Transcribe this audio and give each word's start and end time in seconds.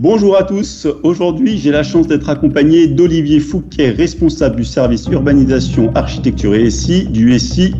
Bonjour 0.00 0.36
à 0.36 0.42
tous. 0.42 0.88
Aujourd'hui, 1.04 1.56
j'ai 1.56 1.70
la 1.70 1.84
chance 1.84 2.08
d'être 2.08 2.28
accompagné 2.28 2.88
d'Olivier 2.88 3.38
Fouquet, 3.38 3.90
responsable 3.90 4.56
du 4.56 4.64
service 4.64 5.06
urbanisation, 5.06 5.92
architecture 5.94 6.52
et 6.52 6.68
SI 6.68 7.04
du 7.04 7.38
SI 7.38 7.76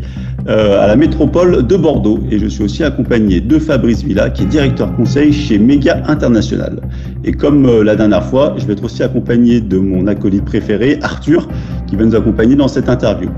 euh, 0.47 0.81
à 0.81 0.87
la 0.87 0.95
métropole 0.95 1.67
de 1.67 1.75
Bordeaux. 1.75 2.21
Et 2.31 2.39
je 2.39 2.45
suis 2.45 2.63
aussi 2.63 2.85
accompagné 2.85 3.41
de 3.41 3.59
Fabrice 3.59 4.01
Villa, 4.01 4.29
qui 4.29 4.43
est 4.43 4.45
directeur 4.45 4.95
conseil 4.95 5.33
chez 5.33 5.59
Méga 5.59 6.03
International. 6.07 6.79
Et 7.25 7.33
comme 7.33 7.65
euh, 7.65 7.83
la 7.83 7.97
dernière 7.97 8.23
fois, 8.23 8.55
je 8.57 8.65
vais 8.65 8.71
être 8.71 8.85
aussi 8.85 9.03
accompagné 9.03 9.59
de 9.59 9.77
mon 9.77 10.07
acolyte 10.07 10.45
préféré, 10.45 10.97
Arthur, 11.01 11.49
qui 11.85 11.97
va 11.97 12.05
nous 12.05 12.15
accompagner 12.15 12.55
dans 12.55 12.69
cette 12.69 12.87
interview. 12.87 13.29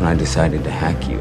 I 0.00 0.14
decided 0.16 0.62
to 0.62 0.70
hack 0.70 1.08
you. 1.08 1.18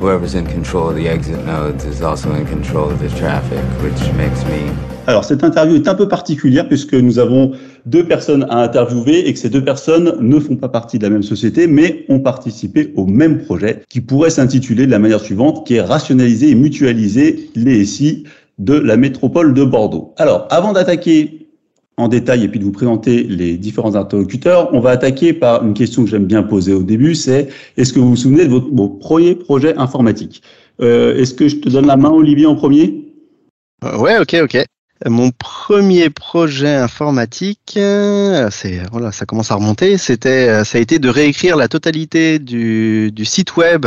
Whoever's 0.00 0.34
in 0.34 0.44
control 0.44 0.90
of 0.90 0.96
the 0.96 1.06
exit 1.06 1.38
nodes 1.46 1.84
is 1.84 2.02
also 2.02 2.32
in 2.34 2.46
control 2.46 2.90
of 2.90 2.98
the 2.98 3.16
traffic, 3.16 3.62
which 3.80 4.12
makes 4.16 4.44
me 4.44 4.72
alors, 5.08 5.24
cette 5.24 5.42
interview 5.42 5.74
est 5.74 5.88
un 5.88 5.94
peu 5.94 6.06
particulière 6.06 6.68
puisque 6.68 6.92
nous 6.92 7.18
avons 7.18 7.52
deux 7.86 8.04
personnes 8.04 8.44
à 8.50 8.58
interviewer 8.58 9.26
et 9.26 9.32
que 9.32 9.38
ces 9.38 9.48
deux 9.48 9.64
personnes 9.64 10.14
ne 10.20 10.38
font 10.38 10.56
pas 10.56 10.68
partie 10.68 10.98
de 10.98 11.04
la 11.04 11.08
même 11.08 11.22
société, 11.22 11.66
mais 11.66 12.04
ont 12.10 12.20
participé 12.20 12.92
au 12.94 13.06
même 13.06 13.42
projet 13.42 13.80
qui 13.88 14.02
pourrait 14.02 14.28
s'intituler 14.28 14.84
de 14.84 14.90
la 14.90 14.98
manière 14.98 15.20
suivante, 15.20 15.66
qui 15.66 15.76
est 15.76 15.80
rationaliser 15.80 16.50
et 16.50 16.54
mutualiser 16.54 17.48
les 17.54 17.86
SI 17.86 18.24
de 18.58 18.74
la 18.74 18.98
métropole 18.98 19.54
de 19.54 19.64
Bordeaux. 19.64 20.12
Alors, 20.18 20.46
avant 20.50 20.74
d'attaquer 20.74 21.48
en 21.96 22.08
détail 22.08 22.44
et 22.44 22.48
puis 22.48 22.60
de 22.60 22.64
vous 22.64 22.72
présenter 22.72 23.22
les 23.22 23.56
différents 23.56 23.94
interlocuteurs, 23.94 24.68
on 24.74 24.80
va 24.80 24.90
attaquer 24.90 25.32
par 25.32 25.64
une 25.64 25.72
question 25.72 26.04
que 26.04 26.10
j'aime 26.10 26.26
bien 26.26 26.42
poser 26.42 26.74
au 26.74 26.82
début, 26.82 27.14
c'est 27.14 27.48
est-ce 27.78 27.94
que 27.94 27.98
vous 27.98 28.10
vous 28.10 28.16
souvenez 28.16 28.44
de 28.44 28.50
votre, 28.50 28.98
premier 28.98 29.34
projet 29.36 29.74
informatique 29.78 30.42
euh, 30.82 31.16
Est-ce 31.16 31.32
que 31.32 31.48
je 31.48 31.56
te 31.56 31.70
donne 31.70 31.86
la 31.86 31.96
main, 31.96 32.10
Olivier, 32.10 32.44
en 32.44 32.56
premier? 32.56 33.06
Euh, 33.84 33.96
Ouais, 33.96 34.18
ok, 34.18 34.36
ok. 34.42 34.66
Mon 35.06 35.30
premier 35.30 36.10
projet 36.10 36.74
informatique, 36.74 37.74
euh, 37.76 38.48
c'est 38.50 38.82
voilà, 38.90 39.12
ça 39.12 39.26
commence 39.26 39.52
à 39.52 39.54
remonter. 39.54 39.96
C'était, 39.96 40.48
euh, 40.48 40.64
ça 40.64 40.78
a 40.78 40.80
été 40.80 40.98
de 40.98 41.08
réécrire 41.08 41.56
la 41.56 41.68
totalité 41.68 42.40
du, 42.40 43.12
site 43.24 43.56
web 43.56 43.86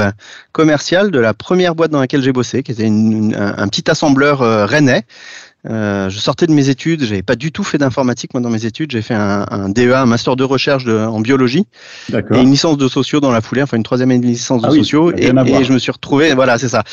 commercial 0.54 1.12
de 1.12 1.20
la 1.20 1.34
première 1.34 1.76
boîte 1.76 1.92
dans 1.92 2.00
laquelle 2.00 2.22
j'ai 2.22 2.32
bossé, 2.32 2.64
qui 2.64 2.72
était 2.72 2.86
un, 2.86 3.68
petit 3.68 3.92
assembleur 3.92 4.42
euh, 4.42 4.66
rennais. 4.66 5.04
Euh, 5.70 6.10
je 6.10 6.18
sortais 6.18 6.48
de 6.48 6.54
mes 6.54 6.70
études, 6.70 7.04
j'avais 7.04 7.22
pas 7.22 7.36
du 7.36 7.52
tout 7.52 7.64
fait 7.64 7.78
d'informatique 7.78 8.34
moi 8.34 8.42
dans 8.42 8.50
mes 8.50 8.66
études, 8.66 8.92
j'ai 8.92 9.04
fait 9.04 9.14
un, 9.14 9.46
un, 9.52 9.70
DEA, 9.70 10.02
un 10.02 10.06
master 10.08 10.36
de 10.36 10.44
recherche 10.44 10.86
de, 10.86 10.98
en 10.98 11.20
biologie. 11.20 11.68
Et 12.12 12.42
une 12.42 12.50
licence 12.50 12.78
de 12.78 12.88
sociaux 12.88 13.20
dans 13.20 13.32
la 13.32 13.42
foulée, 13.42 13.62
enfin 13.62 13.78
une 13.78 13.84
troisième 13.84 14.10
licence 14.10 14.64
de 14.64 14.68
ah 14.68 14.72
sociaux. 14.72 15.12
et, 15.12 15.28
et, 15.28 15.64
je 15.64 15.74
me 15.74 15.78
suis 15.78 15.92
retrouvé, 15.92 16.34
voilà 16.34 16.58
c'est 16.58 16.70
ça. 16.70 16.84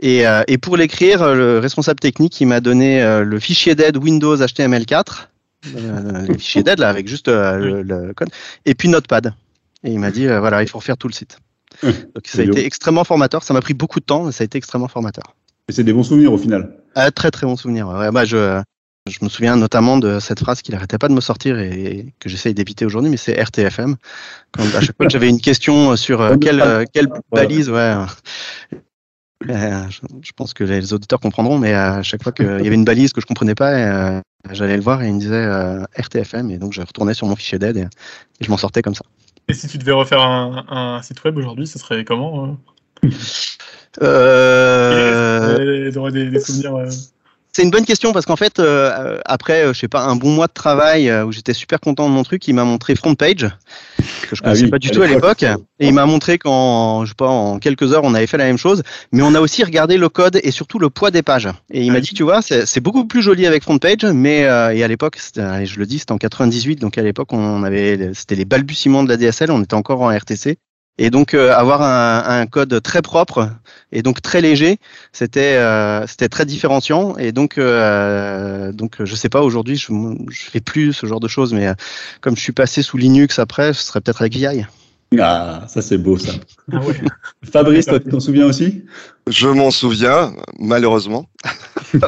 Et, 0.00 0.26
euh, 0.26 0.42
et 0.46 0.58
pour 0.58 0.76
l'écrire, 0.76 1.34
le 1.34 1.58
responsable 1.58 2.00
technique 2.00 2.38
il 2.40 2.46
m'a 2.46 2.60
donné 2.60 3.02
euh, 3.02 3.24
le 3.24 3.40
fichier 3.40 3.74
d'aide 3.74 3.96
Windows 3.96 4.36
HTML4, 4.36 5.04
euh, 5.76 6.26
les 6.28 6.36
fichiers 6.36 6.62
d'aide 6.62 6.80
là 6.80 6.90
avec 6.90 7.08
juste 7.08 7.28
le, 7.28 7.82
le, 7.82 8.12
code, 8.12 8.28
et 8.66 8.74
puis 8.74 8.88
Notepad. 8.88 9.32
Et 9.84 9.90
il 9.90 9.98
m'a 9.98 10.10
dit 10.10 10.26
voilà 10.26 10.62
il 10.62 10.68
faut 10.68 10.78
refaire 10.78 10.98
tout 10.98 11.08
le 11.08 11.14
site. 11.14 11.38
Donc 11.82 12.26
ça 12.26 12.42
a 12.42 12.44
été 12.44 12.66
extrêmement 12.66 13.04
formateur, 13.04 13.42
ça 13.42 13.54
m'a 13.54 13.62
pris 13.62 13.74
beaucoup 13.74 14.00
de 14.00 14.04
temps, 14.04 14.24
mais 14.24 14.32
ça 14.32 14.42
a 14.42 14.44
été 14.44 14.58
extrêmement 14.58 14.88
formateur. 14.88 15.34
Et 15.68 15.72
c'est 15.72 15.84
des 15.84 15.92
bons 15.92 16.02
souvenirs 16.02 16.32
au 16.32 16.38
final. 16.38 16.82
Ah, 16.94 17.10
très 17.10 17.30
très 17.30 17.46
bons 17.46 17.56
souvenirs. 17.56 17.88
Ouais, 17.88 18.10
bah, 18.10 18.24
je, 18.24 18.60
je 19.08 19.18
me 19.22 19.28
souviens 19.28 19.56
notamment 19.56 19.98
de 19.98 20.20
cette 20.20 20.40
phrase 20.40 20.62
qu'il 20.62 20.74
n'arrêtait 20.74 20.98
pas 20.98 21.08
de 21.08 21.14
me 21.14 21.20
sortir 21.20 21.58
et 21.58 22.12
que 22.20 22.28
j'essaye 22.28 22.54
d'éviter 22.54 22.84
aujourd'hui, 22.84 23.10
mais 23.10 23.16
c'est 23.16 23.40
RTFM. 23.40 23.96
Quand, 24.52 24.62
à 24.74 24.80
chaque 24.80 24.96
fois 24.96 25.06
que 25.06 25.12
j'avais 25.12 25.28
une 25.28 25.40
question 25.40 25.96
sur 25.96 26.20
euh, 26.20 26.36
quelle, 26.40 26.60
euh, 26.60 26.84
quelle 26.92 27.08
balise, 27.32 27.70
ouais. 27.70 27.96
Euh, 29.48 29.84
je 30.20 30.32
pense 30.34 30.52
que 30.52 30.64
les 30.64 30.92
auditeurs 30.92 31.20
comprendront, 31.20 31.58
mais 31.58 31.72
à 31.72 32.02
chaque 32.02 32.22
fois 32.22 32.32
qu'il 32.32 32.46
y 32.46 32.48
avait 32.48 32.74
une 32.74 32.84
balise 32.84 33.12
que 33.12 33.20
je 33.20 33.26
comprenais 33.26 33.54
pas, 33.54 34.20
j'allais 34.50 34.76
le 34.76 34.82
voir 34.82 35.02
et 35.02 35.08
il 35.08 35.14
me 35.14 35.20
disait 35.20 35.46
RTFM, 35.96 36.50
et 36.50 36.58
donc 36.58 36.72
je 36.72 36.80
retournais 36.80 37.14
sur 37.14 37.26
mon 37.26 37.36
fichier 37.36 37.58
d'aide 37.58 37.76
et, 37.76 37.86
je 38.40 38.50
m'en 38.50 38.56
sortais 38.56 38.82
comme 38.82 38.94
ça. 38.94 39.04
Et 39.46 39.54
si 39.54 39.68
tu 39.68 39.78
devais 39.78 39.92
refaire 39.92 40.20
un, 40.20 40.64
un 40.68 41.02
site 41.02 41.22
web 41.24 41.36
aujourd'hui, 41.38 41.66
ce 41.66 41.78
serait 41.78 42.04
comment 42.04 42.58
euh... 44.02 45.90
des, 46.10 46.40
souvenirs. 46.40 46.76
Euh. 46.76 46.88
C'est 47.52 47.62
une 47.62 47.70
bonne 47.70 47.86
question 47.86 48.12
parce 48.12 48.24
qu'en 48.26 48.36
fait, 48.36 48.60
euh, 48.60 49.18
après, 49.24 49.64
euh, 49.64 49.72
je 49.72 49.80
sais 49.80 49.88
pas, 49.88 50.02
un 50.02 50.14
bon 50.14 50.30
mois 50.30 50.46
de 50.46 50.52
travail 50.52 51.12
où 51.22 51.32
j'étais 51.32 51.54
super 51.54 51.80
content 51.80 52.08
de 52.08 52.14
mon 52.14 52.22
truc, 52.22 52.46
il 52.46 52.54
m'a 52.54 52.62
montré 52.62 52.94
FrontPage 52.94 53.48
que 53.96 54.36
je 54.36 54.42
ah 54.42 54.48
connaissais 54.48 54.68
pas 54.68 54.78
du 54.78 54.90
tout 54.90 55.02
à 55.02 55.06
l'époque, 55.06 55.42
et 55.42 55.88
il 55.88 55.94
m'a 55.94 56.04
montré 56.06 56.38
qu'en, 56.38 57.04
je 57.04 57.10
sais 57.10 57.14
pas, 57.16 57.26
en 57.26 57.58
quelques 57.58 57.92
heures, 57.94 58.04
on 58.04 58.14
avait 58.14 58.26
fait 58.26 58.36
la 58.36 58.44
même 58.44 58.58
chose, 58.58 58.82
mais 59.10 59.22
on 59.22 59.34
a 59.34 59.40
aussi 59.40 59.64
regardé 59.64 59.96
le 59.96 60.08
code 60.08 60.38
et 60.42 60.50
surtout 60.50 60.78
le 60.78 60.90
poids 60.90 61.10
des 61.10 61.22
pages. 61.22 61.48
Et 61.72 61.82
il 61.82 61.90
m'a 61.90 61.98
ah 61.98 62.00
dit, 62.00 62.14
tu 62.14 62.22
vois, 62.22 62.42
c'est 62.42 62.80
beaucoup 62.80 63.06
plus 63.06 63.22
joli 63.22 63.46
avec 63.46 63.62
FrontPage, 63.62 64.04
mais 64.04 64.40
et 64.40 64.46
à 64.84 64.88
l'époque, 64.88 65.18
je 65.34 65.78
le 65.78 65.86
dis, 65.86 65.98
c'était 65.98 66.12
en 66.12 66.18
98, 66.18 66.78
donc 66.78 66.98
à 66.98 67.02
l'époque, 67.02 67.32
on 67.32 67.64
avait, 67.64 68.12
c'était 68.14 68.36
les 68.36 68.44
balbutiements 68.44 69.02
de 69.02 69.08
la 69.08 69.16
DSL, 69.16 69.50
on 69.50 69.62
était 69.62 69.74
encore 69.74 70.02
en 70.02 70.16
RTC. 70.16 70.58
Et 70.98 71.10
donc 71.10 71.32
euh, 71.32 71.54
avoir 71.54 71.82
un, 71.82 72.40
un, 72.40 72.46
code 72.46 72.82
très 72.82 73.02
propre 73.02 73.50
et 73.92 74.02
donc 74.02 74.20
très 74.20 74.40
léger, 74.40 74.78
c'était 75.12 75.54
euh, 75.54 76.04
c'était 76.08 76.28
très 76.28 76.44
différenciant. 76.44 77.16
Et 77.18 77.30
donc 77.30 77.56
euh, 77.56 78.72
donc 78.72 78.96
je 79.04 79.14
sais 79.14 79.28
pas 79.28 79.42
aujourd'hui, 79.42 79.76
je, 79.76 79.92
je 80.28 80.50
fais 80.50 80.60
plus 80.60 80.92
ce 80.92 81.06
genre 81.06 81.20
de 81.20 81.28
choses, 81.28 81.54
mais 81.54 81.68
euh, 81.68 81.74
comme 82.20 82.36
je 82.36 82.42
suis 82.42 82.52
passé 82.52 82.82
sous 82.82 82.96
Linux 82.96 83.38
après, 83.38 83.72
ce 83.72 83.82
serait 83.82 84.00
peut-être 84.00 84.22
avec 84.22 84.34
VI. 84.34 84.64
Ah, 85.20 85.64
ça 85.68 85.80
c'est 85.82 85.98
beau 85.98 86.18
ça. 86.18 86.32
Ah 86.72 86.80
Fabrice, 87.52 87.86
toi 87.86 88.00
tu 88.00 88.10
t'en 88.10 88.20
souviens 88.20 88.46
aussi? 88.46 88.84
Je 89.28 89.48
m'en 89.48 89.70
souviens, 89.70 90.32
malheureusement. 90.58 91.28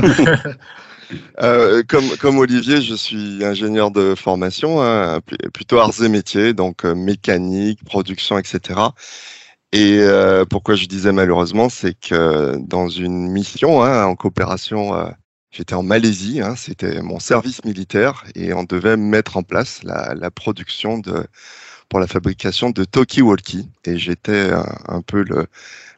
Euh, 1.40 1.82
comme, 1.88 2.08
comme 2.18 2.38
Olivier, 2.38 2.80
je 2.82 2.94
suis 2.94 3.44
ingénieur 3.44 3.90
de 3.90 4.14
formation, 4.14 4.82
hein, 4.82 5.20
plutôt 5.52 5.78
arts 5.78 6.02
et 6.02 6.08
métiers, 6.08 6.54
donc 6.54 6.84
euh, 6.84 6.94
mécanique, 6.94 7.84
production, 7.84 8.38
etc. 8.38 8.80
Et 9.72 9.98
euh, 10.00 10.44
pourquoi 10.44 10.74
je 10.74 10.86
disais 10.86 11.12
malheureusement, 11.12 11.68
c'est 11.68 11.94
que 11.94 12.56
dans 12.58 12.88
une 12.88 13.28
mission 13.28 13.82
hein, 13.82 14.04
en 14.04 14.16
coopération, 14.16 14.94
euh, 14.94 15.10
j'étais 15.50 15.74
en 15.74 15.82
Malaisie, 15.82 16.40
hein, 16.40 16.54
c'était 16.56 17.02
mon 17.02 17.20
service 17.20 17.64
militaire, 17.64 18.24
et 18.34 18.52
on 18.52 18.64
devait 18.64 18.96
mettre 18.96 19.36
en 19.36 19.42
place 19.42 19.82
la, 19.84 20.14
la 20.14 20.30
production 20.30 20.98
de 20.98 21.26
pour 21.88 21.98
la 22.00 22.06
fabrication 22.06 22.70
de 22.70 22.84
Toki 22.84 23.20
Walkie. 23.20 23.68
Et 23.84 23.98
j'étais 23.98 24.50
un, 24.52 24.64
un 24.88 25.02
peu 25.02 25.24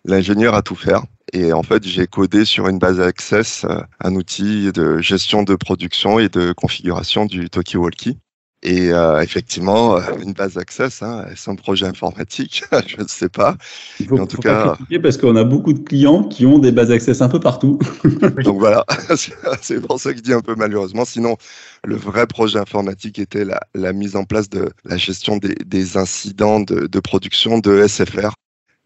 l'ingénieur 0.04 0.54
à 0.54 0.62
tout 0.62 0.74
faire. 0.74 1.04
Et 1.32 1.52
en 1.52 1.62
fait, 1.62 1.82
j'ai 1.84 2.06
codé 2.06 2.44
sur 2.44 2.68
une 2.68 2.78
base 2.78 3.00
Access 3.00 3.64
euh, 3.64 3.80
un 4.00 4.14
outil 4.14 4.70
de 4.72 4.98
gestion 4.98 5.42
de 5.42 5.54
production 5.54 6.18
et 6.18 6.28
de 6.28 6.52
configuration 6.52 7.24
du 7.24 7.48
Toki 7.48 7.78
Walkie. 7.78 8.18
Et 8.64 8.92
euh, 8.92 9.20
effectivement, 9.20 9.96
euh, 9.96 10.02
une 10.22 10.34
base 10.34 10.56
Access, 10.56 11.02
hein, 11.02 11.26
c'est 11.34 11.50
un 11.50 11.56
projet 11.56 11.86
informatique, 11.86 12.62
je 12.86 13.02
ne 13.02 13.08
sais 13.08 13.28
pas. 13.28 13.56
Il 13.98 14.06
faut, 14.06 14.18
en 14.18 14.26
tout 14.26 14.36
cas, 14.36 14.76
parce 15.02 15.16
qu'on 15.16 15.34
a 15.34 15.42
beaucoup 15.42 15.72
de 15.72 15.80
clients 15.80 16.22
qui 16.22 16.46
ont 16.46 16.60
des 16.60 16.70
bases 16.70 16.92
Access 16.92 17.22
un 17.22 17.28
peu 17.28 17.40
partout. 17.40 17.80
Donc 18.44 18.60
voilà, 18.60 18.84
c'est 19.60 19.80
pour 19.80 19.98
ça 19.98 20.12
que 20.12 20.18
je 20.18 20.22
dis 20.22 20.32
un 20.32 20.42
peu 20.42 20.54
malheureusement. 20.54 21.04
Sinon, 21.04 21.36
le 21.84 21.96
vrai 21.96 22.28
projet 22.28 22.60
informatique 22.60 23.18
était 23.18 23.44
la, 23.44 23.60
la 23.74 23.92
mise 23.92 24.14
en 24.14 24.24
place 24.24 24.48
de 24.48 24.70
la 24.84 24.96
gestion 24.96 25.38
des, 25.38 25.56
des 25.66 25.96
incidents 25.96 26.60
de, 26.60 26.86
de, 26.86 27.00
production 27.00 27.58
de 27.58 27.84
SFR 27.88 28.32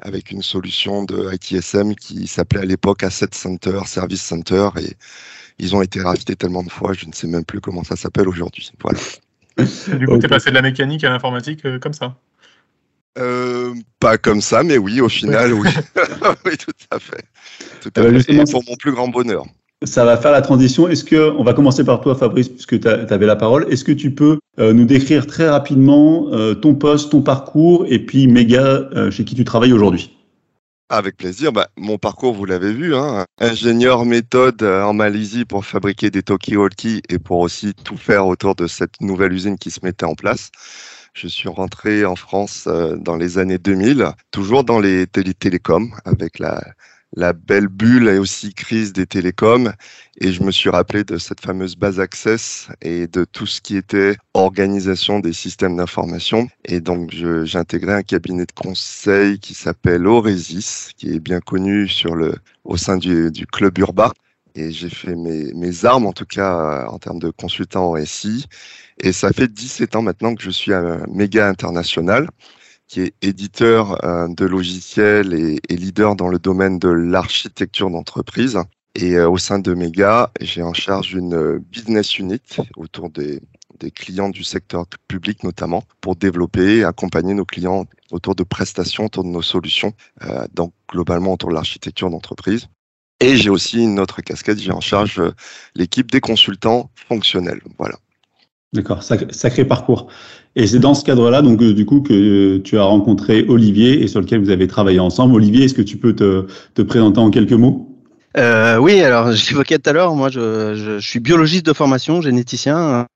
avec 0.01 0.31
une 0.31 0.43
solution 0.43 1.05
de 1.05 1.33
ITSM 1.33 1.95
qui 1.95 2.27
s'appelait 2.27 2.61
à 2.61 2.65
l'époque 2.65 3.03
Asset 3.03 3.29
Center, 3.33 3.81
Service 3.87 4.23
Center, 4.23 4.69
et 4.81 4.93
ils 5.59 5.75
ont 5.75 5.83
été 5.83 6.03
rachetés 6.03 6.37
tellement 6.37 6.63
de 6.63 6.71
fois, 6.71 6.93
je 6.93 7.07
ne 7.07 7.13
sais 7.13 7.27
même 7.27 7.45
plus 7.45 7.61
comment 7.61 7.83
ça 7.83 7.97
s'appelle 7.97 8.29
aujourd'hui. 8.29 8.71
Voilà. 8.81 8.99
du 9.99 10.07
coup, 10.07 10.19
tu 10.19 10.27
es 10.27 10.29
passé 10.29 10.51
de 10.51 10.55
la 10.55 10.63
mécanique 10.63 11.03
à 11.05 11.11
l'informatique 11.11 11.65
euh, 11.65 11.79
comme 11.79 11.95
ça 11.95 12.17
euh, 13.19 13.75
Pas 13.99 14.19
comme 14.19 14.43
ça, 14.43 14.63
mais 14.63 14.77
oui, 14.77 15.01
au 15.01 15.09
final, 15.09 15.55
oui. 15.55 15.69
oui, 16.45 16.57
tout 16.59 16.73
à 16.91 16.99
fait. 16.99 17.25
Tout 17.81 17.93
à 17.97 18.03
fait. 18.03 18.33
Et 18.33 18.45
pour 18.45 18.63
mon 18.69 18.77
plus 18.77 18.93
grand 18.93 19.09
bonheur 19.09 19.47
ça 19.85 20.05
va 20.05 20.17
faire 20.17 20.33
la 20.33 20.43
transition. 20.43 20.89
Est-ce 20.89 21.05
que, 21.05 21.31
on 21.37 21.45
va 21.45 21.53
commencer 21.53 21.85
par 21.85 22.01
toi, 22.01 22.15
Fabrice, 22.15 22.49
puisque 22.49 22.81
tu 22.81 22.89
avais 22.89 23.27
la 23.27 23.37
parole. 23.37 23.67
Est-ce 23.71 23.85
que 23.85 23.93
tu 23.93 24.11
peux 24.11 24.39
euh, 24.59 24.73
nous 24.73 24.87
décrire 24.87 25.27
très 25.27 25.49
rapidement 25.49 26.29
euh, 26.33 26.55
ton 26.55 26.75
poste, 26.75 27.11
ton 27.11 27.21
parcours 27.21 27.85
et 27.89 27.99
puis 27.99 28.27
méga 28.27 28.65
euh, 28.65 29.11
chez 29.11 29.25
qui 29.25 29.35
tu 29.35 29.45
travailles 29.45 29.73
aujourd'hui? 29.73 30.13
Avec 30.89 31.17
plaisir. 31.17 31.53
Bah, 31.53 31.69
mon 31.77 31.99
parcours, 31.99 32.33
vous 32.33 32.45
l'avez 32.45 32.73
vu, 32.73 32.95
hein. 32.95 33.25
ingénieur 33.41 34.05
méthode 34.05 34.63
en 34.63 34.95
Malaisie 34.95 35.45
pour 35.45 35.67
fabriquer 35.67 36.11
des 36.11 36.23
talkie-walkie 36.23 37.03
et 37.09 37.19
pour 37.19 37.41
aussi 37.41 37.75
tout 37.75 37.97
faire 37.97 38.27
autour 38.27 38.55
de 38.55 38.69
cette 38.69 39.01
nouvelle 39.01 39.33
usine 39.33 39.59
qui 39.59 39.73
se 39.73 39.81
mettait 39.83 40.07
en 40.07 40.15
place. 40.15 40.51
Je 41.13 41.27
suis 41.27 41.49
rentré 41.49 42.05
en 42.05 42.15
France 42.15 42.69
dans 42.69 43.17
les 43.17 43.39
années 43.39 43.59
2000, 43.59 44.11
toujours 44.31 44.63
dans 44.65 44.79
les 44.79 45.07
télé 45.07 45.35
télécoms, 45.35 45.91
avec 46.05 46.39
la, 46.39 46.63
la 47.15 47.33
belle 47.33 47.69
bulle 47.69 48.09
et 48.09 48.19
aussi 48.19 48.53
crise 48.55 48.93
des 48.93 49.07
télécoms. 49.07 49.73
Et 50.21 50.33
je 50.33 50.43
me 50.43 50.51
suis 50.51 50.71
rappelé 50.71 51.05
de 51.05 51.19
cette 51.19 51.41
fameuse 51.41 51.77
base 51.77 52.01
Access 52.01 52.69
et 52.83 53.07
de 53.07 53.25
tout 53.25 53.47
ce 53.47 53.61
qui 53.61 53.77
était 53.77 54.17
organisation 54.35 55.21
des 55.21 55.33
systèmes 55.33 55.77
d'information. 55.77 56.49
Et 56.65 56.81
donc, 56.81 57.11
j'ai 57.13 57.59
intégré 57.59 57.93
un 57.93 58.03
cabinet 58.03 58.47
de 58.47 58.53
conseil 58.53 59.39
qui 59.39 59.55
s'appelle 59.55 60.07
Oresis, 60.07 60.91
qui 60.97 61.15
est 61.15 61.21
bien 61.21 61.41
connu 61.41 61.89
sur 61.89 62.15
le, 62.15 62.35
au 62.65 62.77
sein 62.77 62.97
du, 62.97 63.31
du 63.31 63.47
club 63.47 63.79
urbain. 63.79 64.13
et 64.55 64.71
j'ai 64.73 64.89
fait 64.91 65.15
mes, 65.15 65.53
mes 65.55 65.85
armes, 65.85 66.07
en 66.07 66.13
tout 66.13 66.25
cas 66.27 66.87
en 66.89 66.99
termes 66.99 67.19
de 67.19 67.31
consultant 67.31 67.93
en 67.93 68.05
SI. 68.05 68.47
Et 69.03 69.13
ça 69.13 69.33
fait 69.33 69.49
17 69.53 69.97
ans 69.97 70.03
maintenant 70.03 70.35
que 70.35 70.43
je 70.43 70.51
suis 70.51 70.73
à 70.73 70.99
Méga 71.09 71.49
International, 71.49 72.29
qui 72.89 73.01
est 73.01 73.15
éditeur 73.23 73.99
de 74.29 74.45
logiciels 74.45 75.35
et, 75.35 75.77
leader 75.77 76.17
dans 76.17 76.29
le 76.29 76.39
domaine 76.39 76.79
de 76.79 76.89
l'architecture 76.89 77.91
d'entreprise. 77.91 78.59
Et 78.95 79.19
au 79.19 79.39
sein 79.39 79.59
de 79.59 79.75
Méga, 79.75 80.31
j'ai 80.41 80.63
en 80.63 80.73
charge 80.73 81.13
une 81.15 81.59
business 81.59 82.19
unit 82.19 82.41
autour 82.77 83.11
des, 83.11 83.41
des 83.79 83.91
clients 83.91 84.29
du 84.29 84.45
secteur 84.45 84.87
public 85.09 85.43
notamment, 85.45 85.85
pour 86.01 86.17
développer 86.17 86.79
et 86.79 86.85
accompagner 86.85 87.35
nos 87.35 87.45
clients 87.45 87.87
autour 88.11 88.35
de 88.35 88.43
prestations, 88.43 89.07
autour 89.07 89.25
de 89.25 89.29
nos 89.29 89.43
solutions, 89.43 89.93
euh, 90.23 90.47
donc 90.53 90.73
globalement 90.91 91.33
autour 91.33 91.51
de 91.51 91.55
l'architecture 91.55 92.11
d'entreprise. 92.11 92.69
Et 93.21 93.37
j'ai 93.37 93.51
aussi 93.51 93.83
une 93.83 93.99
autre 93.99 94.21
casquette, 94.21 94.59
j'ai 94.59 94.73
en 94.73 94.81
charge 94.81 95.21
euh, 95.21 95.33
l'équipe 95.75 96.11
des 96.11 96.21
consultants 96.21 96.91
fonctionnels. 97.09 97.63
Voilà. 97.79 97.97
D'accord, 98.77 99.03
sacré, 99.03 99.65
parcours. 99.65 100.09
Et 100.55 100.67
c'est 100.67 100.79
dans 100.79 100.95
ce 100.95 101.05
cadre-là, 101.05 101.43
donc 101.43 101.61
euh, 101.63 101.75
du 101.75 101.85
coup, 101.85 102.01
que 102.01 102.59
tu 102.59 102.79
as 102.79 102.85
rencontré 102.85 103.45
Olivier 103.49 104.03
et 104.03 104.07
sur 104.07 104.21
lequel 104.21 104.41
vous 104.41 104.51
avez 104.51 104.67
travaillé 104.67 105.01
ensemble. 105.01 105.35
Olivier, 105.35 105.65
est-ce 105.65 105.75
que 105.75 105.83
tu 105.83 105.97
peux 105.97 106.15
te, 106.15 106.47
te 106.75 106.83
présenter 106.83 107.19
en 107.19 107.31
quelques 107.31 107.53
mots? 107.53 107.97
Euh, 108.37 108.77
oui, 108.79 109.01
alors 109.01 109.33
j'évoquais 109.33 109.79
tout 109.79 109.91
à 109.91 109.93
l'heure, 109.93 110.15
moi 110.15 110.29
je, 110.29 110.99
suis 111.01 111.21
biologiste 111.21 111.67
de 111.67 111.73
formation, 111.73 112.21
généticien, 112.21 113.07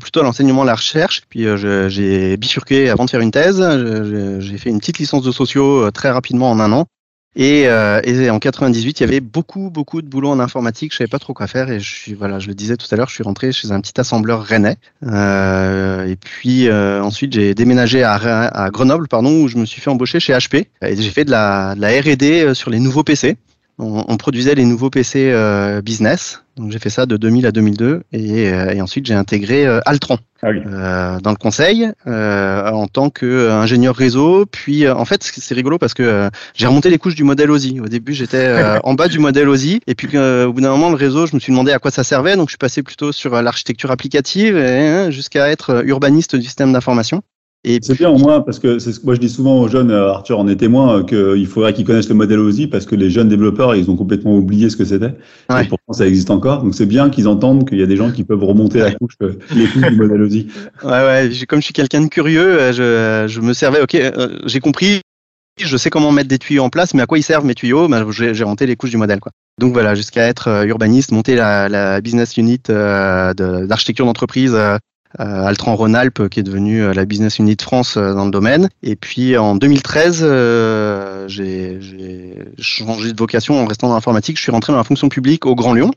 plutôt 0.00 0.20
à 0.20 0.22
l'enseignement, 0.22 0.64
la 0.64 0.74
recherche. 0.74 1.22
Puis 1.28 1.46
euh, 1.46 1.88
j'ai 1.88 2.36
bifurqué 2.36 2.88
avant 2.88 3.04
de 3.04 3.10
faire 3.10 3.20
une 3.20 3.30
thèse. 3.30 3.60
J'ai 4.40 4.58
fait 4.58 4.70
une 4.70 4.78
petite 4.78 4.98
licence 4.98 5.22
de 5.22 5.32
sociaux 5.32 5.86
euh, 5.86 5.90
très 5.90 6.10
rapidement 6.10 6.50
en 6.50 6.60
un 6.60 6.72
an. 6.72 6.86
Et, 7.34 7.66
euh, 7.66 8.00
et, 8.04 8.28
en 8.28 8.38
98, 8.38 9.00
il 9.00 9.02
y 9.02 9.06
avait 9.06 9.20
beaucoup, 9.20 9.70
beaucoup 9.70 10.02
de 10.02 10.06
boulot 10.06 10.28
en 10.28 10.38
informatique. 10.38 10.92
Je 10.92 10.98
savais 10.98 11.08
pas 11.08 11.18
trop 11.18 11.32
quoi 11.32 11.46
faire 11.46 11.70
et 11.70 11.80
je 11.80 11.94
suis, 11.94 12.14
voilà, 12.14 12.38
je 12.38 12.48
le 12.48 12.54
disais 12.54 12.76
tout 12.76 12.86
à 12.90 12.96
l'heure, 12.96 13.08
je 13.08 13.14
suis 13.14 13.22
rentré 13.22 13.52
chez 13.52 13.72
un 13.72 13.80
petit 13.80 13.98
assembleur 13.98 14.42
rennais. 14.42 14.76
Euh, 15.06 16.06
et 16.06 16.16
puis 16.16 16.68
euh, 16.68 17.02
ensuite, 17.02 17.32
j'ai 17.32 17.54
déménagé 17.54 18.02
à, 18.02 18.14
à, 18.14 18.70
Grenoble, 18.70 19.08
pardon, 19.08 19.42
où 19.42 19.48
je 19.48 19.56
me 19.56 19.64
suis 19.64 19.80
fait 19.80 19.90
embaucher 19.90 20.20
chez 20.20 20.34
HP. 20.34 20.66
Et 20.82 20.96
j'ai 20.96 21.10
fait 21.10 21.24
de 21.24 21.30
la, 21.30 21.74
de 21.74 21.80
la 21.80 21.88
R&D 22.00 22.54
sur 22.54 22.70
les 22.70 22.80
nouveaux 22.80 23.04
PC 23.04 23.36
on, 23.78 24.16
produisait 24.16 24.54
les 24.54 24.64
nouveaux 24.64 24.90
PC 24.90 25.30
euh, 25.32 25.80
business. 25.80 26.42
Donc 26.56 26.70
j'ai 26.70 26.78
fait 26.78 26.90
ça 26.90 27.06
de 27.06 27.16
2000 27.16 27.46
à 27.46 27.52
2002 27.52 28.02
et, 28.12 28.52
euh, 28.52 28.74
et 28.74 28.82
ensuite 28.82 29.06
j'ai 29.06 29.14
intégré 29.14 29.66
euh, 29.66 29.80
Altron 29.86 30.18
ah 30.42 31.18
dans 31.22 31.30
le 31.30 31.36
conseil 31.36 31.88
en 32.04 32.86
tant 32.88 33.08
qu'ingénieur 33.10 33.94
réseau. 33.94 34.44
Puis 34.44 34.88
en 34.88 35.04
fait 35.04 35.22
c'est 35.22 35.54
rigolo 35.54 35.78
parce 35.78 35.94
que 35.94 36.28
j'ai 36.54 36.66
remonté 36.66 36.90
les 36.90 36.98
couches 36.98 37.14
du 37.14 37.24
modèle 37.24 37.50
OSI. 37.50 37.80
Au 37.80 37.88
début 37.88 38.12
j'étais 38.12 38.78
en 38.84 38.94
bas 38.94 39.08
du 39.08 39.18
modèle 39.18 39.48
OSI 39.48 39.80
et 39.86 39.94
puis 39.94 40.18
au 40.18 40.52
bout 40.52 40.60
d'un 40.60 40.70
moment 40.70 40.90
le 40.90 40.96
réseau 40.96 41.26
je 41.26 41.34
me 41.34 41.40
suis 41.40 41.52
demandé 41.52 41.72
à 41.72 41.78
quoi 41.78 41.90
ça 41.90 42.04
servait 42.04 42.36
donc 42.36 42.48
je 42.48 42.52
suis 42.52 42.58
passé 42.58 42.82
plutôt 42.82 43.12
sur 43.12 43.40
l'architecture 43.40 43.90
applicative 43.90 44.56
hein, 44.56 45.10
jusqu'à 45.10 45.48
être 45.48 45.86
urbaniste 45.86 46.36
du 46.36 46.44
système 46.44 46.72
d'information. 46.72 47.22
C'est 47.64 47.96
bien 47.96 48.10
au 48.10 48.18
moins 48.18 48.40
parce 48.40 48.58
que 48.58 48.78
moi 49.04 49.14
je 49.14 49.20
dis 49.20 49.28
souvent 49.28 49.60
aux 49.60 49.68
jeunes, 49.68 49.92
euh, 49.92 50.10
Arthur 50.10 50.40
en 50.40 50.48
est 50.48 50.56
témoin, 50.56 50.98
euh, 50.98 51.02
qu'il 51.04 51.46
faudrait 51.46 51.72
qu'ils 51.72 51.84
connaissent 51.84 52.08
le 52.08 52.16
modèle 52.16 52.40
OSI 52.40 52.66
parce 52.66 52.86
que 52.86 52.96
les 52.96 53.08
jeunes 53.08 53.28
développeurs 53.28 53.76
ils 53.76 53.88
ont 53.88 53.94
complètement 53.94 54.36
oublié 54.36 54.68
ce 54.68 54.76
que 54.76 54.84
c'était. 54.84 55.14
Et 55.50 55.64
pourtant 55.68 55.92
ça 55.92 56.06
existe 56.06 56.30
encore. 56.30 56.64
Donc 56.64 56.74
c'est 56.74 56.86
bien 56.86 57.08
qu'ils 57.08 57.28
entendent 57.28 57.68
qu'il 57.68 57.78
y 57.78 57.82
a 57.82 57.86
des 57.86 57.96
gens 57.96 58.10
qui 58.10 58.24
peuvent 58.24 58.42
remonter 58.42 58.80
la 58.80 58.90
couche, 58.92 59.14
euh, 59.22 59.38
les 59.54 59.66
couches 59.66 59.88
du 59.90 59.96
modèle 59.96 60.22
OSI. 60.22 60.48
Ouais 60.82 60.90
ouais. 60.90 61.30
Comme 61.48 61.60
je 61.60 61.66
suis 61.66 61.74
quelqu'un 61.74 62.00
de 62.00 62.08
curieux, 62.08 62.72
je, 62.72 63.26
je 63.28 63.40
me 63.40 63.52
servais. 63.52 63.80
Ok, 63.80 63.96
j'ai 64.46 64.60
compris. 64.60 65.00
Je 65.60 65.76
sais 65.76 65.90
comment 65.90 66.10
mettre 66.10 66.28
des 66.28 66.38
tuyaux 66.38 66.64
en 66.64 66.70
place, 66.70 66.94
mais 66.94 67.02
à 67.02 67.06
quoi 67.06 67.18
ils 67.18 67.22
servent 67.22 67.44
mes 67.44 67.54
tuyaux 67.54 67.86
ben, 67.86 68.10
J'ai 68.10 68.42
renté 68.42 68.66
les 68.66 68.74
couches 68.74 68.90
du 68.90 68.96
modèle. 68.96 69.20
Quoi. 69.20 69.32
Donc 69.60 69.72
voilà, 69.72 69.94
jusqu'à 69.94 70.26
être 70.26 70.66
urbaniste, 70.66 71.12
monter 71.12 71.36
la, 71.36 71.68
la 71.68 72.00
business 72.00 72.36
unit 72.36 72.58
d'architecture 72.66 74.06
d'entreprise 74.06 74.54
euh, 74.54 74.78
Altran 75.18 75.76
Rhône-Alpes 75.76 76.28
qui 76.28 76.40
est 76.40 76.42
devenu 76.42 76.82
euh, 76.82 76.94
la 76.94 77.04
business 77.04 77.38
unit 77.38 77.56
France 77.60 77.96
euh, 77.96 78.14
dans 78.14 78.24
le 78.24 78.30
domaine. 78.30 78.68
Et 78.82 78.96
puis 78.96 79.36
en 79.36 79.54
2013, 79.54 80.20
j'ai 81.28 81.78
changé 82.58 83.12
de 83.12 83.18
vocation 83.18 83.62
en 83.62 83.66
restant 83.66 83.88
dans 83.88 83.94
l'informatique. 83.94 84.36
Je 84.36 84.42
suis 84.42 84.52
rentré 84.52 84.72
dans 84.72 84.78
la 84.78 84.84
fonction 84.84 85.08
publique 85.08 85.46
au 85.46 85.54
Grand 85.54 85.74
Lyon. 85.74 85.90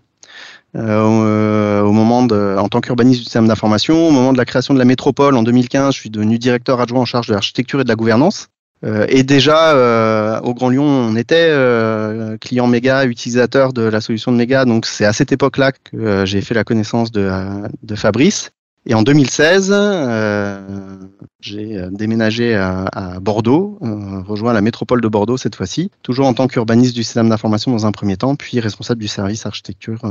Euh, 0.75 1.81
au 1.81 1.93
moment 1.93 2.25
de, 2.25 2.57
en 2.57 2.67
tant 2.67 2.81
qu'urbaniste 2.81 3.19
du 3.19 3.23
système 3.23 3.47
d'information, 3.47 4.07
au 4.07 4.11
moment 4.11 4.33
de 4.33 4.37
la 4.37 4.45
création 4.45 4.73
de 4.73 4.79
la 4.79 4.85
métropole 4.85 5.35
en 5.37 5.43
2015, 5.43 5.93
je 5.93 5.99
suis 5.99 6.09
devenu 6.09 6.37
directeur 6.37 6.81
adjoint 6.81 7.01
en 7.01 7.05
charge 7.05 7.27
de 7.27 7.33
l'architecture 7.33 7.79
et 7.79 7.83
de 7.83 7.89
la 7.89 7.95
gouvernance. 7.95 8.49
Euh, 8.83 9.05
et 9.07 9.23
déjà 9.23 9.73
euh, 9.73 10.39
au 10.41 10.53
Grand 10.53 10.69
Lyon, 10.69 10.83
on 10.83 11.15
était 11.15 11.49
client 12.41 12.67
méga, 12.67 13.05
utilisateur 13.05 13.71
de 13.71 13.83
la 13.83 14.01
solution 14.01 14.31
de 14.33 14.37
méga, 14.37 14.65
donc 14.65 14.85
c'est 14.85 15.05
à 15.05 15.13
cette 15.13 15.31
époque-là 15.31 15.71
que 15.71 16.25
j'ai 16.25 16.41
fait 16.41 16.53
la 16.53 16.65
connaissance 16.65 17.11
de, 17.11 17.31
de 17.83 17.95
Fabrice. 17.95 18.51
Et 18.87 18.93
en 18.93 19.01
2016, 19.01 19.71
euh, 19.73 20.61
j'ai 21.39 21.77
euh, 21.77 21.89
déménagé 21.91 22.55
à, 22.55 23.19
Bordeaux, 23.19 23.79
euh, 23.81 24.21
rejoint 24.21 24.53
la 24.53 24.61
métropole 24.61 25.01
de 25.01 25.07
Bordeaux 25.07 25.37
cette 25.37 25.55
fois-ci, 25.55 25.89
toujours 26.03 26.27
en 26.27 26.35
tant 26.35 26.47
qu'urbaniste 26.47 26.93
du 26.93 27.03
système 27.03 27.29
d'information 27.29 27.71
dans 27.71 27.87
un 27.87 27.91
premier 27.91 28.15
temps, 28.15 28.35
puis 28.35 28.59
responsable 28.59 29.01
du 29.01 29.07
service 29.07 29.45
architecture, 29.47 30.01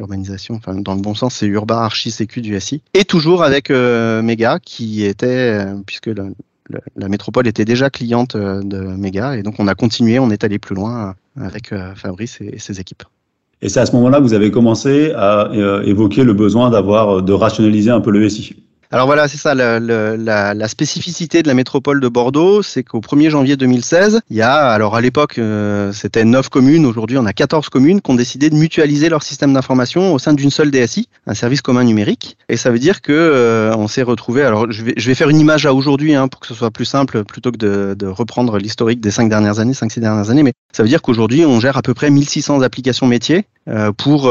urbanisation, 0.00 0.56
enfin 0.56 0.74
dans 0.74 0.94
le 0.96 1.00
bon 1.00 1.14
sens, 1.14 1.36
c'est 1.36 1.46
Urba 1.46 1.82
Archi 1.82 2.10
Sécu 2.10 2.40
du 2.40 2.58
SI, 2.58 2.82
et 2.94 3.04
toujours 3.04 3.44
avec 3.44 3.70
Mega 3.70 4.58
qui 4.58 5.04
était, 5.04 5.64
puisque 5.86 6.10
la, 6.96 7.08
métropole 7.08 7.46
était 7.46 7.64
déjà 7.64 7.90
cliente 7.90 8.36
de 8.36 8.78
Mega, 8.78 9.36
et 9.36 9.44
donc 9.44 9.54
on 9.60 9.68
a 9.68 9.74
continué, 9.76 10.18
on 10.18 10.30
est 10.30 10.42
allé 10.42 10.58
plus 10.58 10.74
loin 10.74 11.14
avec 11.40 11.72
Fabrice 11.94 12.40
et 12.40 12.58
ses 12.58 12.80
équipes. 12.80 13.04
Et 13.64 13.70
c'est 13.70 13.80
à 13.80 13.86
ce 13.86 13.92
moment-là 13.92 14.18
que 14.18 14.22
vous 14.22 14.34
avez 14.34 14.50
commencé 14.50 15.12
à 15.16 15.50
euh, 15.50 15.82
évoquer 15.84 16.22
le 16.22 16.34
besoin 16.34 16.68
d'avoir 16.68 17.22
de 17.22 17.32
rationaliser 17.32 17.90
un 17.90 18.00
peu 18.00 18.10
le 18.10 18.28
SI. 18.28 18.63
Alors 18.94 19.06
voilà, 19.06 19.26
c'est 19.26 19.38
ça, 19.38 19.56
la, 19.56 19.80
la, 19.80 20.54
la, 20.54 20.68
spécificité 20.68 21.42
de 21.42 21.48
la 21.48 21.54
métropole 21.54 21.98
de 21.98 22.06
Bordeaux, 22.06 22.62
c'est 22.62 22.84
qu'au 22.84 23.00
1er 23.00 23.28
janvier 23.28 23.56
2016, 23.56 24.20
il 24.30 24.36
y 24.36 24.40
a, 24.40 24.54
alors 24.54 24.94
à 24.94 25.00
l'époque, 25.00 25.38
euh, 25.38 25.90
c'était 25.92 26.24
9 26.24 26.48
communes, 26.48 26.86
aujourd'hui 26.86 27.18
on 27.18 27.26
a 27.26 27.32
14 27.32 27.70
communes 27.70 28.00
qui 28.00 28.12
ont 28.12 28.14
décidé 28.14 28.50
de 28.50 28.54
mutualiser 28.54 29.08
leur 29.08 29.24
système 29.24 29.52
d'information 29.52 30.14
au 30.14 30.20
sein 30.20 30.32
d'une 30.32 30.52
seule 30.52 30.70
DSI, 30.70 31.08
un 31.26 31.34
service 31.34 31.60
commun 31.60 31.82
numérique. 31.82 32.36
Et 32.48 32.56
ça 32.56 32.70
veut 32.70 32.78
dire 32.78 33.02
que 33.02 33.10
euh, 33.10 33.74
on 33.76 33.88
s'est 33.88 34.04
retrouvé, 34.04 34.42
alors 34.42 34.70
je 34.70 34.84
vais, 34.84 34.94
je 34.96 35.08
vais 35.08 35.16
faire 35.16 35.28
une 35.28 35.40
image 35.40 35.66
à 35.66 35.74
aujourd'hui 35.74 36.14
hein, 36.14 36.28
pour 36.28 36.38
que 36.38 36.46
ce 36.46 36.54
soit 36.54 36.70
plus 36.70 36.84
simple, 36.84 37.24
plutôt 37.24 37.50
que 37.50 37.58
de, 37.58 37.96
de 37.98 38.06
reprendre 38.06 38.58
l'historique 38.58 39.00
des 39.00 39.10
5 39.10 39.28
dernières 39.28 39.58
années, 39.58 39.72
5-6 39.72 39.98
dernières 39.98 40.30
années, 40.30 40.44
mais 40.44 40.52
ça 40.70 40.84
veut 40.84 40.88
dire 40.88 41.02
qu'aujourd'hui 41.02 41.44
on 41.44 41.58
gère 41.58 41.76
à 41.76 41.82
peu 41.82 41.94
près 41.94 42.10
1600 42.10 42.62
applications 42.62 43.08
métiers 43.08 43.44
euh, 43.68 43.90
pour, 43.90 44.30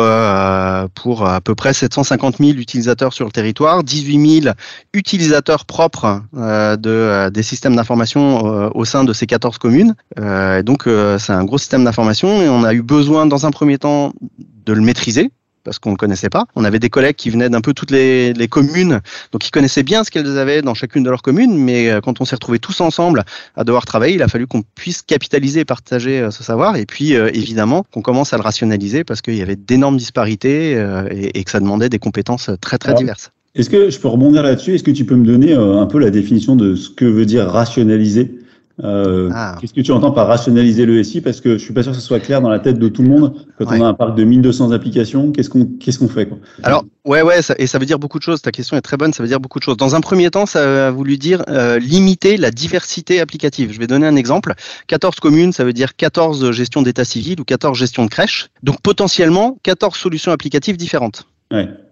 pour 0.96 1.28
à 1.28 1.42
peu 1.42 1.54
près 1.54 1.74
750 1.74 2.38
000 2.38 2.52
utilisateurs 2.52 3.12
sur 3.12 3.26
le 3.26 3.32
territoire, 3.32 3.84
18 3.84 4.42
000 4.44 4.53
utilisateurs 4.94 5.66
propres 5.66 6.22
euh, 6.36 6.76
de, 6.76 6.90
euh, 6.90 7.30
des 7.30 7.44
systèmes 7.44 7.76
d'information 7.76 8.46
euh, 8.46 8.70
au 8.74 8.86
sein 8.86 9.04
de 9.04 9.14
ces 9.14 9.26
14 9.26 9.58
communes. 9.58 9.96
donc 10.64 10.88
c'est 11.20 11.34
un 11.34 11.44
gros 11.44 11.58
système 11.58 11.84
d'information 11.84 12.42
et 12.42 12.50
on 12.50 12.64
a 12.64 12.74
eu 12.74 12.82
besoin 12.82 13.26
dans 13.26 13.46
un 13.46 13.52
premier 13.52 13.78
temps 13.78 14.14
de 14.66 14.74
le 14.74 14.82
maîtriser 14.82 15.32
parce 15.64 15.80
qu'on 15.80 15.92
ne 15.92 15.94
le 15.94 15.98
connaissait 15.98 16.30
pas. 16.30 16.46
On 16.56 16.66
avait 16.66 16.80
des 16.80 16.90
collègues 16.90 17.16
qui 17.16 17.30
venaient 17.30 17.50
d'un 17.50 17.62
peu 17.62 17.74
toutes 17.74 17.92
les, 17.92 18.34
les, 18.34 18.50
communes, 18.50 19.00
donc 19.32 19.48
ils 19.48 19.52
connaissaient 19.52 19.84
bien 19.84 20.04
ce 20.04 20.12
qu'elles 20.12 20.38
avaient 20.38 20.62
dans 20.62 20.74
chacune 20.74 21.04
de 21.04 21.10
leurs 21.10 21.22
communes, 21.22 21.58
mais 21.58 21.90
quand 22.04 22.20
on 22.20 22.26
s'est 22.26 22.36
retrouvés 22.36 22.60
tous 22.60 22.82
ensemble 22.82 23.24
à 23.56 23.64
devoir 23.64 23.86
travailler, 23.86 24.16
il 24.16 24.22
a 24.22 24.28
fallu 24.28 24.46
qu'on 24.46 24.62
puisse 24.62 25.02
capitaliser 25.02 25.62
et 25.62 25.66
partager 25.66 26.28
ce 26.32 26.44
savoir, 26.44 26.76
et 26.76 26.86
puis 26.86 27.14
évidemment 27.14 27.86
qu'on 27.94 28.02
commence 28.02 28.34
à 28.34 28.38
le 28.38 28.44
rationaliser 28.44 29.06
parce 29.06 29.22
qu'il 29.22 29.36
y 29.36 29.42
avait 29.42 29.56
d'énormes 29.56 29.98
disparités 29.98 30.72
et, 31.12 31.40
et, 31.40 31.44
que 31.44 31.52
ça 31.52 31.62
demandait 31.62 31.90
des 31.90 32.00
compétences 32.00 32.50
très 32.60 32.78
très 32.78 32.94
diverses. 32.94 33.32
Est-ce 33.56 33.70
que 33.70 33.90
je 33.92 34.00
peux 34.00 34.08
rebondir 34.08 34.42
là-dessus? 34.42 34.74
Est-ce 34.74 34.84
que 34.84 34.92
tu 34.92 35.06
peux 35.06 35.16
me 35.16 35.26
donner 35.26 35.54
euh, 35.54 35.80
un 35.80 35.86
peu 35.86 36.00
la 36.00 36.10
définition 36.10 36.56
de 36.56 36.76
ce 36.76 36.90
que 36.90 37.06
veut 37.06 37.26
dire 37.26 37.48
rationaliser? 37.48 38.40
Euh, 38.84 39.30
ah. 39.32 39.56
Qu'est-ce 39.62 39.74
que 39.74 39.82
tu 39.82 39.92
entends 39.92 40.12
par 40.12 40.26
rationaliser 40.26 40.88
le 40.88 41.04
SI 41.04 41.22
Parce 41.22 41.40
que 41.40 41.60
je 41.60 41.64
suis 41.64 41.74
pas 41.74 41.84
sûr 41.84 41.92
que 41.92 42.00
ce 42.00 42.04
soit 42.04 42.20
clair 42.20 42.42
dans 42.42 42.50
la 42.50 42.58
tête 42.58 42.80
de 42.80 42.88
tout 42.88 43.04
le 43.04 43.10
monde. 43.10 43.46
Quand 43.60 43.66
on 43.68 43.82
a 43.84 43.88
un 43.88 43.94
parc 43.94 44.16
de 44.16 44.24
1200 44.24 44.72
applications, 44.72 45.32
qu'est-ce 45.32 45.52
qu'on 45.52 45.66
qu'est-ce 45.66 46.00
qu'on 46.00 46.08
fait 46.08 46.26
quoi? 46.26 46.40
Alors 46.64 46.84
ouais 47.06 47.22
ouais 47.22 47.44
ça, 47.44 47.54
et 47.60 47.68
ça 47.68 47.78
veut 47.78 47.86
dire 47.86 48.00
beaucoup 48.00 48.18
de 48.18 48.24
choses. 48.24 48.42
Ta 48.42 48.52
question 48.52 48.76
est 48.76 48.82
très 48.82 48.98
bonne. 48.98 49.14
Ça 49.14 49.22
veut 49.22 49.30
dire 49.30 49.40
beaucoup 49.40 49.60
de 49.60 49.64
choses. 49.64 49.78
Dans 49.78 49.94
un 49.94 50.02
premier 50.02 50.32
temps, 50.32 50.48
ça 50.48 50.88
a 50.88 50.92
voulu 50.92 51.18
dire 51.20 51.44
euh, 51.50 51.78
limiter 51.78 52.38
la 52.38 52.50
diversité 52.50 53.20
applicative. 53.20 53.72
Je 53.72 53.78
vais 53.78 53.86
donner 53.86 54.08
un 54.08 54.16
exemple. 54.16 54.56
14 54.88 55.20
communes, 55.20 55.54
ça 55.54 55.64
veut 55.64 55.74
dire 55.74 55.96
14 55.96 56.50
gestions 56.50 56.82
d'état 56.82 57.06
civil 57.06 57.40
ou 57.40 57.44
14 57.44 57.78
gestions 57.78 58.06
de 58.06 58.10
crèche. 58.10 58.48
Donc 58.64 58.82
potentiellement 58.82 59.60
14 59.62 59.96
solutions 59.96 60.32
applicatives 60.32 60.78
différentes. 60.78 61.28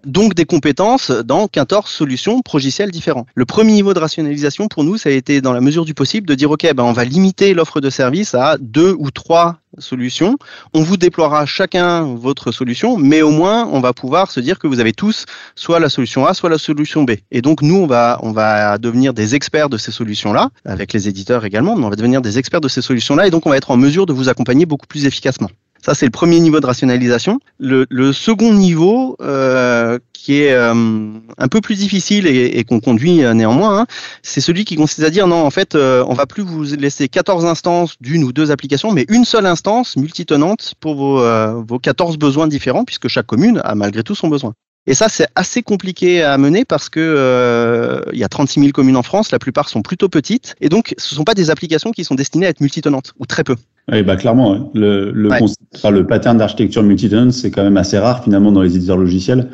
Donc 0.04 0.34
des 0.34 0.44
compétences 0.44 1.10
dans 1.10 1.46
14 1.46 1.88
solutions 1.88 2.42
progicielles 2.42 2.90
différentes. 2.90 3.28
Le 3.34 3.44
premier 3.44 3.72
niveau 3.72 3.94
de 3.94 4.00
rationalisation 4.00 4.66
pour 4.66 4.82
nous, 4.82 4.96
ça 4.96 5.10
a 5.10 5.12
été 5.12 5.40
dans 5.40 5.52
la 5.52 5.60
mesure 5.60 5.84
du 5.84 5.94
possible 5.94 6.26
de 6.26 6.34
dire 6.34 6.50
ok, 6.50 6.74
ben 6.74 6.82
on 6.82 6.92
va 6.92 7.04
limiter 7.04 7.54
l'offre 7.54 7.80
de 7.80 7.88
service 7.88 8.34
à 8.34 8.56
deux 8.58 8.96
ou 8.98 9.12
trois 9.12 9.58
solutions. 9.78 10.36
On 10.74 10.82
vous 10.82 10.96
déploiera 10.96 11.46
chacun 11.46 12.02
votre 12.02 12.50
solution, 12.50 12.98
mais 12.98 13.22
au 13.22 13.30
moins 13.30 13.68
on 13.70 13.80
va 13.80 13.92
pouvoir 13.92 14.32
se 14.32 14.40
dire 14.40 14.58
que 14.58 14.66
vous 14.66 14.80
avez 14.80 14.92
tous 14.92 15.26
soit 15.54 15.78
la 15.78 15.88
solution 15.88 16.26
A, 16.26 16.34
soit 16.34 16.50
la 16.50 16.58
solution 16.58 17.04
B. 17.04 17.12
Et 17.30 17.40
donc 17.40 17.62
nous 17.62 17.76
on 17.76 17.86
va 17.86 18.18
on 18.22 18.32
va 18.32 18.78
devenir 18.78 19.14
des 19.14 19.36
experts 19.36 19.68
de 19.68 19.78
ces 19.78 19.92
solutions-là, 19.92 20.50
avec 20.64 20.92
les 20.92 21.08
éditeurs 21.08 21.44
également, 21.44 21.76
mais 21.76 21.84
on 21.84 21.90
va 21.90 21.96
devenir 21.96 22.20
des 22.20 22.38
experts 22.38 22.60
de 22.60 22.68
ces 22.68 22.82
solutions-là, 22.82 23.28
et 23.28 23.30
donc 23.30 23.46
on 23.46 23.50
va 23.50 23.56
être 23.56 23.70
en 23.70 23.76
mesure 23.76 24.06
de 24.06 24.12
vous 24.12 24.28
accompagner 24.28 24.66
beaucoup 24.66 24.88
plus 24.88 25.06
efficacement. 25.06 25.48
Ça, 25.84 25.94
c'est 25.94 26.06
le 26.06 26.10
premier 26.10 26.40
niveau 26.40 26.60
de 26.60 26.66
rationalisation. 26.66 27.40
Le, 27.58 28.12
second 28.12 28.54
niveau, 28.54 29.16
euh, 29.20 29.98
qui 30.22 30.42
est 30.42 30.52
euh, 30.52 30.72
un 30.72 31.48
peu 31.48 31.60
plus 31.60 31.74
difficile 31.74 32.28
et, 32.28 32.62
qu'on 32.62 32.78
conduit 32.78 33.24
euh, 33.24 33.34
néanmoins, 33.34 33.80
hein, 33.80 33.86
c'est 34.22 34.40
celui 34.40 34.64
qui 34.64 34.76
consiste 34.76 35.02
à 35.02 35.10
dire 35.10 35.26
non, 35.26 35.44
en 35.44 35.50
fait, 35.50 35.74
euh, 35.74 36.04
on 36.06 36.14
va 36.14 36.26
plus 36.26 36.44
vous 36.44 36.62
laisser 36.62 37.08
14 37.08 37.44
instances 37.44 37.96
d'une 38.00 38.22
ou 38.22 38.32
deux 38.32 38.52
applications, 38.52 38.92
mais 38.92 39.04
une 39.08 39.24
seule 39.24 39.46
instance 39.46 39.96
multitenante 39.96 40.74
pour 40.78 40.94
vos, 40.94 41.64
vos 41.64 41.78
14 41.78 42.18
besoins 42.18 42.46
différents, 42.46 42.84
puisque 42.84 43.08
chaque 43.08 43.26
commune 43.26 43.60
a 43.64 43.74
malgré 43.74 44.04
tout 44.04 44.14
son 44.14 44.28
besoin. 44.28 44.54
Et 44.88 44.94
ça, 44.94 45.08
c'est 45.08 45.28
assez 45.36 45.62
compliqué 45.62 46.22
à 46.22 46.36
mener 46.38 46.64
parce 46.64 46.88
que 46.88 46.98
euh, 47.00 48.00
il 48.12 48.18
y 48.18 48.24
a 48.24 48.28
36 48.28 48.58
000 48.60 48.72
communes 48.72 48.96
en 48.96 49.02
France, 49.04 49.30
la 49.30 49.38
plupart 49.38 49.68
sont 49.68 49.80
plutôt 49.82 50.08
petites, 50.08 50.56
et 50.60 50.68
donc 50.68 50.94
ce 50.98 51.14
sont 51.14 51.22
pas 51.24 51.34
des 51.34 51.50
applications 51.50 51.92
qui 51.92 52.02
sont 52.04 52.16
destinées 52.16 52.46
à 52.46 52.48
être 52.48 52.60
multitenantes 52.60 53.12
ou 53.20 53.26
très 53.26 53.44
peu. 53.44 53.54
Oui, 53.90 54.02
bah 54.02 54.16
clairement, 54.16 54.52
ouais. 54.52 54.58
le, 54.74 55.12
le, 55.12 55.28
Ouais. 55.30 55.38
concept- 55.38 55.60
enfin, 55.76 55.90
le 55.90 56.04
pattern 56.06 56.36
d'architecture 56.36 56.82
multi-tenant, 56.82 57.30
c'est 57.30 57.50
quand 57.52 57.62
même 57.62 57.76
assez 57.76 57.98
rare 57.98 58.24
finalement 58.24 58.50
dans 58.50 58.62
les 58.62 58.74
éditeurs 58.76 58.96
logiciels. 58.96 59.50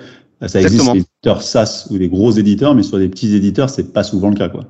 Ça 0.46 0.60
existe 0.60 0.74
Exactement. 0.80 0.92
les 0.94 1.00
éditeurs 1.00 1.42
SaaS 1.42 1.88
ou 1.90 1.96
les 1.98 2.08
gros 2.08 2.30
éditeurs, 2.30 2.74
mais 2.74 2.82
sur 2.82 2.98
des 2.98 3.08
petits 3.08 3.34
éditeurs, 3.34 3.68
c'est 3.70 3.92
pas 3.92 4.04
souvent 4.04 4.30
le 4.30 4.36
cas, 4.36 4.48
quoi. 4.48 4.64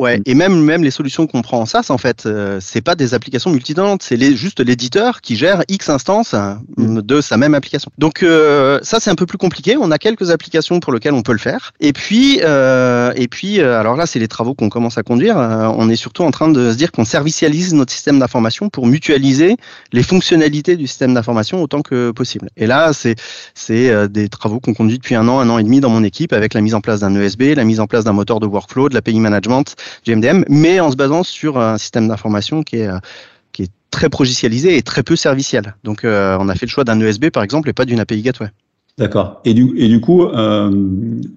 Ouais, 0.00 0.20
et 0.26 0.34
même 0.34 0.60
même 0.60 0.82
les 0.82 0.90
solutions 0.90 1.26
qu'on 1.26 1.42
prend 1.42 1.60
en 1.60 1.66
SaaS, 1.66 1.86
en 1.90 1.98
fait, 1.98 2.26
euh, 2.26 2.58
c'est 2.60 2.80
pas 2.80 2.94
des 2.94 3.14
applications 3.14 3.50
multitenantes, 3.50 4.02
c'est 4.02 4.16
les, 4.16 4.36
juste 4.36 4.60
l'éditeur 4.60 5.20
qui 5.20 5.36
gère 5.36 5.62
X 5.68 5.88
instances 5.88 6.34
euh, 6.34 6.54
de 6.76 7.20
sa 7.20 7.36
même 7.36 7.54
application. 7.54 7.90
Donc 7.98 8.22
euh, 8.22 8.80
ça 8.82 8.98
c'est 9.00 9.10
un 9.10 9.14
peu 9.14 9.26
plus 9.26 9.38
compliqué. 9.38 9.76
On 9.76 9.90
a 9.90 9.98
quelques 9.98 10.30
applications 10.30 10.80
pour 10.80 10.92
lesquelles 10.92 11.14
on 11.14 11.22
peut 11.22 11.32
le 11.32 11.38
faire. 11.38 11.72
Et 11.80 11.92
puis 11.92 12.40
euh, 12.42 13.12
et 13.16 13.28
puis 13.28 13.60
euh, 13.60 13.78
alors 13.78 13.96
là 13.96 14.06
c'est 14.06 14.18
les 14.18 14.28
travaux 14.28 14.54
qu'on 14.54 14.68
commence 14.68 14.98
à 14.98 15.02
conduire. 15.02 15.38
Euh, 15.38 15.68
on 15.76 15.88
est 15.88 15.96
surtout 15.96 16.24
en 16.24 16.30
train 16.30 16.48
de 16.48 16.72
se 16.72 16.76
dire 16.76 16.90
qu'on 16.90 17.04
servicialise 17.04 17.74
notre 17.74 17.92
système 17.92 18.18
d'information 18.18 18.70
pour 18.70 18.86
mutualiser 18.86 19.56
les 19.92 20.02
fonctionnalités 20.02 20.76
du 20.76 20.86
système 20.86 21.14
d'information 21.14 21.62
autant 21.62 21.82
que 21.82 22.10
possible. 22.10 22.48
Et 22.56 22.66
là 22.66 22.92
c'est 22.92 23.14
c'est 23.54 23.90
euh, 23.90 24.08
des 24.08 24.28
travaux 24.28 24.60
qu'on 24.60 24.74
conduit 24.74 24.98
depuis 24.98 25.14
un 25.14 25.28
an, 25.28 25.38
un 25.40 25.48
an 25.48 25.58
et 25.58 25.62
demi 25.62 25.80
dans 25.80 25.90
mon 25.90 26.02
équipe 26.02 26.32
avec 26.32 26.54
la 26.54 26.60
mise 26.60 26.74
en 26.74 26.80
place 26.80 27.00
d'un 27.00 27.14
ESB, 27.14 27.54
la 27.54 27.64
mise 27.64 27.80
en 27.80 27.86
place 27.86 28.04
d'un 28.04 28.12
moteur 28.12 28.40
de 28.40 28.46
workflow, 28.46 28.88
de 28.88 28.94
l'API 28.94 29.20
management, 29.20 29.76
GMDM, 30.06 30.44
mais 30.48 30.80
en 30.80 30.90
se 30.90 30.96
basant 30.96 31.22
sur 31.22 31.58
un 31.58 31.78
système 31.78 32.08
d'information 32.08 32.62
qui 32.62 32.76
est 32.76 32.88
euh, 32.88 32.98
qui 33.52 33.64
est 33.64 33.72
très 33.90 34.08
progicialisé 34.08 34.76
et 34.76 34.82
très 34.82 35.02
peu 35.02 35.16
serviciel. 35.16 35.74
Donc 35.84 36.04
euh, 36.04 36.36
on 36.40 36.48
a 36.48 36.54
fait 36.54 36.66
le 36.66 36.70
choix 36.70 36.84
d'un 36.84 36.98
ESB 37.00 37.30
par 37.30 37.42
exemple 37.42 37.68
et 37.68 37.72
pas 37.72 37.84
d'une 37.84 38.00
API 38.00 38.22
gateway. 38.22 38.48
D'accord. 38.98 39.40
Et 39.46 39.54
du, 39.54 39.72
et 39.76 39.88
du 39.88 40.00
coup, 40.02 40.22
euh, 40.24 40.70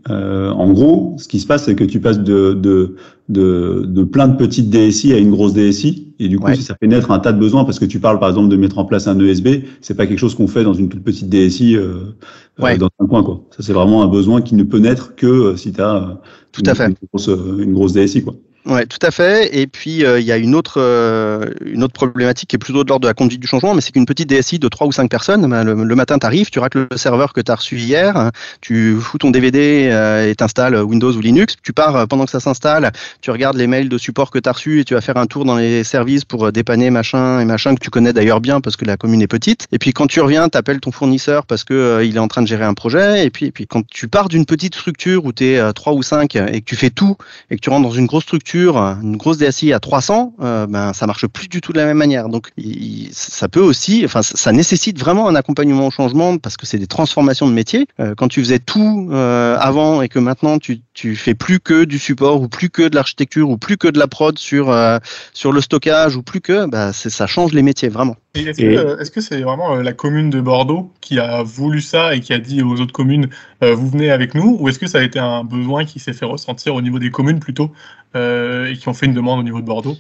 euh, 0.10 0.50
en 0.52 0.74
gros, 0.74 1.16
ce 1.18 1.28
qui 1.30 1.40
se 1.40 1.48
passe, 1.48 1.64
c'est 1.66 1.76
que 1.76 1.86
tu 1.86 2.02
passes 2.02 2.20
de, 2.20 2.52
de, 2.54 2.96
de, 3.30 3.86
de 3.88 4.04
plein 4.04 4.28
de 4.28 4.36
petites 4.36 4.70
DSI 4.70 5.14
à 5.14 5.18
une 5.18 5.32
grosse 5.32 5.54
DSI. 5.54 6.14
Et 6.20 6.28
du 6.28 6.38
coup, 6.38 6.48
Ouais. 6.48 6.56
ça 6.56 6.76
fait 6.78 6.88
naître 6.88 7.12
un 7.12 7.20
tas 7.20 7.32
de 7.32 7.40
besoins 7.40 7.64
parce 7.64 7.80
que 7.80 7.86
tu 7.86 8.00
parles, 8.02 8.20
par 8.20 8.28
exemple, 8.30 8.50
de 8.50 8.58
mettre 8.58 8.78
en 8.78 8.84
place 8.86 9.08
un 9.08 9.18
ESB. 9.20 9.64
C'est 9.82 9.96
pas 9.96 10.06
quelque 10.06 10.20
chose 10.20 10.36
qu'on 10.36 10.48
fait 10.48 10.66
dans 10.66 10.74
une 10.74 10.90
toute 10.90 11.04
petite 11.04 11.30
DSI 11.30 11.78
euh, 11.78 12.14
Ouais. 12.60 12.74
euh, 12.76 12.78
dans 12.78 12.90
un 13.00 13.08
coin, 13.08 13.24
quoi. 13.24 13.42
Ça, 13.56 13.64
c'est 13.64 13.74
vraiment 13.74 14.04
un 14.04 14.08
besoin 14.08 14.42
qui 14.42 14.56
ne 14.56 14.64
peut 14.64 14.80
naître 14.80 15.16
que 15.16 15.26
euh, 15.26 15.56
si 15.56 15.72
tu 15.72 15.82
as 15.82 16.20
Tout 16.52 16.62
à 16.66 16.76
fait. 16.76 16.88
Une, 16.88 16.96
grosse, 17.14 17.30
euh, 17.30 17.58
une 17.60 17.74
grosse 17.74 17.94
DSI, 17.94 18.24
quoi. 18.24 18.36
Ouais, 18.66 18.88
tout 18.88 18.98
à 19.04 19.12
fait. 19.12 19.56
Et 19.56 19.68
puis 19.68 20.04
euh, 20.04 20.20
il 20.20 20.26
y 20.26 20.32
a 20.32 20.38
une 20.38 20.56
autre 20.56 20.82
euh, 20.82 21.52
une 21.66 21.84
autre 21.84 21.94
problématique 21.94 22.50
qui 22.50 22.56
est 22.56 22.60
plutôt 22.60 22.84
de 22.84 22.90
l'ordre 22.90 23.04
de 23.04 23.08
la 23.08 23.14
conduite 23.14 23.40
du 23.40 23.46
changement, 23.46 23.76
mais 23.76 23.82
c'est 23.82 23.92
qu'une 23.92 24.08
petite 24.08 24.28
DSI 24.28 24.58
de 24.58 24.68
trois 24.68 24.88
ou 24.88 24.92
cinq 24.92 25.08
personnes, 25.08 25.48
ben, 25.48 25.64
le, 25.64 25.96
matin 25.96 26.18
t'arrives, 26.18 26.50
tu 26.50 26.58
racles 26.58 26.88
le 26.90 26.98
serveur 26.98 27.34
que 27.34 27.42
tu 27.42 27.52
as 27.52 27.56
reçu 27.56 27.78
hier, 27.78 28.32
tu 28.62 28.98
fous 29.00 29.20
ton 29.20 29.30
DVD 29.30 29.90
euh, 29.92 30.28
et 30.28 30.34
t'installes 30.34 30.78
Windows 30.78 31.12
ou 31.12 31.20
Linux, 31.20 31.58
tu 31.62 31.74
pars 31.74 32.08
pendant 32.08 32.26
que 32.26 32.32
ça 32.32 32.40
s'installe, 32.40 32.92
tu 33.22 33.30
regardes 33.30 33.56
les 33.56 33.68
mails 33.68 33.88
de 33.88 34.00
support 34.00 34.32
que 34.32 34.40
tu 34.40 34.50
as 34.50 34.54
reçus 34.54 34.80
et 34.80 34.84
tu 34.84 34.96
vas 34.96 35.02
faire 35.02 35.18
un 35.18 35.28
tour 35.28 35.46
dans 35.46 35.58
les 35.58 35.84
services 35.84 36.26
pour 36.26 36.52
dépanner 36.52 36.90
machin 36.90 37.40
et 37.42 37.46
machin 37.46 37.76
que 37.76 37.82
tu 37.82 37.92
connais 37.92 38.14
d'ailleurs 38.14 38.42
bien 38.42 38.62
parce 38.62 38.78
que 38.78 38.86
la 38.86 38.98
commune 38.98 39.22
est 39.22 39.28
petite. 39.28 39.68
Et 39.74 39.78
puis 39.78 39.94
quand 39.94 40.08
tu 40.08 40.22
reviens, 40.22 40.50
tu 40.50 40.58
appelles 40.58 40.80
ton 40.80 40.92
fournisseur 40.92 41.46
parce 41.46 41.64
que 41.64 42.04
il 42.04 42.16
est 42.16 42.20
en 42.20 42.28
train 42.28 42.42
de 42.42 42.48
gérer 42.48 42.66
un 42.66 42.74
projet 42.74 43.28
et 43.28 43.30
puis 43.30 43.46
et 43.46 43.52
puis 43.52 43.68
quand 43.68 43.86
tu 43.86 44.08
pars 44.08 44.28
d'une 44.28 44.46
petite 44.48 44.74
structure 44.74 45.24
où 45.24 45.34
tu 45.34 45.46
es 45.46 45.74
trois 45.74 45.94
ou 45.94 46.02
cinq 46.02 46.36
et 46.36 46.62
que 46.62 46.66
tu 46.66 46.76
fais 46.76 46.90
tout 46.90 47.16
et 47.52 47.58
que 47.58 47.62
tu 47.62 47.70
rentres 47.70 47.88
dans 47.88 47.94
une 47.94 48.08
grosse 48.08 48.24
structure, 48.24 48.55
une 48.58 49.18
grosse 49.18 49.38
DSI 49.38 49.74
à 49.74 49.80
300, 49.80 50.34
euh, 50.42 50.68
ben 50.68 50.94
ça 50.94 51.06
marche 51.08 51.28
plus 51.28 51.48
du 51.48 51.62
tout 51.62 51.74
de 51.74 51.78
la 51.78 51.86
même 51.86 51.98
manière. 51.98 52.30
Donc 52.30 52.50
il- 52.58 53.10
ça 53.12 53.48
peut 53.50 53.60
aussi, 53.62 54.04
enfin 54.06 54.22
ça 54.24 54.52
nécessite 54.52 55.00
vraiment 55.00 55.28
un 55.28 55.36
accompagnement 55.36 55.88
au 55.88 55.92
changement 55.92 56.38
parce 56.38 56.58
que 56.58 56.66
c'est 56.66 56.78
des 56.80 56.88
transformations 56.88 57.48
de 57.48 57.54
métier. 57.54 57.88
Euh, 58.00 58.14
quand 58.16 58.28
tu 58.28 58.42
faisais 58.42 58.60
tout 58.60 59.10
euh, 59.12 59.58
avant 59.60 60.02
et 60.02 60.10
que 60.10 60.20
maintenant 60.20 60.58
tu 60.60 60.82
tu 60.94 61.16
fais 61.16 61.34
plus 61.36 61.60
que 61.60 61.84
du 61.84 62.00
support 62.00 62.42
ou 62.42 62.48
plus 62.48 62.70
que 62.70 62.88
de 62.88 62.96
l'architecture 62.96 63.50
ou 63.50 63.58
plus 63.58 63.78
que 63.78 63.88
de 63.90 64.00
la 64.00 64.08
prod 64.08 64.38
sur 64.40 64.70
euh, 64.72 64.98
sur 65.34 65.52
le 65.52 65.62
stockage 65.62 66.16
ou 66.16 66.22
plus 66.24 66.42
que, 66.42 66.66
bah 66.68 66.94
c'est 66.94 67.10
ça 67.10 67.28
change 67.28 67.52
les 67.54 67.62
métiers 67.62 67.90
vraiment. 67.90 68.16
Est-ce 68.36 68.62
Et- 68.62 69.12
que 69.12 69.22
c'est 69.22 69.42
vraiment 69.42 69.76
la 69.76 69.94
commune 69.94 70.30
de 70.30 70.42
Bordeaux 70.42 70.92
qui 71.02 71.20
a 71.20 71.42
voulu 71.44 71.80
ça 71.82 72.16
et 72.16 72.20
qui 72.20 72.34
a 72.34 72.40
dit 72.40 72.62
aux 72.62 72.82
autres 72.82 72.92
communes 72.92 73.30
vous 73.62 73.90
venez 73.90 74.12
avec 74.12 74.36
nous 74.36 74.58
ou 74.60 74.70
est-ce 74.70 74.80
que 74.80 74.88
ça 74.88 75.00
a 75.00 75.02
été 75.02 75.20
un 75.20 75.44
besoin 75.44 75.86
qui 75.86 76.00
s'est 76.00 76.14
fait 76.14 76.26
ressentir 76.26 76.76
au 76.76 76.82
niveau 76.82 77.00
des 77.00 77.10
communes 77.10 77.40
plutôt 77.40 77.72
euh, 78.16 78.68
et 78.68 78.78
qui 78.78 78.88
ont 78.88 78.94
fait 78.94 79.06
une 79.06 79.14
demande 79.14 79.40
au 79.40 79.44
niveau 79.44 79.60
de 79.60 79.66
Bordeaux 79.66 79.98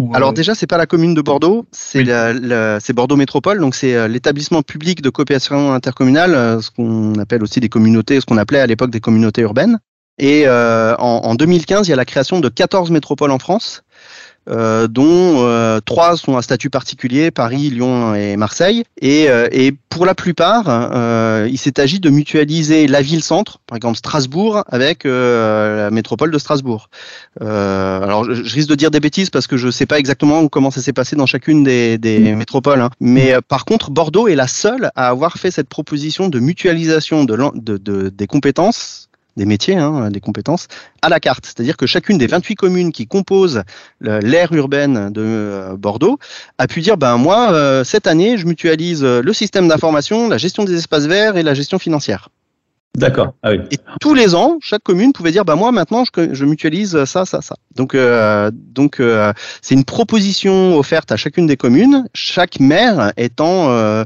Ou, 0.00 0.14
Alors 0.14 0.30
euh, 0.30 0.32
déjà, 0.32 0.54
c'est 0.54 0.66
pas 0.66 0.78
la 0.78 0.86
commune 0.86 1.14
de 1.14 1.20
Bordeaux, 1.20 1.66
c'est 1.72 2.00
Oui. 2.00 2.94
Bordeaux 2.94 3.16
Métropole, 3.16 3.60
donc 3.60 3.74
c'est 3.74 3.94
euh, 3.94 4.08
l'établissement 4.08 4.62
public 4.62 5.02
de 5.02 5.10
coopération 5.10 5.72
intercommunale, 5.72 6.34
euh, 6.34 6.60
ce 6.60 6.70
qu'on 6.70 7.14
appelle 7.18 7.42
aussi 7.42 7.60
des 7.60 7.68
communautés, 7.68 8.20
ce 8.20 8.26
qu'on 8.26 8.38
appelait 8.38 8.60
à 8.60 8.66
l'époque 8.66 8.90
des 8.90 9.00
communautés 9.00 9.42
urbaines. 9.42 9.78
Et 10.18 10.46
euh, 10.46 10.94
en, 10.98 11.22
en 11.24 11.34
2015, 11.34 11.88
il 11.88 11.90
y 11.90 11.94
a 11.94 11.96
la 11.96 12.04
création 12.04 12.40
de 12.40 12.48
14 12.48 12.90
métropoles 12.90 13.30
en 13.30 13.38
France, 13.38 13.82
euh, 13.82 13.89
dont 14.50 15.44
euh, 15.44 15.80
trois 15.80 16.16
sont 16.16 16.36
à 16.36 16.42
statut 16.42 16.70
particulier, 16.70 17.30
Paris, 17.30 17.70
Lyon 17.70 18.14
et 18.14 18.36
Marseille. 18.36 18.84
Et, 19.00 19.28
euh, 19.28 19.48
et 19.52 19.72
pour 19.88 20.06
la 20.06 20.14
plupart, 20.14 20.64
euh, 20.68 21.48
il 21.50 21.58
s'est 21.58 21.80
agi 21.80 22.00
de 22.00 22.10
mutualiser 22.10 22.86
la 22.86 23.02
ville-centre, 23.02 23.58
par 23.66 23.76
exemple 23.76 23.96
Strasbourg, 23.96 24.64
avec 24.68 25.06
euh, 25.06 25.84
la 25.84 25.90
métropole 25.90 26.30
de 26.30 26.38
Strasbourg. 26.38 26.88
Euh, 27.42 28.02
alors, 28.02 28.24
je, 28.24 28.34
je 28.44 28.54
risque 28.54 28.68
de 28.68 28.74
dire 28.74 28.90
des 28.90 29.00
bêtises 29.00 29.30
parce 29.30 29.46
que 29.46 29.56
je 29.56 29.70
sais 29.70 29.86
pas 29.86 29.98
exactement 29.98 30.48
comment 30.48 30.70
ça 30.70 30.80
s'est 30.80 30.92
passé 30.92 31.16
dans 31.16 31.26
chacune 31.26 31.64
des, 31.64 31.98
des 31.98 32.34
métropoles. 32.34 32.80
hein. 32.80 32.90
Mais 33.00 33.34
euh, 33.34 33.40
par 33.46 33.64
contre, 33.64 33.90
Bordeaux 33.90 34.28
est 34.28 34.34
la 34.36 34.48
seule 34.48 34.90
à 34.96 35.08
avoir 35.08 35.34
fait 35.34 35.50
cette 35.50 35.68
proposition 35.68 36.28
de 36.28 36.38
mutualisation 36.38 37.24
de, 37.24 37.36
de, 37.54 37.76
de- 37.76 38.08
des 38.08 38.26
compétences 38.26 39.08
des 39.40 39.46
métiers, 39.46 39.76
hein, 39.76 40.10
des 40.10 40.20
compétences, 40.20 40.68
à 41.00 41.08
la 41.08 41.18
carte. 41.18 41.46
C'est-à-dire 41.46 41.78
que 41.78 41.86
chacune 41.86 42.18
des 42.18 42.26
28 42.26 42.56
communes 42.56 42.92
qui 42.92 43.06
composent 43.06 43.62
l'aire 44.02 44.52
urbaine 44.52 45.10
de 45.10 45.22
euh, 45.24 45.76
Bordeaux 45.78 46.18
a 46.58 46.66
pu 46.66 46.82
dire, 46.82 46.98
ben 46.98 47.16
moi, 47.16 47.52
euh, 47.52 47.82
cette 47.82 48.06
année, 48.06 48.36
je 48.36 48.46
mutualise 48.46 49.02
euh, 49.02 49.22
le 49.22 49.32
système 49.32 49.66
d'information, 49.66 50.28
la 50.28 50.36
gestion 50.36 50.64
des 50.64 50.74
espaces 50.74 51.06
verts 51.06 51.38
et 51.38 51.42
la 51.42 51.54
gestion 51.54 51.78
financière. 51.78 52.28
D'accord. 52.96 53.34
Ah 53.42 53.52
oui. 53.52 53.60
Et 53.70 53.78
tous 54.00 54.14
les 54.14 54.34
ans, 54.34 54.58
chaque 54.60 54.82
commune 54.82 55.12
pouvait 55.12 55.30
dire, 55.30 55.44
bah 55.44 55.54
moi 55.54 55.70
maintenant 55.70 56.04
je, 56.04 56.34
je 56.34 56.44
mutualise 56.44 57.04
ça, 57.04 57.24
ça, 57.24 57.40
ça. 57.40 57.54
Donc, 57.76 57.94
euh, 57.94 58.50
donc 58.52 58.98
euh, 58.98 59.32
c'est 59.62 59.74
une 59.74 59.84
proposition 59.84 60.76
offerte 60.76 61.12
à 61.12 61.16
chacune 61.16 61.46
des 61.46 61.56
communes, 61.56 62.08
chaque 62.14 62.58
maire 62.58 63.12
étant 63.16 63.70
euh, 63.70 64.04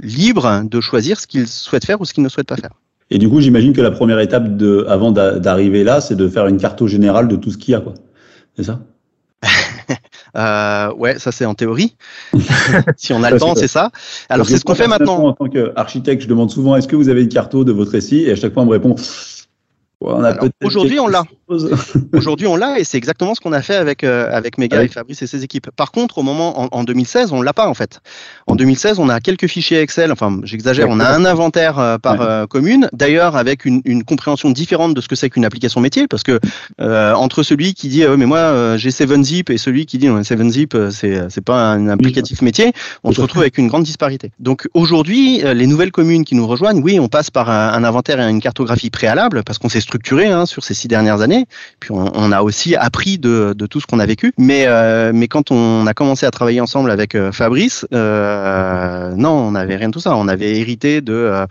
libre 0.00 0.62
de 0.64 0.80
choisir 0.80 1.20
ce 1.20 1.26
qu'il 1.26 1.46
souhaite 1.46 1.84
faire 1.84 2.00
ou 2.00 2.06
ce 2.06 2.14
qu'il 2.14 2.22
ne 2.22 2.28
souhaite 2.30 2.48
pas 2.48 2.56
faire. 2.56 2.72
Et 3.10 3.18
du 3.18 3.28
coup, 3.28 3.40
j'imagine 3.40 3.72
que 3.72 3.80
la 3.80 3.90
première 3.90 4.18
étape 4.18 4.56
de, 4.56 4.84
avant 4.88 5.12
d'a- 5.12 5.38
d'arriver 5.38 5.84
là, 5.84 6.00
c'est 6.00 6.16
de 6.16 6.28
faire 6.28 6.46
une 6.46 6.58
carte 6.58 6.84
générale 6.86 7.28
de 7.28 7.36
tout 7.36 7.50
ce 7.50 7.58
qu'il 7.58 7.72
y 7.72 7.74
a, 7.74 7.80
quoi. 7.80 7.94
C'est 8.56 8.64
ça? 8.64 8.80
Euh, 10.36 10.92
ouais, 10.92 11.18
ça 11.18 11.32
c'est 11.32 11.46
en 11.46 11.54
théorie. 11.54 11.96
si 12.98 13.14
on 13.14 13.22
a 13.22 13.30
le 13.30 13.38
temps, 13.38 13.54
c'est 13.54 13.68
ça. 13.68 13.90
Alors 14.28 14.46
c'est 14.46 14.58
ce 14.58 14.64
qu'on 14.66 14.74
fait 14.74 14.86
maintenant. 14.86 15.28
En 15.28 15.32
tant 15.32 15.48
qu'architecte, 15.48 16.22
je 16.22 16.28
demande 16.28 16.50
souvent 16.50 16.76
est-ce 16.76 16.86
que 16.86 16.96
vous 16.96 17.08
avez 17.08 17.22
une 17.22 17.30
carte 17.30 17.56
de 17.56 17.72
votre 17.72 17.98
SI 17.98 18.24
Et 18.24 18.32
à 18.32 18.36
chaque 18.36 18.52
fois, 18.52 18.62
on 18.62 18.66
me 18.66 18.72
répond 18.72 18.94
aujourd'hui, 20.62 21.00
on 21.00 21.08
l'a. 21.08 21.24
Aujourd'hui, 22.12 22.48
on 22.48 22.56
l'a 22.56 22.80
et 22.80 22.82
c'est 22.84 22.98
exactement 22.98 23.36
ce 23.36 23.40
qu'on 23.40 23.52
a 23.52 23.62
fait 23.62 23.76
avec 23.76 24.02
euh, 24.02 24.28
avec 24.32 24.58
Mega 24.58 24.78
Ah 24.80 24.82
et 24.82 24.88
Fabrice 24.88 25.22
et 25.22 25.28
ses 25.28 25.44
équipes. 25.44 25.70
Par 25.76 25.92
contre, 25.92 26.18
au 26.18 26.22
moment 26.24 26.60
en, 26.60 26.68
en 26.72 26.82
2016, 26.82 27.32
on 27.32 27.40
l'a 27.40 27.52
pas 27.52 27.68
en 27.68 27.74
fait. 27.74 28.00
En 28.48 28.56
2016, 28.56 28.98
on 28.98 29.08
a 29.08 29.20
quelques 29.20 29.46
fichiers 29.46 29.78
Excel. 29.78 30.10
Enfin, 30.10 30.40
j'exagère. 30.42 30.88
On 30.88 30.98
a 30.98 31.08
un 31.08 31.24
inventaire 31.24 31.78
euh, 31.78 31.98
par 31.98 32.14
Ouais. 32.18 32.26
euh, 32.28 32.46
commune. 32.48 32.88
D'ailleurs, 32.92 33.36
avec 33.36 33.64
une, 33.64 33.80
une 33.84 34.02
compréhension 34.02 34.50
différente 34.50 34.94
de 34.94 35.00
ce 35.00 35.06
que 35.06 35.14
c'est 35.14 35.30
qu'une 35.30 35.44
application 35.44 35.80
métier, 35.80 36.08
parce 36.08 36.24
que 36.24 36.40
entre 36.80 37.44
celui 37.44 37.74
qui 37.74 37.88
dit 37.88 38.04
mais 38.18 38.26
moi 38.26 38.76
j'ai 38.76 38.90
7zip 38.90 39.52
et 39.52 39.58
celui 39.58 39.86
qui 39.86 39.98
dit 39.98 40.08
non 40.08 40.20
7zip 40.20 40.74
euh, 40.74 40.90
c'est 40.90 41.30
c'est 41.30 41.44
pas 41.44 41.72
un 41.72 41.88
applicatif 41.88 42.42
métier, 42.42 42.72
on 43.04 43.12
se 43.12 43.20
retrouve 43.20 43.42
avec 43.42 43.56
une 43.56 43.68
grande 43.68 43.84
disparité. 43.84 44.32
Donc 44.40 44.66
aujourd'hui, 44.74 45.42
les 45.54 45.66
nouvelles 45.68 45.92
communes 45.92 46.24
qui 46.24 46.34
nous 46.34 46.46
rejoignent, 46.46 46.80
oui, 46.82 46.98
on 46.98 47.06
passe 47.08 47.30
par 47.30 47.50
un, 47.50 47.68
un 47.72 47.84
inventaire 47.84 48.20
et 48.20 48.28
une 48.28 48.40
cartographie 48.40 48.90
préalable 48.90 49.44
parce 49.44 49.58
qu'on 49.58 49.68
s'est 49.68 49.80
structuré 49.86 50.26
hein, 50.26 50.46
sur 50.46 50.62
ces 50.62 50.74
six 50.74 50.88
dernières 50.88 51.22
années. 51.22 51.46
Puis 51.80 51.90
on, 51.92 52.32
a 52.32 52.42
aussi 52.42 52.76
appris 52.76 53.18
de, 53.18 53.54
tout 53.70 53.80
ce 53.80 53.86
qu'on 53.86 53.98
a 53.98 54.06
vécu. 54.06 54.32
Mais, 54.36 54.64
euh, 54.66 55.12
mais 55.14 55.28
quand 55.28 55.50
on 55.50 55.86
a 55.86 55.94
commencé 55.94 56.26
à 56.26 56.30
travailler 56.30 56.60
ensemble 56.60 56.90
avec 56.90 57.14
euh, 57.14 57.32
Fabrice, 57.32 57.86
euh, 57.94 59.14
non, 59.14 59.30
on 59.30 59.52
n'avait 59.52 59.76
rien 59.76 59.88
de 59.88 59.92
tout 59.92 60.00
ça. 60.00 60.16
On 60.16 60.28
avait 60.28 60.58
hérité 60.58 61.00
de, 61.00 61.46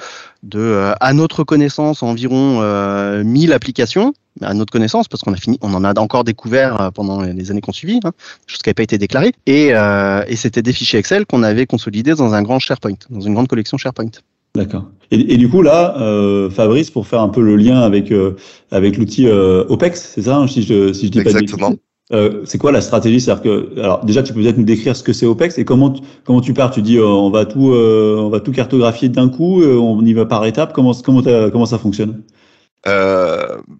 à 0.99 1.13
notre 1.13 1.43
connaissance, 1.43 2.03
environ 2.03 2.59
euh, 2.61 3.23
1000 3.23 3.53
applications 3.53 4.13
à 4.41 4.53
notre 4.53 4.73
connaissance, 4.73 5.07
parce 5.07 5.23
qu'on 5.23 5.31
a 5.31 5.37
fini, 5.37 5.57
on 5.61 5.73
en 5.73 5.85
a 5.85 5.97
encore 5.97 6.25
découvert 6.25 6.91
pendant 6.93 7.21
les 7.21 7.51
années 7.51 7.61
qu'on 7.61 7.71
suivit, 7.71 8.01
hein, 8.03 8.11
chose 8.47 8.61
qui 8.61 8.67
n'avait 8.67 8.73
pas 8.73 8.83
été 8.83 8.97
déclarée. 8.97 9.31
Et, 9.45 9.69
et 9.69 10.35
c'était 10.35 10.61
des 10.61 10.73
fichiers 10.73 10.99
Excel 10.99 11.25
qu'on 11.25 11.41
avait 11.41 11.65
consolidés 11.65 12.15
dans 12.15 12.33
un 12.33 12.41
grand 12.41 12.59
SharePoint, 12.59 12.97
dans 13.09 13.21
une 13.21 13.33
grande 13.33 13.47
collection 13.47 13.77
SharePoint. 13.77 14.11
D'accord. 14.55 14.85
Et, 15.11 15.33
et, 15.33 15.37
du 15.37 15.49
coup 15.49 15.61
là, 15.61 15.95
euh, 16.01 16.49
Fabrice, 16.49 16.89
pour 16.89 17.07
faire 17.07 17.21
un 17.21 17.29
peu 17.29 17.41
le 17.41 17.55
lien 17.55 17.81
avec 17.81 18.11
euh, 18.11 18.35
avec 18.71 18.97
l'outil 18.97 19.27
euh, 19.27 19.63
OPEX, 19.69 20.11
c'est 20.15 20.23
ça, 20.23 20.37
hein, 20.37 20.47
si 20.47 20.63
je 20.63 20.93
si 20.93 21.07
je 21.07 21.11
dis 21.11 21.19
Exactement. 21.19 21.71
pas 21.71 21.77
euh, 22.11 22.43
c'est 22.45 22.59
quoi 22.59 22.71
la 22.71 22.81
stratégie? 22.81 23.19
C'est-à-dire 23.19 23.43
que, 23.43 23.79
alors 23.79 24.05
déjà, 24.05 24.21
tu 24.21 24.31
peux 24.31 24.39
peut-être 24.39 24.59
nous 24.59 24.63
décrire 24.63 24.95
ce 24.95 25.01
que 25.01 25.11
c'est 25.11 25.25
OPEX 25.25 25.57
et 25.57 25.65
comment 25.65 25.89
tu, 25.89 26.03
comment 26.23 26.41
tu 26.41 26.53
pars? 26.53 26.69
Tu 26.69 26.83
dis, 26.83 26.99
on 26.99 27.31
va 27.31 27.45
tout 27.45 27.73
on 27.73 28.29
va 28.29 28.39
tout 28.39 28.51
cartographier 28.51 29.09
d'un 29.09 29.27
coup, 29.29 29.63
on 29.63 30.05
y 30.05 30.13
va 30.13 30.25
par 30.25 30.45
étapes. 30.45 30.71
Comment 30.73 30.93
comment 30.93 31.23
comment 31.23 31.65
ça 31.65 31.79
fonctionne? 31.79 32.21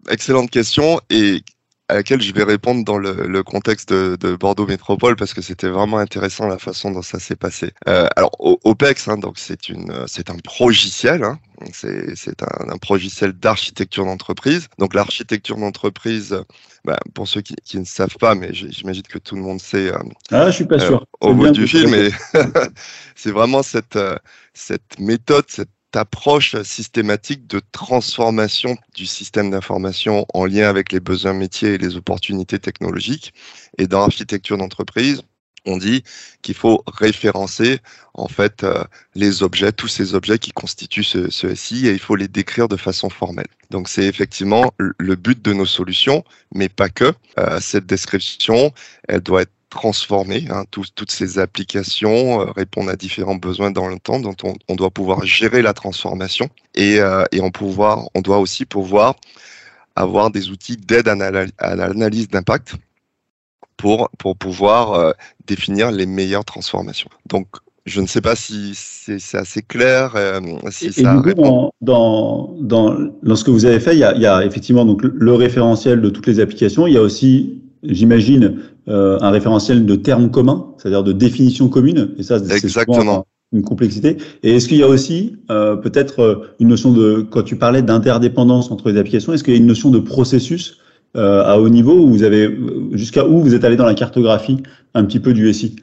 Excellente 0.10 0.50
question 0.50 1.00
et 1.12 1.42
à 1.88 1.96
laquelle 1.96 2.22
je 2.22 2.34
vais 2.34 2.44
répondre 2.44 2.84
dans 2.84 2.98
le, 2.98 3.28
le 3.28 3.44
contexte 3.44 3.90
de, 3.90 4.18
de, 4.20 4.36
Bordeaux 4.36 4.66
Métropole 4.66 5.16
parce 5.16 5.34
que 5.34 5.42
c'était 5.42 5.70
vraiment 5.70 6.00
intéressant 6.00 6.48
la 6.48 6.58
façon 6.58 6.92
dont 6.92 7.04
ça 7.04 7.20
s'est 7.20 7.36
passé. 7.36 7.72
Euh, 7.88 8.08
alors 8.16 8.32
OPEX, 8.40 9.08
hein, 9.08 9.18
donc 9.18 9.38
c'est 9.38 9.70
une, 9.70 9.94
c'est 10.08 10.32
un 10.32 10.38
progiciel, 10.38 11.24
hein, 11.24 11.40
c'est, 11.72 12.42
un, 12.42 12.70
un 12.70 12.78
progiciel 12.78 13.34
d'architecture 13.34 14.06
d'entreprise. 14.06 14.68
Donc 14.80 14.96
l'architecture 14.96 15.58
d'entreprise, 15.58 16.40
bah, 16.86 16.98
pour 17.14 17.28
ceux 17.28 17.42
qui, 17.42 17.56
qui, 17.64 17.78
ne 17.78 17.86
savent 17.86 18.18
pas, 18.20 18.34
mais 18.34 18.50
j'imagine 18.54 19.04
que 19.04 19.20
tout 19.20 19.36
le 19.36 19.42
monde 19.42 19.62
sait. 19.62 19.94
Euh, 19.94 20.00
ah, 20.32 20.50
je 20.50 20.56
suis 20.56 20.66
pas 20.66 20.80
sûr. 20.80 21.06
Euh, 21.24 21.28
au 21.28 21.34
bout 21.36 21.52
du 21.52 21.68
film, 21.68 21.92
mais 21.92 22.10
c'est 23.16 23.32
vraiment 23.32 23.62
cette 23.62 24.00
cette 24.56 25.00
méthode, 25.00 25.46
cette 25.50 25.70
approche 25.96 26.62
systématique 26.64 27.48
de 27.48 27.62
transformation 27.72 28.78
du 28.96 29.06
système 29.06 29.52
d'information 29.52 30.26
en 30.34 30.46
lien 30.46 30.70
avec 30.70 30.92
les 30.92 31.00
besoins 31.00 31.34
métiers 31.34 31.74
et 31.74 31.78
les 31.78 31.96
opportunités 31.96 32.60
technologiques. 32.60 33.34
Et 33.78 33.88
dans 33.88 34.00
l'architecture 34.00 34.58
d'entreprise, 34.58 35.24
on 35.66 35.78
dit 35.78 36.04
qu'il 36.42 36.56
faut 36.56 36.84
référencer 36.88 37.80
en 38.14 38.28
fait 38.28 38.64
euh, 38.64 38.84
les 39.16 39.44
objets, 39.44 39.72
tous 39.72 39.88
ces 39.88 40.14
objets 40.14 40.38
qui 40.38 40.52
constituent 40.52 41.04
ce, 41.04 41.56
SI 41.56 41.88
et 41.88 41.92
il 41.92 42.00
faut 42.00 42.16
les 42.16 42.28
décrire 42.28 42.68
de 42.68 42.78
façon 42.78 43.10
formelle. 43.10 43.48
Donc 43.72 43.90
c'est 43.90 44.06
effectivement 44.06 44.72
le 44.78 45.16
but 45.16 45.42
de 45.42 45.54
nos 45.54 45.66
solutions, 45.66 46.24
mais 46.54 46.70
pas 46.70 46.90
que. 46.90 47.14
Euh, 47.40 47.60
cette 47.60 47.86
description, 47.86 48.72
elle 49.08 49.22
doit 49.22 49.42
être 49.42 49.52
transformer. 49.76 50.48
Hein, 50.50 50.64
toutes 50.72 51.12
ces 51.12 51.38
applications 51.38 52.42
euh, 52.42 52.46
répondent 52.56 52.90
à 52.90 52.96
différents 52.96 53.36
besoins 53.36 53.72
dans 53.72 53.88
le 53.88 54.00
temps, 54.00 54.20
dont 54.20 54.36
on, 54.44 54.54
on 54.70 54.76
doit 54.76 54.90
pouvoir 54.90 55.26
gérer 55.26 55.62
la 55.62 55.74
transformation 55.74 56.50
et, 56.74 57.00
euh, 57.00 57.26
et 57.32 57.42
on, 57.42 57.52
pouvoir, 57.52 58.08
on 58.16 58.22
doit 58.22 58.40
aussi 58.40 58.66
pouvoir 58.66 59.16
avoir 59.96 60.32
des 60.32 60.50
outils 60.50 60.78
d'aide 60.78 61.08
à 61.08 61.76
l'analyse 61.76 62.28
d'impact 62.30 62.76
pour, 63.78 64.10
pour 64.18 64.36
pouvoir 64.38 64.94
euh, 64.94 65.12
définir 65.46 65.92
les 65.92 66.06
meilleures 66.06 66.46
transformations. 66.46 67.10
Donc, 67.28 67.48
je 67.86 68.02
ne 68.02 68.08
sais 68.08 68.22
pas 68.22 68.36
si 68.36 68.72
c'est 68.74 69.38
assez 69.38 69.62
clair. 69.62 70.14
Euh, 70.16 70.42
si 70.72 70.88
et, 70.88 70.92
ça 70.92 71.14
et 71.14 71.18
du 71.18 71.22
coup, 71.22 71.42
dans, 71.42 71.72
dans, 71.82 72.56
dans, 72.60 72.98
dans, 73.22 73.36
ce 73.36 73.44
que 73.44 73.52
vous 73.52 73.66
avez 73.66 73.80
fait, 73.80 73.94
il 73.94 74.00
y 74.00 74.04
a, 74.04 74.16
il 74.16 74.22
y 74.22 74.26
a 74.26 74.44
effectivement 74.44 74.86
donc 74.86 75.04
le 75.04 75.34
référentiel 75.34 76.02
de 76.02 76.10
toutes 76.10 76.28
les 76.28 76.40
applications. 76.40 76.88
Il 76.88 76.94
y 76.94 76.98
a 76.98 77.02
aussi 77.02 77.62
j'imagine, 77.88 78.58
euh, 78.88 79.18
un 79.22 79.32
référentiel 79.32 79.86
de 79.86 79.96
termes 79.96 80.32
communs, 80.32 80.68
c'est-à-dire 80.78 81.04
de 81.04 81.12
définitions 81.12 81.70
communes. 81.70 82.10
Et 82.18 82.24
ça, 82.24 82.40
c'est 82.40 82.68
souvent 82.68 83.26
une 83.56 83.64
complexité. 83.64 84.18
Et 84.44 84.56
est-ce 84.56 84.68
qu'il 84.68 84.78
y 84.78 84.84
a 84.84 84.88
aussi 84.88 85.38
euh, 85.50 85.76
peut-être 85.76 86.20
euh, 86.20 86.56
une 86.60 86.68
notion 86.70 86.92
de, 86.92 87.26
quand 87.30 87.44
tu 87.44 87.56
parlais 87.56 87.82
d'interdépendance 87.82 88.72
entre 88.72 88.92
les 88.92 89.00
applications, 89.00 89.34
est-ce 89.34 89.44
qu'il 89.44 89.54
y 89.54 89.58
a 89.58 89.60
une 89.60 89.68
notion 89.68 89.90
de 89.90 90.00
processus 90.00 90.78
euh, 91.16 91.46
à 91.46 91.58
haut 91.58 91.70
niveau 91.70 91.94
où 91.94 92.10
vous 92.10 92.24
avez, 92.24 92.56
jusqu'à 92.92 93.26
où 93.26 93.42
vous 93.42 93.56
êtes 93.56 93.64
allé 93.64 93.78
dans 93.78 93.86
la 93.86 93.96
cartographie 93.96 94.62
un 94.94 95.06
petit 95.06 95.20
peu 95.20 95.34
du 95.34 95.52
SI? 95.54 95.76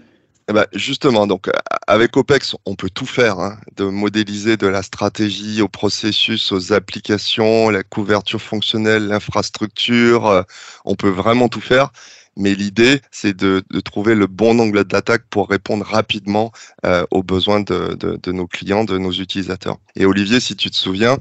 Eh 0.48 0.52
ben 0.52 0.66
justement, 0.74 1.28
donc 1.28 1.48
avec 1.86 2.16
OPEX, 2.16 2.56
on 2.66 2.74
peut 2.74 2.90
tout 2.92 3.06
faire, 3.06 3.38
hein, 3.38 3.56
de 3.76 3.84
modéliser 3.84 4.56
de 4.56 4.66
la 4.66 4.82
stratégie 4.82 5.62
au 5.62 5.68
processus, 5.68 6.50
aux 6.50 6.72
applications, 6.72 7.70
la 7.70 7.84
couverture 7.84 8.42
fonctionnelle, 8.42 9.06
l'infrastructure, 9.06 10.44
on 10.84 10.96
peut 10.96 11.08
vraiment 11.08 11.48
tout 11.48 11.60
faire. 11.60 11.92
Mais 12.36 12.54
l'idée, 12.54 13.00
c'est 13.10 13.36
de, 13.36 13.62
de, 13.70 13.80
trouver 13.80 14.14
le 14.14 14.26
bon 14.26 14.58
angle 14.58 14.84
d'attaque 14.84 15.24
pour 15.28 15.48
répondre 15.48 15.84
rapidement 15.84 16.50
euh, 16.86 17.04
aux 17.10 17.22
besoins 17.22 17.60
de, 17.60 17.94
de, 17.94 18.18
de, 18.22 18.32
nos 18.32 18.46
clients, 18.46 18.84
de 18.84 18.96
nos 18.96 19.12
utilisateurs. 19.12 19.78
Et 19.96 20.06
Olivier, 20.06 20.40
si 20.40 20.56
tu 20.56 20.70
te 20.70 20.76
souviens, 20.76 21.18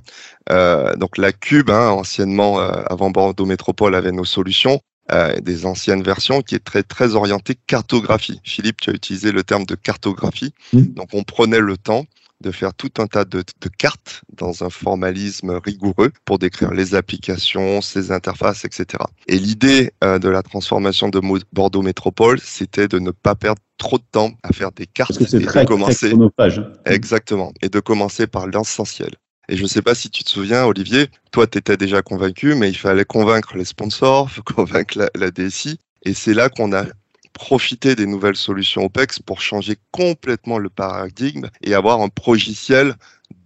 euh, 0.50 0.96
donc 0.96 1.18
la 1.18 1.34
Cube, 1.34 1.70
hein, 1.70 1.90
anciennement 1.90 2.60
euh, 2.60 2.72
avant 2.90 3.12
Bordeaux 3.12 3.46
Métropole, 3.46 3.96
avait 3.96 4.12
nos 4.12 4.26
solutions. 4.26 4.82
Euh, 5.12 5.36
des 5.42 5.66
anciennes 5.66 6.04
versions 6.04 6.42
qui 6.42 6.56
est 6.56 6.64
très 6.64 6.84
très 6.84 7.16
orientée 7.16 7.56
cartographie. 7.68 8.40
Philippe, 8.46 8.80
tu 8.80 8.92
as 8.92 8.94
utilisé 8.94 9.34
le 9.34 9.44
terme 9.44 9.66
de 9.66 9.76
cartographie. 9.76 10.54
Mmh. 10.72 10.82
Donc 10.94 11.10
on 11.12 11.24
prenait 11.24 11.60
le 11.60 11.76
temps 11.76 12.06
de 12.42 12.52
faire 12.52 12.74
tout 12.74 12.92
un 12.98 13.08
tas 13.08 13.26
de, 13.26 13.40
de, 13.40 13.70
cartes 13.70 14.22
dans 14.36 14.64
un 14.64 14.70
formalisme 14.70 15.52
rigoureux 15.64 16.12
pour 16.26 16.40
décrire 16.40 16.72
les 16.72 16.96
applications, 16.96 17.82
ses 17.82 18.12
interfaces, 18.12 18.66
etc. 18.66 19.04
Et 19.28 19.38
l'idée 19.38 19.92
euh, 20.04 20.20
de 20.20 20.30
la 20.30 20.44
transformation 20.44 21.10
de 21.10 21.22
Bordeaux 21.54 21.82
Métropole, 21.82 22.40
c'était 22.40 22.88
de 22.88 23.00
ne 23.00 23.12
pas 23.12 23.36
perdre 23.36 23.62
trop 23.78 23.98
de 23.98 24.04
temps 24.12 24.32
à 24.44 24.54
faire 24.54 24.72
des 24.72 24.86
cartes 24.86 25.18
Parce 25.18 25.32
que 25.32 25.38
et 25.38 25.46
très, 25.46 25.64
de 25.64 25.68
commencer 25.68 26.14
très 26.38 26.50
exactement 26.86 27.52
et 27.62 27.70
de 27.70 27.80
commencer 27.80 28.28
par 28.28 28.48
l'essentiel. 28.48 29.12
Et 29.50 29.58
je 29.58 29.64
ne 29.64 29.68
sais 29.68 29.82
pas 29.82 29.96
si 29.96 30.10
tu 30.10 30.24
te 30.24 30.30
souviens, 30.30 30.66
Olivier, 30.66 31.08
toi, 31.32 31.48
tu 31.48 31.58
étais 31.58 31.78
déjà 31.78 32.02
convaincu, 32.02 32.56
mais 32.56 32.70
il 32.70 32.78
fallait 32.78 33.06
convaincre 33.06 33.58
les 33.58 33.66
sponsors, 33.66 34.30
convaincre 34.46 34.98
la, 34.98 35.10
la 35.16 35.32
DSI. 35.32 35.78
Et 36.04 36.14
c'est 36.14 36.34
là 36.34 36.50
qu'on 36.50 36.74
a 36.74 36.86
profité 37.34 37.96
des 37.96 38.06
nouvelles 38.06 38.36
solutions 38.36 38.86
OPEX 38.86 39.20
pour 39.20 39.42
changer 39.42 39.78
complètement 39.92 40.58
le 40.58 40.70
paradigme 40.70 41.50
et 41.62 41.74
avoir 41.74 42.02
un 42.02 42.10
progiciel 42.10 42.96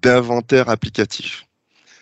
d'inventaire 0.02 0.70
applicatif. 0.70 1.46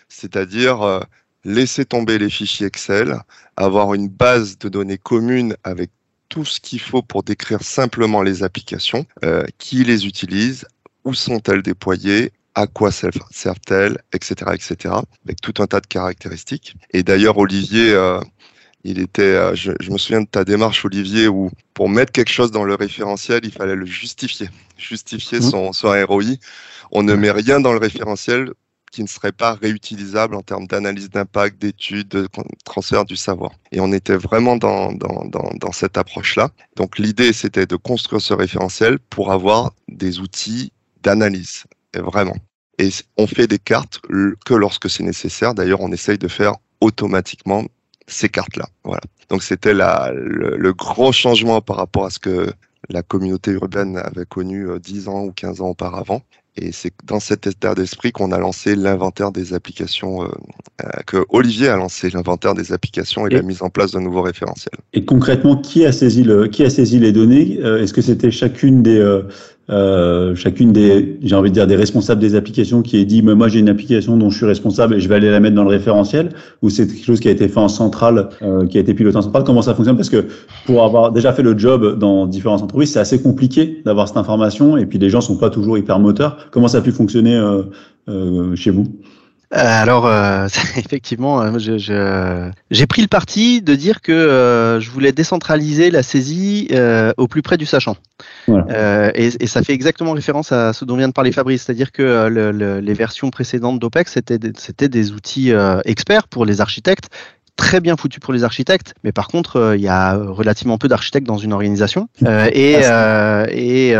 C'est-à-dire 0.08 0.82
euh, 0.82 1.00
laisser 1.44 1.84
tomber 1.84 2.18
les 2.18 2.30
fichiers 2.30 2.66
Excel, 2.66 3.18
avoir 3.56 3.94
une 3.94 4.08
base 4.08 4.58
de 4.58 4.68
données 4.68 4.98
commune 4.98 5.56
avec 5.64 5.90
tout 6.28 6.44
ce 6.44 6.60
qu'il 6.60 6.80
faut 6.80 7.02
pour 7.02 7.22
décrire 7.22 7.62
simplement 7.62 8.22
les 8.22 8.42
applications, 8.42 9.06
euh, 9.24 9.44
qui 9.58 9.84
les 9.84 10.06
utilise, 10.06 10.66
où 11.04 11.14
sont-elles 11.14 11.62
déployées, 11.62 12.32
à 12.54 12.66
quoi 12.66 12.90
servent-elles, 12.92 13.98
etc., 14.12 14.52
etc., 14.54 14.94
avec 15.24 15.40
tout 15.40 15.54
un 15.62 15.66
tas 15.66 15.80
de 15.80 15.86
caractéristiques. 15.86 16.76
Et 16.90 17.02
d'ailleurs, 17.02 17.38
Olivier, 17.38 17.92
euh, 17.92 18.20
il 18.84 18.98
était, 18.98 19.22
euh, 19.22 19.54
je, 19.54 19.72
je, 19.80 19.90
me 19.90 19.98
souviens 19.98 20.20
de 20.20 20.26
ta 20.26 20.44
démarche, 20.44 20.84
Olivier, 20.84 21.26
où 21.26 21.50
pour 21.72 21.88
mettre 21.88 22.12
quelque 22.12 22.30
chose 22.30 22.50
dans 22.50 22.64
le 22.64 22.74
référentiel, 22.74 23.40
il 23.42 23.50
fallait 23.50 23.74
le 23.74 23.86
justifier, 23.86 24.48
justifier 24.76 25.38
mmh. 25.38 25.50
son, 25.50 25.72
son 25.72 25.88
ROI. 26.06 26.36
On 26.92 27.02
ne 27.02 27.14
met 27.14 27.30
rien 27.30 27.60
dans 27.60 27.72
le 27.72 27.78
référentiel 27.78 28.52
qui 28.92 29.02
ne 29.02 29.08
serait 29.08 29.32
pas 29.32 29.54
réutilisable 29.54 30.36
en 30.36 30.42
termes 30.42 30.68
d'analyse 30.68 31.10
d'impact, 31.10 31.60
d'études, 31.60 32.08
de 32.08 32.28
transfert 32.64 33.04
du 33.04 33.16
savoir. 33.16 33.50
Et 33.72 33.80
on 33.80 33.90
était 33.92 34.16
vraiment 34.16 34.56
dans, 34.56 34.92
dans, 34.92 35.24
dans, 35.24 35.50
dans 35.58 35.72
cette 35.72 35.98
approche-là. 35.98 36.50
Donc 36.76 36.98
l'idée, 36.98 37.32
c'était 37.32 37.66
de 37.66 37.74
construire 37.74 38.20
ce 38.20 38.34
référentiel 38.34 39.00
pour 39.10 39.32
avoir 39.32 39.72
des 39.88 40.20
outils 40.20 40.72
d'analyse 41.02 41.64
vraiment. 41.92 42.36
Et 42.78 42.90
on 43.16 43.26
fait 43.26 43.48
des 43.48 43.58
cartes 43.58 44.00
que 44.44 44.54
lorsque 44.54 44.88
c'est 44.88 45.02
nécessaire. 45.02 45.54
D'ailleurs, 45.54 45.80
on 45.80 45.90
essaye 45.90 46.18
de 46.18 46.28
faire 46.28 46.54
automatiquement 46.80 47.64
ces 48.06 48.28
cartes-là. 48.28 48.66
Voilà. 48.84 49.02
Donc 49.28 49.42
c'était 49.42 49.74
le, 49.74 50.56
le 50.56 50.72
grand 50.72 51.12
changement 51.12 51.60
par 51.60 51.76
rapport 51.76 52.06
à 52.06 52.10
ce 52.10 52.18
que 52.18 52.52
la 52.90 53.02
communauté 53.02 53.52
urbaine 53.52 53.96
avait 53.96 54.26
connu 54.26 54.66
10 54.78 55.08
ans 55.08 55.24
ou 55.24 55.32
15 55.32 55.60
ans 55.60 55.68
auparavant. 55.68 56.22
Et 56.56 56.70
c'est 56.70 56.92
dans 57.04 57.18
cet 57.18 57.48
état 57.48 57.74
d'esprit 57.74 58.12
qu'on 58.12 58.30
a 58.30 58.38
lancé 58.38 58.76
l'inventaire 58.76 59.32
des 59.32 59.54
applications, 59.54 60.22
euh, 60.22 60.28
que 61.04 61.24
Olivier 61.30 61.68
a 61.68 61.76
lancé 61.76 62.10
l'inventaire 62.10 62.54
des 62.54 62.72
applications 62.72 63.26
et, 63.26 63.32
et, 63.32 63.36
la 63.36 63.42
mise 63.42 63.62
en 63.62 63.70
place 63.70 63.90
d'un 63.90 64.00
nouveau 64.00 64.22
référentiel. 64.22 64.74
Et 64.92 65.04
concrètement, 65.04 65.56
qui 65.56 65.84
a 65.84 65.90
saisi, 65.90 66.22
le, 66.22 66.46
qui 66.46 66.62
a 66.62 66.70
saisi 66.70 67.00
les 67.00 67.10
données? 67.10 67.58
Est-ce 67.58 67.92
que 67.92 68.02
c'était 68.02 68.30
chacune 68.30 68.84
des, 68.84 68.98
euh, 68.98 69.22
euh, 69.70 70.34
chacune 70.34 70.72
des, 70.72 71.18
j'ai 71.22 71.34
envie 71.34 71.48
de 71.48 71.54
dire, 71.54 71.66
des 71.66 71.76
responsables 71.76 72.20
des 72.20 72.34
applications 72.34 72.82
qui 72.82 72.98
est 72.98 73.04
dit, 73.04 73.22
mais 73.22 73.34
moi 73.34 73.48
j'ai 73.48 73.60
une 73.60 73.68
application 73.68 74.16
dont 74.16 74.28
je 74.28 74.36
suis 74.36 74.46
responsable 74.46 74.94
et 74.94 75.00
je 75.00 75.08
vais 75.08 75.14
aller 75.14 75.30
la 75.30 75.40
mettre 75.40 75.54
dans 75.54 75.62
le 75.62 75.70
référentiel, 75.70 76.30
ou 76.62 76.70
c'est 76.70 76.86
quelque 76.86 77.04
chose 77.04 77.20
qui 77.20 77.28
a 77.28 77.30
été 77.30 77.48
fait 77.48 77.60
en 77.60 77.68
centrale, 77.68 78.28
euh, 78.42 78.66
qui 78.66 78.76
a 78.76 78.80
été 78.80 78.92
piloté 78.94 79.16
en 79.16 79.22
centrale 79.22 79.44
Comment 79.44 79.62
ça 79.62 79.74
fonctionne? 79.74 79.96
Parce 79.96 80.10
que 80.10 80.26
pour 80.66 80.84
avoir 80.84 81.12
déjà 81.12 81.32
fait 81.32 81.42
le 81.42 81.56
job 81.56 81.98
dans 81.98 82.26
différentes 82.26 82.62
entreprises, 82.62 82.92
c'est 82.92 83.00
assez 83.00 83.22
compliqué 83.22 83.80
d'avoir 83.84 84.08
cette 84.08 84.18
information, 84.18 84.76
et 84.76 84.86
puis 84.86 84.98
les 84.98 85.08
gens 85.08 85.20
sont 85.20 85.36
pas 85.36 85.50
toujours 85.50 85.78
hyper 85.78 85.98
moteurs. 85.98 86.48
Comment 86.50 86.68
ça 86.68 86.78
a 86.78 86.80
pu 86.82 86.92
fonctionner 86.92 87.36
euh, 87.36 87.62
euh 88.08 88.54
chez 88.56 88.70
vous? 88.70 88.84
Alors, 89.54 90.06
euh, 90.06 90.46
effectivement, 90.76 91.40
euh, 91.40 91.58
j'ai 91.58 91.78
je, 91.78 92.84
pris 92.86 93.02
le 93.02 93.08
parti 93.08 93.62
de 93.62 93.74
dire 93.74 94.00
que 94.00 94.12
euh, 94.12 94.80
je 94.80 94.90
voulais 94.90 95.12
décentraliser 95.12 95.90
la 95.90 96.02
saisie 96.02 96.68
euh, 96.72 97.12
au 97.16 97.28
plus 97.28 97.42
près 97.42 97.56
du 97.56 97.66
sachant. 97.66 97.96
Voilà. 98.48 99.16
Et, 99.16 99.30
et, 99.40 99.46
ça 99.46 99.62
fait 99.62 99.72
exactement 99.72 100.12
référence 100.12 100.52
à 100.52 100.72
ce 100.72 100.84
dont 100.84 100.96
vient 100.96 101.08
de 101.08 101.12
parler 101.12 101.32
Fabrice, 101.32 101.62
c'est-à-dire 101.62 101.92
que 101.92 102.28
le, 102.28 102.50
le, 102.50 102.80
les 102.80 102.94
versions 102.94 103.30
précédentes 103.30 103.78
d'OPEX, 103.78 104.12
c'était 104.12 104.88
des 104.88 105.12
outils 105.12 105.52
experts 105.84 106.28
pour 106.28 106.44
les 106.44 106.60
architectes 106.60 107.08
très 107.56 107.80
bien 107.80 107.96
foutu 107.96 108.20
pour 108.20 108.32
les 108.32 108.44
architectes, 108.44 108.94
mais 109.04 109.12
par 109.12 109.28
contre, 109.28 109.74
il 109.76 109.82
y 109.82 109.88
a 109.88 110.16
relativement 110.16 110.78
peu 110.78 110.88
d'architectes 110.88 111.26
dans 111.26 111.38
une 111.38 111.52
organisation. 111.52 112.08
et 112.52 112.74
et 112.74 113.94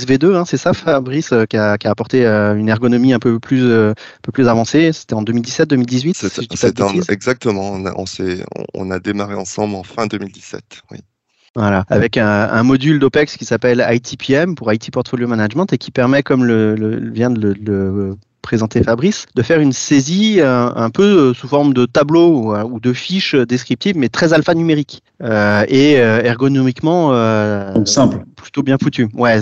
SV2, 0.00 0.34
hein, 0.34 0.44
c'est 0.46 0.56
ça, 0.56 0.72
Fabrice, 0.72 1.34
qui 1.48 1.56
a, 1.56 1.76
qui, 1.78 1.86
a, 1.86 1.90
apporté 1.90 2.26
une 2.26 2.68
ergonomie 2.68 3.12
un 3.12 3.18
peu 3.18 3.38
plus, 3.38 3.72
un 3.72 3.94
peu 4.22 4.32
plus 4.32 4.48
avancée. 4.48 4.92
C'était 4.92 5.14
en 5.14 5.22
2017-2018. 5.22 6.12
C'est 6.14 7.12
exactement. 7.12 7.72
On 7.72 7.86
a, 7.86 7.94
on, 7.96 8.04
on 8.74 8.90
a 8.90 8.98
démarré 8.98 9.34
ensemble 9.34 9.74
en 9.74 9.82
fin 9.82 10.06
2017. 10.06 10.62
Oui. 10.90 10.98
Voilà, 11.56 11.84
avec 11.88 12.16
un, 12.16 12.26
un 12.26 12.62
module 12.62 13.00
d'OPEX 13.00 13.36
qui 13.36 13.44
s'appelle 13.44 13.84
ITPM 13.88 14.54
pour 14.54 14.72
IT 14.72 14.92
Portfolio 14.92 15.26
Management 15.26 15.72
et 15.72 15.78
qui 15.78 15.90
permet, 15.90 16.22
comme 16.22 16.44
le, 16.44 16.76
le 16.76 17.10
vient 17.10 17.30
de 17.30 17.40
le, 17.40 17.54
le 17.54 18.16
présenter 18.40 18.82
Fabrice, 18.82 19.26
de 19.34 19.42
faire 19.42 19.60
une 19.60 19.72
saisie 19.72 20.40
euh, 20.40 20.70
un 20.74 20.90
peu 20.90 21.02
euh, 21.30 21.34
sous 21.34 21.48
forme 21.48 21.72
de 21.74 21.86
tableau 21.86 22.28
ou, 22.28 22.56
ou, 22.56 22.80
de 22.80 22.92
fiches 22.92 23.34
descriptives, 23.34 23.96
mais 23.96 24.08
très 24.08 24.32
alphanumérique 24.32 25.02
euh, 25.22 25.64
et 25.68 26.00
euh, 26.00 26.22
ergonomiquement 26.22 27.10
donc 27.74 27.88
simple, 27.88 28.24
plutôt 28.36 28.62
bien 28.62 28.78
foutu. 28.78 29.08
Ouais, 29.14 29.40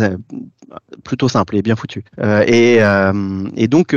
plutôt 1.02 1.28
simple 1.28 1.56
et 1.56 1.62
bien 1.62 1.76
foutu. 1.76 2.04
et, 2.46 2.78
et 3.56 3.68
donc 3.68 3.96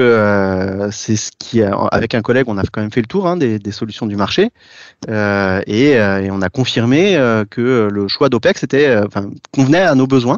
c'est 0.92 1.16
ce 1.16 1.32
qui, 1.38 1.62
avec 1.62 2.16
un 2.16 2.22
collègue, 2.22 2.46
on 2.48 2.58
a 2.58 2.64
quand 2.64 2.82
même 2.82 2.92
fait 2.92 3.02
le 3.02 3.08
tour 3.08 3.28
hein, 3.28 3.38
des, 3.38 3.60
des, 3.60 3.72
solutions 3.72 4.06
du 4.06 4.16
marché 4.16 4.52
et, 5.08 5.92
et, 5.92 6.32
on 6.32 6.42
a 6.42 6.50
confirmé 6.50 7.16
que 7.50 7.90
le 7.92 8.08
choix 8.08 8.30
d'OPEX 8.30 8.64
était, 8.64 8.98
enfin, 9.06 9.30
convenait 9.52 9.82
à 9.82 9.96
nos 9.96 10.08
besoins. 10.08 10.38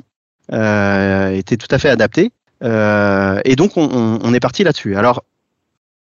était 0.50 1.58
tout 1.58 1.68
à 1.70 1.78
fait 1.78 1.90
adapté 1.90 2.32
euh, 2.32 2.43
et 2.64 3.56
donc, 3.56 3.78
on, 3.78 4.20
on 4.22 4.34
est 4.34 4.40
parti 4.40 4.64
là-dessus. 4.64 4.96
Alors, 4.96 5.24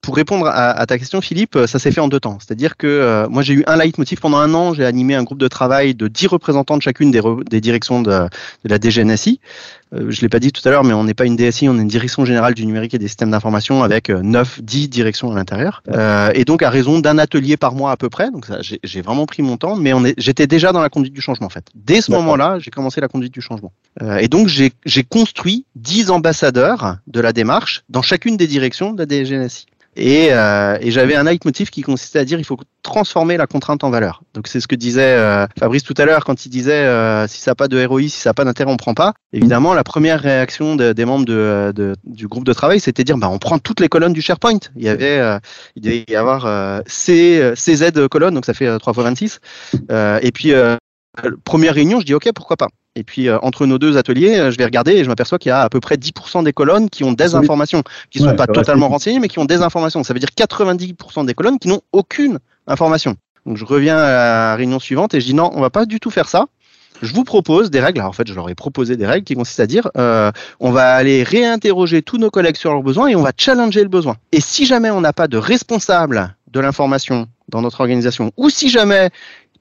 pour 0.01 0.17
répondre 0.17 0.47
à, 0.47 0.71
à, 0.71 0.87
ta 0.87 0.99
question, 0.99 1.21
Philippe, 1.21 1.59
ça 1.67 1.79
s'est 1.79 1.93
fait 1.93 2.01
en 2.01 2.09
deux 2.09 2.21
temps. 2.21 2.39
C'est-à-dire 2.41 2.77
que 2.77 2.87
euh, 2.87 3.29
moi, 3.29 3.43
j'ai 3.43 3.55
eu 3.55 3.65
un 3.67 3.77
leitmotiv 3.77 4.21
pendant 4.21 4.39
un 4.39 4.53
an. 4.55 4.75
J'ai 4.75 4.85
animé 4.85 5.15
un 5.15 5.23
groupe 5.23 5.39
de 5.39 5.49
travail 5.49 5.95
de 5.95 6.09
dix 6.09 6.27
représentants 6.27 6.77
de 6.77 6.83
chacune 6.83 7.11
des, 7.11 7.21
des 7.49 7.61
directions 7.61 8.03
de, 8.03 8.11
de, 8.11 8.69
la 8.69 8.79
DGNSI. 8.81 9.41
Euh, 9.93 10.11
je 10.11 10.21
l'ai 10.21 10.29
pas 10.29 10.39
dit 10.39 10.53
tout 10.53 10.67
à 10.67 10.71
l'heure, 10.71 10.85
mais 10.85 10.93
on 10.93 11.05
n'est 11.05 11.15
pas 11.15 11.27
une 11.27 11.37
DSI, 11.37 11.69
on 11.69 11.77
est 11.77 11.83
une 11.83 11.89
direction 11.89 12.25
générale 12.25 12.55
du 12.55 12.65
numérique 12.65 12.95
et 12.95 12.99
des 12.99 13.09
systèmes 13.09 13.31
d'information 13.31 13.83
avec 13.83 14.11
euh, 14.11 14.23
neuf, 14.23 14.61
dix 14.63 14.89
directions 14.89 15.33
à 15.33 15.35
l'intérieur. 15.35 15.83
Euh, 15.89 16.31
et 16.35 16.45
donc, 16.45 16.63
à 16.63 16.71
raison 16.71 17.01
d'un 17.01 17.19
atelier 17.19 17.57
par 17.57 17.75
mois 17.75 17.91
à 17.91 17.97
peu 17.97 18.09
près. 18.09 18.31
Donc, 18.31 18.47
j'ai 18.61 19.03
vraiment 19.03 19.27
pris 19.27 19.43
mon 19.43 19.57
temps, 19.57 19.77
mais 19.77 19.93
j'étais 20.19 20.47
déjà 20.47 20.73
dans 20.73 20.81
la 20.81 20.89
conduite 20.89 21.15
du 21.15 21.21
changement 21.21 21.47
en 21.47 21.51
fait. 21.51 21.67
Dès 21.75 22.01
ce 22.01 22.11
moment-là, 22.13 22.59
j'ai 22.59 22.71
commencé 22.71 23.01
la 23.01 23.09
conduite 23.09 23.35
du 23.35 23.41
changement. 23.41 23.73
et 24.19 24.29
donc, 24.29 24.49
j'ai 24.49 25.05
construit 25.05 25.65
dix 25.75 26.11
ambassadeurs 26.11 26.97
de 27.07 27.21
la 27.21 27.33
démarche 27.33 27.83
dans 27.89 28.03
chacune 28.03 28.37
des 28.37 28.47
directions 28.47 28.93
de 28.93 29.05
la 29.05 29.25
DGNSI. 29.25 29.67
Et, 29.97 30.29
euh, 30.31 30.79
et 30.81 30.91
j'avais 30.91 31.17
un 31.17 31.25
leitmotiv 31.25 31.71
qui 31.71 31.83
consistait 31.83 32.21
à 32.21 32.25
dire 32.25 32.39
il 32.39 32.45
faut 32.45 32.59
transformer 32.83 33.37
la 33.37 33.47
contrainte 33.47 33.83
en 33.83 33.91
valeur. 33.91 34.23
Donc 34.35 34.47
c'est 34.47 34.61
ce 34.61 34.69
que 34.69 34.77
disait 34.77 35.03
euh, 35.03 35.47
Fabrice 35.59 35.83
tout 35.83 35.95
à 35.99 36.05
l'heure 36.05 36.25
quand 36.25 36.47
il 36.47 36.49
disait 36.49 36.73
euh, 36.73 37.27
si 37.27 37.41
ça 37.41 37.51
n'a 37.51 37.55
pas 37.57 37.67
de 37.67 37.85
ROI, 37.85 38.03
si 38.03 38.11
ça 38.11 38.31
n'a 38.31 38.35
pas 38.35 38.45
d'intérêt, 38.45 38.71
on 38.71 38.77
prend 38.77 38.95
pas. 38.95 39.15
Évidemment, 39.33 39.75
la 39.75 39.83
première 39.83 40.21
réaction 40.21 40.77
de, 40.77 40.93
des 40.93 41.05
membres 41.05 41.25
de, 41.25 41.73
de, 41.75 41.95
du 42.05 42.29
groupe 42.29 42.45
de 42.45 42.53
travail, 42.53 42.79
c'était 42.79 43.05
dire 43.05 43.17
bah 43.17 43.29
on 43.29 43.39
prend 43.39 43.59
toutes 43.59 43.81
les 43.81 43.89
colonnes 43.89 44.13
du 44.13 44.23
SharePoint. 44.23 44.61
Il 44.77 44.85
y 44.85 44.89
avait 44.89 45.19
euh, 45.19 45.39
il 45.75 45.83
devait 45.83 46.05
y 46.09 46.17
avoir 46.17 46.47
euh, 46.47 46.81
C, 46.87 47.53
CZ 47.57 48.09
colonnes, 48.09 48.35
donc 48.35 48.47
ça 48.47 48.55
fait 48.55 48.79
3 48.79 48.93
fois 48.93 49.05
26. 49.05 49.41
et 49.91 50.33
puis 50.33 50.53
première 51.45 51.75
réunion, 51.75 52.01
je 52.01 52.07
dis 52.07 52.15
ok 52.15 52.31
pourquoi 52.35 52.57
pas. 52.57 52.69
Et 52.97 53.05
puis 53.05 53.29
euh, 53.29 53.39
entre 53.43 53.67
nos 53.67 53.79
deux 53.79 53.97
ateliers, 53.97 54.39
euh, 54.39 54.51
je 54.51 54.59
vais 54.59 54.65
regarder 54.65 54.93
et 54.93 55.05
je 55.05 55.09
m'aperçois 55.09 55.39
qu'il 55.39 55.51
y 55.51 55.53
a 55.53 55.63
à 55.63 55.69
peu 55.69 55.81
près 55.81 55.97
10% 55.97 56.43
des 56.43 56.53
colonnes 56.53 56.91
qui 56.91 57.05
ont 57.05 57.13
des 57.13 57.35
informations, 57.35 57.83
qui 58.11 58.23
ne 58.23 58.29
sont 58.29 58.37
pas 58.37 58.47
totalement 58.47 58.89
renseignées, 58.89 59.21
mais 59.21 59.29
qui 59.29 59.39
ont 59.39 59.45
des 59.45 59.63
informations. 59.63 60.03
Ça 60.03 60.13
veut 60.13 60.21
dire 60.21 60.31
90% 60.37 61.25
des 61.25 61.35
colonnes 61.35 61.59
qui 61.59 61.69
n'ont 61.69 61.83
aucune 61.93 62.39
information. 62.67 63.17
Donc 63.47 63.57
je 63.57 63.65
reviens 63.65 63.97
à 63.97 64.11
la 64.11 64.57
réunion 64.57 64.81
suivante 64.81 65.15
et 65.15 65.21
je 65.21 65.27
dis 65.27 65.35
non, 65.35 65.51
on 65.55 65.61
va 65.61 65.71
pas 65.71 65.87
du 65.87 66.01
tout 66.01 66.11
faire 66.11 66.29
ça. 66.29 66.47
Je 67.03 67.15
vous 67.15 67.25
propose 67.25 67.71
des 67.71 67.81
règles. 67.81 68.01
Alors 68.01 68.11
en 68.11 68.13
fait, 68.13 68.27
je 68.27 68.35
leur 68.35 68.49
ai 68.51 68.55
proposé 68.55 68.97
des 68.97 69.07
règles 69.07 69.25
qui 69.25 69.35
consistent 69.35 69.61
à 69.61 69.67
dire 69.67 69.89
euh, 69.97 70.31
on 70.59 70.71
va 70.71 70.95
aller 70.95 71.23
réinterroger 71.23 72.03
tous 72.03 72.19
nos 72.19 72.31
collègues 72.31 72.57
sur 72.57 72.73
leurs 72.73 72.83
besoins 72.83 73.09
et 73.09 73.17
on 73.17 73.23
va 73.23 73.33
challenger 73.37 73.83
le 73.83 73.89
besoin. 73.89 74.17
Et 74.33 74.41
si 74.41 74.67
jamais 74.67 74.91
on 74.91 75.01
n'a 75.01 75.13
pas 75.13 75.29
de 75.29 75.39
responsable 75.39 76.37
de 76.49 76.61
l'information 76.61 77.29
dans 77.49 77.63
notre 77.63 77.81
organisation, 77.81 78.33
ou 78.37 78.51
si 78.51 78.69
jamais 78.69 79.11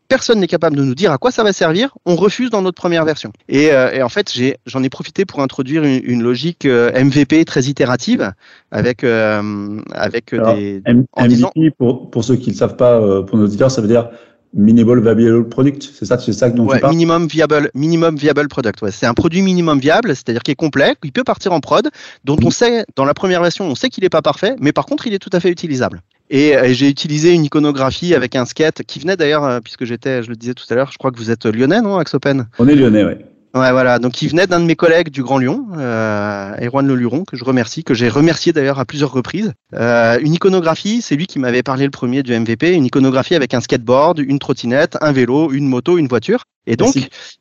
personne 0.09 0.39
n'est 0.39 0.47
capable 0.47 0.75
de 0.75 0.83
nous 0.83 0.95
dire 0.95 1.11
à 1.13 1.17
quoi 1.17 1.31
ça 1.31 1.43
va 1.43 1.53
servir, 1.53 1.95
on 2.05 2.15
refuse 2.15 2.49
dans 2.49 2.61
notre 2.61 2.75
première 2.75 3.05
version. 3.05 3.31
Et, 3.47 3.71
euh, 3.71 3.91
et 3.93 4.03
en 4.03 4.09
fait, 4.09 4.33
j'en 4.65 4.83
ai, 4.83 4.89
profité 4.89 5.23
pour 5.23 5.41
introduire 5.41 5.83
une, 5.83 6.01
une 6.03 6.23
logique 6.23 6.65
euh, 6.65 6.91
MVP 6.91 7.45
très 7.45 7.63
itérative 7.65 8.33
avec 8.71 9.03
euh, 9.03 9.79
avec 9.93 10.33
Alors, 10.33 10.55
des 10.55 10.81
en 10.87 11.23
MVP 11.23 11.27
disant... 11.27 11.51
pour 11.77 12.09
pour 12.09 12.23
ceux 12.23 12.35
qui 12.35 12.49
ne 12.49 12.55
savent 12.55 12.75
pas, 12.75 12.99
euh, 12.99 13.21
pour 13.21 13.37
nos 13.37 13.45
auditeurs, 13.45 13.69
ça 13.69 13.81
veut 13.81 13.87
dire 13.87 14.09
Minimal 14.55 14.99
Viable 14.99 15.47
Product, 15.47 15.91
c'est 15.93 16.05
ça, 16.05 16.17
c'est 16.17 16.33
ça 16.33 16.49
dont 16.49 16.65
ouais, 16.65 16.77
tu 16.77 16.81
parles 16.81 16.93
minimum 16.93 17.27
viable, 17.27 17.69
minimum 17.75 18.15
viable 18.15 18.47
product. 18.47 18.81
Ouais. 18.81 18.89
C'est 18.89 19.05
un 19.05 19.13
produit 19.13 19.43
minimum 19.43 19.79
viable, 19.79 20.15
c'est-à-dire 20.15 20.41
qui 20.41 20.49
est 20.49 20.55
complet, 20.55 20.95
qui 21.03 21.11
peut 21.11 21.23
partir 21.23 21.53
en 21.53 21.59
prod, 21.59 21.87
dont 22.25 22.37
on 22.43 22.49
sait 22.49 22.83
dans 22.95 23.05
la 23.05 23.13
première 23.13 23.43
version, 23.43 23.65
on 23.65 23.75
sait 23.75 23.89
qu'il 23.89 24.03
n'est 24.03 24.09
pas 24.09 24.23
parfait, 24.23 24.55
mais 24.59 24.71
par 24.71 24.87
contre, 24.87 25.05
il 25.05 25.13
est 25.13 25.19
tout 25.19 25.29
à 25.33 25.39
fait 25.39 25.51
utilisable. 25.51 26.01
Et, 26.29 26.49
et 26.49 26.73
j'ai 26.73 26.89
utilisé 26.89 27.33
une 27.33 27.45
iconographie 27.45 28.13
avec 28.13 28.35
un 28.35 28.45
skate 28.45 28.83
qui 28.83 28.99
venait 28.99 29.17
d'ailleurs, 29.17 29.43
euh, 29.43 29.59
puisque 29.61 29.85
j'étais, 29.85 30.23
je 30.23 30.29
le 30.29 30.35
disais 30.35 30.53
tout 30.53 30.65
à 30.69 30.75
l'heure, 30.75 30.91
je 30.91 30.97
crois 30.97 31.11
que 31.11 31.17
vous 31.17 31.31
êtes 31.31 31.45
lyonnais, 31.45 31.81
non, 31.81 31.97
Axopen 31.97 32.47
On 32.59 32.67
est 32.67 32.75
lyonnais, 32.75 33.03
oui. 33.03 33.13
Ouais, 33.55 33.71
voilà. 33.71 33.97
Donc, 33.97 34.21
il 34.21 34.29
venait 34.29 34.45
d'un 34.45 34.59
de 34.59 34.65
mes 34.65 34.75
collègues 34.75 35.09
du 35.09 35.23
Grand 35.23 35.39
Lyon, 35.39 35.65
euh, 35.75 36.53
Erwan 36.61 36.87
Le 36.87 36.93
Luron, 36.93 37.23
que 37.23 37.35
je 37.35 37.43
remercie, 37.43 37.83
que 37.83 37.95
j'ai 37.95 38.07
remercié 38.07 38.53
d'ailleurs 38.53 38.77
à 38.77 38.85
plusieurs 38.85 39.11
reprises. 39.11 39.53
Euh, 39.73 40.19
une 40.21 40.33
iconographie, 40.33 41.01
c'est 41.01 41.15
lui 41.15 41.25
qui 41.25 41.39
m'avait 41.39 41.63
parlé 41.63 41.85
le 41.85 41.89
premier 41.89 42.21
du 42.21 42.37
MVP. 42.37 42.75
Une 42.75 42.85
iconographie 42.85 43.33
avec 43.33 43.55
un 43.55 43.61
skateboard, 43.61 44.19
une 44.19 44.37
trottinette, 44.37 44.97
un 45.01 45.11
vélo, 45.11 45.51
une 45.51 45.67
moto, 45.67 45.97
une 45.97 46.07
voiture. 46.07 46.43
Et 46.67 46.75
donc, 46.75 46.93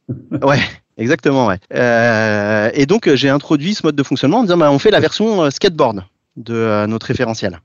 ouais. 0.43 0.61
Exactement, 0.99 1.47
ouais. 1.47 1.59
Euh, 1.75 2.71
et 2.75 2.85
donc, 2.85 3.09
j'ai 3.15 3.29
introduit 3.29 3.75
ce 3.75 3.87
mode 3.87 3.95
de 3.95 4.03
fonctionnement 4.03 4.41
en 4.41 4.43
disant, 4.43 4.59
bah, 4.59 4.71
on 4.73 4.81
fait 4.81 4.91
la 4.91 5.01
version 5.01 5.45
euh, 5.45 5.51
skateboard 5.51 6.03
de 6.37 6.55
euh, 6.55 6.87
notre 6.89 7.07
référentiel. 7.07 7.61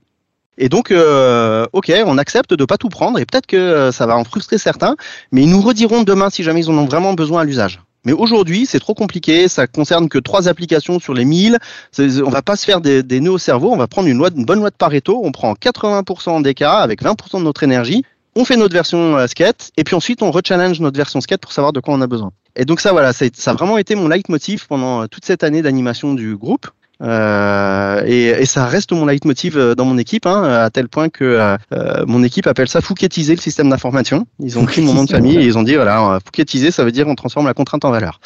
Et 0.58 0.68
donc, 0.68 0.90
euh, 0.90 1.66
ok, 1.72 1.92
on 2.06 2.18
accepte 2.18 2.54
de 2.54 2.64
pas 2.64 2.76
tout 2.76 2.88
prendre 2.88 3.18
et 3.18 3.26
peut-être 3.26 3.46
que 3.46 3.56
euh, 3.56 3.92
ça 3.92 4.06
va 4.06 4.16
en 4.16 4.24
frustrer 4.24 4.58
certains, 4.58 4.96
mais 5.32 5.42
ils 5.42 5.50
nous 5.50 5.60
rediront 5.60 6.02
demain 6.02 6.30
si 6.30 6.42
jamais 6.42 6.60
ils 6.60 6.70
en 6.70 6.78
ont 6.78 6.86
vraiment 6.86 7.14
besoin 7.14 7.42
à 7.42 7.44
l'usage. 7.44 7.80
Mais 8.04 8.12
aujourd'hui, 8.12 8.66
c'est 8.66 8.80
trop 8.80 8.94
compliqué. 8.94 9.48
Ça 9.48 9.66
concerne 9.66 10.08
que 10.08 10.18
trois 10.18 10.48
applications 10.48 11.00
sur 11.00 11.14
les 11.14 11.24
1000. 11.24 11.58
On 11.98 12.30
va 12.30 12.42
pas 12.42 12.56
se 12.56 12.66
faire 12.66 12.80
des, 12.80 13.02
des 13.02 13.20
nœuds 13.20 13.32
au 13.32 13.38
cerveau. 13.38 13.72
On 13.72 13.76
va 13.76 13.86
prendre 13.86 14.08
une, 14.08 14.18
loi, 14.18 14.28
une 14.34 14.44
bonne 14.44 14.60
loi 14.60 14.70
de 14.70 14.76
Pareto. 14.76 15.22
On 15.24 15.32
prend 15.32 15.54
80% 15.54 16.42
des 16.42 16.54
cas 16.54 16.74
avec 16.74 17.02
20% 17.02 17.38
de 17.38 17.44
notre 17.44 17.62
énergie. 17.62 18.04
On 18.36 18.44
fait 18.44 18.56
notre 18.56 18.74
version 18.74 19.16
euh, 19.16 19.26
skate 19.26 19.70
et 19.76 19.84
puis 19.84 19.94
ensuite 19.94 20.20
on 20.20 20.32
rechallenge 20.32 20.80
notre 20.80 20.96
version 20.96 21.20
skate 21.20 21.40
pour 21.40 21.52
savoir 21.52 21.72
de 21.72 21.80
quoi 21.80 21.94
on 21.94 22.00
a 22.00 22.06
besoin. 22.06 22.32
Et 22.56 22.64
donc 22.64 22.80
ça, 22.80 22.92
voilà, 22.92 23.12
ça 23.12 23.26
a 23.26 23.54
vraiment 23.54 23.78
été 23.78 23.94
mon 23.94 24.08
leitmotiv 24.08 24.66
pendant 24.66 25.06
toute 25.06 25.24
cette 25.24 25.44
année 25.44 25.62
d'animation 25.62 26.14
du 26.14 26.36
groupe. 26.36 26.66
Euh, 27.02 28.02
et, 28.06 28.28
et, 28.28 28.46
ça 28.46 28.66
reste 28.66 28.92
mon 28.92 29.06
leitmotiv 29.06 29.58
euh, 29.58 29.74
dans 29.74 29.84
mon 29.84 29.98
équipe, 29.98 30.26
hein, 30.26 30.44
à 30.44 30.70
tel 30.70 30.88
point 30.88 31.08
que 31.08 31.24
euh, 31.24 32.04
mon 32.06 32.22
équipe 32.22 32.46
appelle 32.46 32.68
ça 32.68 32.80
fouquetiser 32.80 33.34
le 33.34 33.40
système 33.40 33.68
d'information. 33.68 34.26
Ils 34.38 34.58
ont 34.58 34.64
pris 34.64 34.80
mon 34.80 34.94
nom 34.94 35.04
de 35.04 35.10
famille 35.10 35.36
et 35.36 35.44
ils 35.44 35.58
ont 35.58 35.64
dit 35.64 35.74
voilà, 35.74 36.20
fouquetiser, 36.24 36.70
ça 36.70 36.84
veut 36.84 36.92
dire 36.92 37.08
on 37.08 37.16
transforme 37.16 37.46
la 37.46 37.54
contrainte 37.54 37.84
en 37.84 37.90
valeur. 37.90 38.20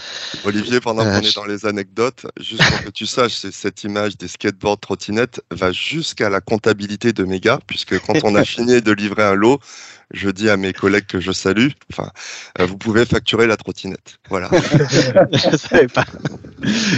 Olivier, 0.44 0.80
pendant 0.80 1.02
qu'on 1.04 1.20
est 1.20 1.34
dans 1.34 1.46
les 1.46 1.64
anecdotes, 1.64 2.26
juste 2.38 2.62
pour 2.62 2.84
que 2.84 2.90
tu 2.90 3.06
saches, 3.06 3.36
cette 3.50 3.84
image 3.84 4.18
des 4.18 4.28
skateboards 4.28 4.80
trottinettes 4.80 5.40
va 5.50 5.72
jusqu'à 5.72 6.28
la 6.28 6.40
comptabilité 6.40 7.12
de 7.12 7.24
méga, 7.24 7.60
puisque 7.66 7.98
quand 8.00 8.22
on 8.22 8.34
a 8.34 8.44
fini 8.44 8.82
de 8.82 8.92
livrer 8.92 9.24
un 9.24 9.34
lot, 9.34 9.60
je 10.12 10.30
dis 10.30 10.48
à 10.48 10.56
mes 10.56 10.72
collègues 10.72 11.06
que 11.06 11.20
je 11.20 11.32
salue, 11.32 11.68
enfin, 11.92 12.10
euh, 12.58 12.66
vous 12.66 12.78
pouvez 12.78 13.04
facturer 13.04 13.46
la 13.46 13.56
trottinette. 13.56 14.18
Voilà. 14.30 14.48
je 15.32 15.56
savais 15.56 15.86
pas. 15.86 16.04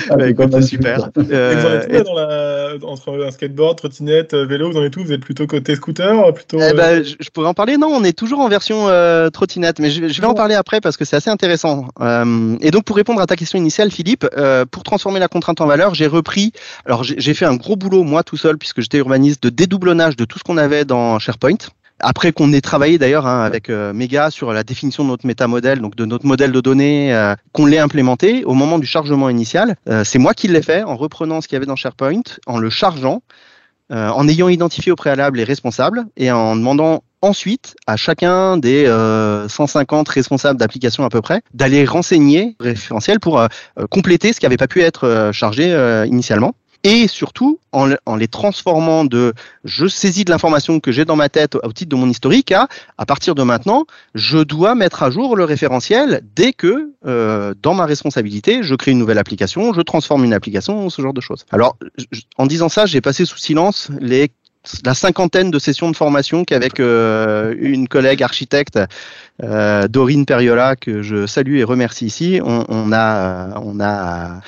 Ah, 0.08 0.16
bah, 0.16 0.28
écoute, 0.28 0.50
c'est 0.52 0.62
super. 0.62 1.10
Euh, 1.18 1.54
vous 1.56 1.66
en 1.66 1.96
êtes 1.96 2.06
dans 2.06 2.14
la... 2.14 2.74
entre 2.84 3.26
un 3.26 3.30
skateboard, 3.30 3.78
trottinette, 3.78 4.34
euh, 4.34 4.46
vélo, 4.46 4.70
vous 4.70 4.78
en 4.78 4.84
êtes 4.84 4.92
tout 4.92 5.02
Vous 5.02 5.12
êtes 5.12 5.22
plutôt 5.24 5.46
côté 5.46 5.74
scooter 5.74 6.32
plutôt, 6.34 6.58
eh 6.60 6.72
ben, 6.72 7.02
je, 7.02 7.14
je, 7.18 7.30
pourrais 7.30 7.48
en 7.48 7.54
parler. 7.54 7.76
Non, 7.76 7.88
on 7.88 8.04
est 8.04 8.16
toujours 8.16 8.40
en 8.40 8.48
version 8.48 8.88
euh, 8.88 9.28
trottinette, 9.30 9.80
mais 9.80 9.90
je, 9.90 10.06
je, 10.06 10.20
vais 10.20 10.26
en 10.26 10.34
parler 10.34 10.54
après 10.54 10.80
parce 10.80 10.96
que 10.96 11.04
c'est 11.04 11.16
assez 11.16 11.30
intéressant. 11.30 11.88
Euh, 12.00 12.56
et 12.60 12.70
donc, 12.70 12.84
pour 12.84 12.96
répondre 12.96 13.20
à 13.20 13.26
ta 13.26 13.36
question 13.36 13.58
initiale, 13.58 13.90
Philippe, 13.90 14.26
pour 14.70 14.84
transformer 14.84 15.18
la 15.18 15.28
contrainte 15.28 15.60
en 15.60 15.66
valeur, 15.66 15.94
j'ai 15.94 16.06
repris. 16.06 16.52
Alors, 16.86 17.02
j'ai 17.02 17.34
fait 17.34 17.44
un 17.46 17.56
gros 17.56 17.76
boulot 17.76 18.04
moi 18.04 18.22
tout 18.22 18.36
seul 18.36 18.56
puisque 18.56 18.80
j'étais 18.80 18.98
urbaniste 18.98 19.42
de 19.42 19.50
dédoublonnage 19.50 20.16
de 20.16 20.24
tout 20.24 20.38
ce 20.38 20.44
qu'on 20.44 20.58
avait 20.58 20.84
dans 20.84 21.18
SharePoint 21.18 21.58
après 22.00 22.32
qu'on 22.32 22.52
ait 22.52 22.60
travaillé 22.60 22.98
d'ailleurs 22.98 23.26
hein, 23.26 23.42
avec 23.42 23.70
euh, 23.70 23.92
Mega 23.92 24.30
sur 24.30 24.52
la 24.52 24.62
définition 24.62 25.04
de 25.04 25.08
notre 25.08 25.26
métamodèle, 25.26 25.80
donc 25.80 25.96
de 25.96 26.04
notre 26.04 26.26
modèle 26.26 26.52
de 26.52 26.60
données, 26.60 27.14
euh, 27.14 27.34
qu'on 27.52 27.66
l'ait 27.66 27.78
implémenté 27.78 28.44
au 28.44 28.54
moment 28.54 28.78
du 28.78 28.86
chargement 28.86 29.28
initial, 29.28 29.76
euh, 29.88 30.04
c'est 30.04 30.18
moi 30.18 30.34
qui 30.34 30.48
l'ai 30.48 30.62
fait 30.62 30.82
en 30.82 30.96
reprenant 30.96 31.40
ce 31.40 31.48
qu'il 31.48 31.56
y 31.56 31.58
avait 31.58 31.66
dans 31.66 31.76
SharePoint, 31.76 32.22
en 32.46 32.58
le 32.58 32.70
chargeant, 32.70 33.22
euh, 33.92 34.08
en 34.08 34.28
ayant 34.28 34.48
identifié 34.48 34.92
au 34.92 34.96
préalable 34.96 35.38
les 35.38 35.44
responsables 35.44 36.04
et 36.16 36.30
en 36.30 36.56
demandant 36.56 37.02
ensuite 37.22 37.76
à 37.86 37.96
chacun 37.96 38.56
des 38.56 38.86
150 39.48 40.08
responsables 40.08 40.58
d'application 40.58 41.04
à 41.04 41.10
peu 41.10 41.20
près 41.20 41.42
d'aller 41.52 41.84
renseigner 41.84 42.56
référentiel 42.60 43.20
pour 43.20 43.46
compléter 43.90 44.32
ce 44.32 44.40
qui 44.40 44.46
n'avait 44.46 44.56
pas 44.56 44.68
pu 44.68 44.80
être 44.80 45.30
chargé 45.34 45.66
initialement. 46.06 46.54
Et 46.84 47.08
surtout 47.08 47.58
en, 47.72 48.16
les 48.16 48.28
transformant 48.28 49.04
de 49.04 49.34
je 49.64 49.86
saisis 49.86 50.24
de 50.24 50.30
l'information 50.30 50.80
que 50.80 50.92
j'ai 50.92 51.04
dans 51.04 51.16
ma 51.16 51.28
tête 51.28 51.54
au 51.54 51.72
titre 51.72 51.90
de 51.90 51.96
mon 51.96 52.08
historique 52.08 52.52
à 52.52 52.68
à 52.98 53.06
partir 53.06 53.34
de 53.34 53.42
maintenant, 53.42 53.86
je 54.14 54.38
dois 54.38 54.74
mettre 54.74 55.02
à 55.02 55.10
jour 55.10 55.36
le 55.36 55.44
référentiel 55.44 56.22
dès 56.34 56.52
que 56.52 56.90
euh, 57.06 57.54
dans 57.62 57.74
ma 57.74 57.86
responsabilité, 57.86 58.62
je 58.62 58.74
crée 58.74 58.92
une 58.92 58.98
nouvelle 58.98 59.18
application, 59.18 59.72
je 59.72 59.80
transforme 59.80 60.24
une 60.24 60.32
application, 60.32 60.90
ce 60.90 61.02
genre 61.02 61.14
de 61.14 61.20
choses. 61.20 61.44
Alors, 61.50 61.76
en 62.36 62.46
disant 62.46 62.68
ça, 62.68 62.86
j'ai 62.86 63.00
passé 63.00 63.24
sous 63.24 63.38
silence 63.38 63.90
les 64.00 64.30
la 64.84 64.94
cinquantaine 64.94 65.50
de 65.50 65.58
sessions 65.58 65.90
de 65.90 65.96
formation 65.96 66.44
qu'avec 66.44 66.80
euh, 66.80 67.54
une 67.58 67.88
collègue 67.88 68.22
architecte, 68.22 68.78
euh, 69.42 69.88
Dorine 69.88 70.26
Periola, 70.26 70.76
que 70.76 71.02
je 71.02 71.26
salue 71.26 71.56
et 71.56 71.64
remercie 71.64 72.06
ici, 72.06 72.40
on, 72.44 72.66
on 72.68 72.92
a, 72.92 73.58
on 73.60 73.80
a 73.80 74.40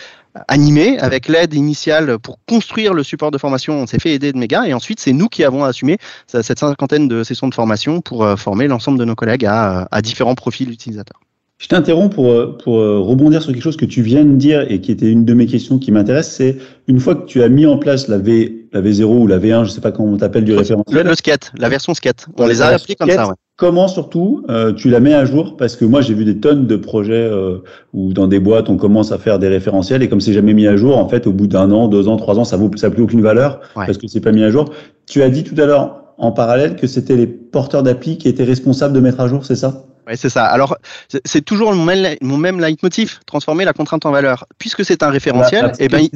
animé 0.49 0.99
avec 0.99 1.29
l'aide 1.29 1.55
initiale 1.55 2.19
pour 2.19 2.39
construire 2.47 2.95
le 2.95 3.03
support 3.03 3.31
de 3.31 3.39
formation. 3.39 3.75
On 3.75 3.87
s'est 3.87 3.99
fait 3.99 4.13
aider 4.13 4.33
de 4.33 4.39
méga 4.39 4.67
et 4.67 4.75
ensuite 4.75 5.01
c'est 5.01 5.13
nous 5.13 5.29
qui 5.29 5.45
avons 5.45 5.65
assumé 5.65 5.99
cette 6.27 6.59
cinquantaine 6.59 7.09
de 7.09 7.25
sessions 7.25 7.49
de 7.49 7.55
formation 7.55 8.01
pour 8.01 8.25
euh, 8.25 8.37
former 8.37 8.69
l'ensemble 8.69 8.99
de 8.99 9.05
nos 9.05 9.15
collègues 9.15 9.47
à, 9.47 9.89
différents 10.03 10.35
profils 10.35 10.71
utilisateurs. 10.71 11.21
Je 11.63 11.69
t'interromps 11.69 12.13
pour, 12.13 12.33
euh, 12.33 12.59
pour 12.61 12.81
euh, 12.81 12.99
rebondir 12.99 13.41
sur 13.41 13.53
quelque 13.53 13.63
chose 13.63 13.77
que 13.77 13.85
tu 13.85 14.03
viens 14.03 14.25
de 14.25 14.35
dire 14.35 14.67
et 14.69 14.81
qui 14.81 14.91
était 14.91 15.09
une 15.09 15.25
de 15.25 15.33
mes 15.33 15.47
questions 15.47 15.79
qui 15.79 15.93
m'intéresse. 15.93 16.29
C'est 16.33 16.57
une 16.89 16.99
fois 16.99 17.15
que 17.15 17.25
tu 17.25 17.41
as 17.41 17.49
mis 17.49 17.67
en 17.67 17.79
place 17.79 18.09
la, 18.09 18.19
v, 18.19 18.67
la 18.73 18.83
V0 18.83 19.05
ou 19.05 19.29
la 19.29 19.39
V1, 19.39 19.67
je 19.67 19.71
sais 19.71 19.81
pas 19.81 19.93
comment 19.93 20.13
on 20.13 20.17
t'appelle 20.17 20.43
du 20.43 20.57
référentiel. 20.57 21.05
Le, 21.05 21.09
le, 21.09 21.15
skate, 21.15 21.53
la 21.57 21.69
version 21.69 21.95
skate. 21.95 22.27
On 22.37 22.49
les 22.49 22.63
a 22.63 22.67
appelés 22.67 22.97
comme 22.97 23.09
ça. 23.09 23.29
Ouais. 23.29 23.35
Comment 23.55 23.87
surtout 23.87 24.45
euh, 24.51 24.73
tu 24.73 24.91
la 24.91 24.99
mets 24.99 25.15
à 25.15 25.25
jour? 25.25 25.57
Parce 25.57 25.77
que 25.77 25.85
moi 25.85 26.01
j'ai 26.01 26.15
vu 26.15 26.25
des 26.25 26.39
tonnes 26.39 26.67
de 26.67 26.75
projets 26.75 27.13
euh, 27.13 27.59
où 27.93 28.13
dans 28.13 28.27
des 28.27 28.41
boîtes 28.41 28.69
on 28.69 28.77
commence 28.77 29.13
à 29.13 29.19
faire 29.19 29.39
des 29.39 29.47
référentiels 29.47 30.03
et 30.03 30.09
comme 30.09 30.21
c'est 30.21 30.33
jamais 30.33 30.55
mis 30.55 30.67
à 30.67 30.75
jour, 30.75 30.99
en 30.99 31.09
fait 31.09 31.29
au 31.29 31.33
bout 31.33 31.47
d'un 31.47 31.71
an, 31.71 31.87
deux 31.87 32.09
ans, 32.09 32.17
trois 32.17 32.41
ans, 32.41 32.45
ça 32.45 32.59
n'a 32.59 32.91
plus 32.91 33.03
aucune 33.05 33.23
valeur 33.23 33.61
ouais. 33.77 33.87
parce 33.87 33.99
que 33.99 34.09
c'est 34.09 34.21
pas 34.21 34.33
mis 34.33 34.43
à 34.43 34.51
jour. 34.51 34.73
Tu 35.07 35.23
as 35.23 35.29
dit 35.29 35.45
tout 35.45 35.55
à 35.63 35.67
l'heure 35.67 36.15
en 36.19 36.33
parallèle 36.33 36.75
que 36.75 36.89
c'était 36.89 37.15
les 37.15 37.29
porteurs 37.29 37.85
d'appli 37.85 38.19
qui 38.19 38.27
étaient 38.27 38.43
responsables 38.43 38.95
de 38.95 39.01
mettre 39.01 39.21
à 39.21 39.29
jour, 39.29 39.47
c'est 39.47 39.55
ça? 39.55 39.87
Oui, 40.07 40.15
c'est 40.17 40.29
ça. 40.29 40.47
Alors, 40.47 40.77
c'est 41.25 41.45
toujours 41.45 41.73
mon 41.75 41.85
même, 41.85 42.17
mon 42.23 42.37
même 42.37 42.61
leitmotiv, 42.61 43.21
transformer 43.27 43.65
la 43.65 43.73
contrainte 43.73 44.05
en 44.05 44.11
valeur. 44.11 44.47
Puisque 44.59 44.85
c'est 44.85 45.03
un 45.03 45.11
référentiel, 45.11 45.63
la, 45.63 45.69
la 45.69 45.83
et 45.83 45.89
ben, 45.89 46.09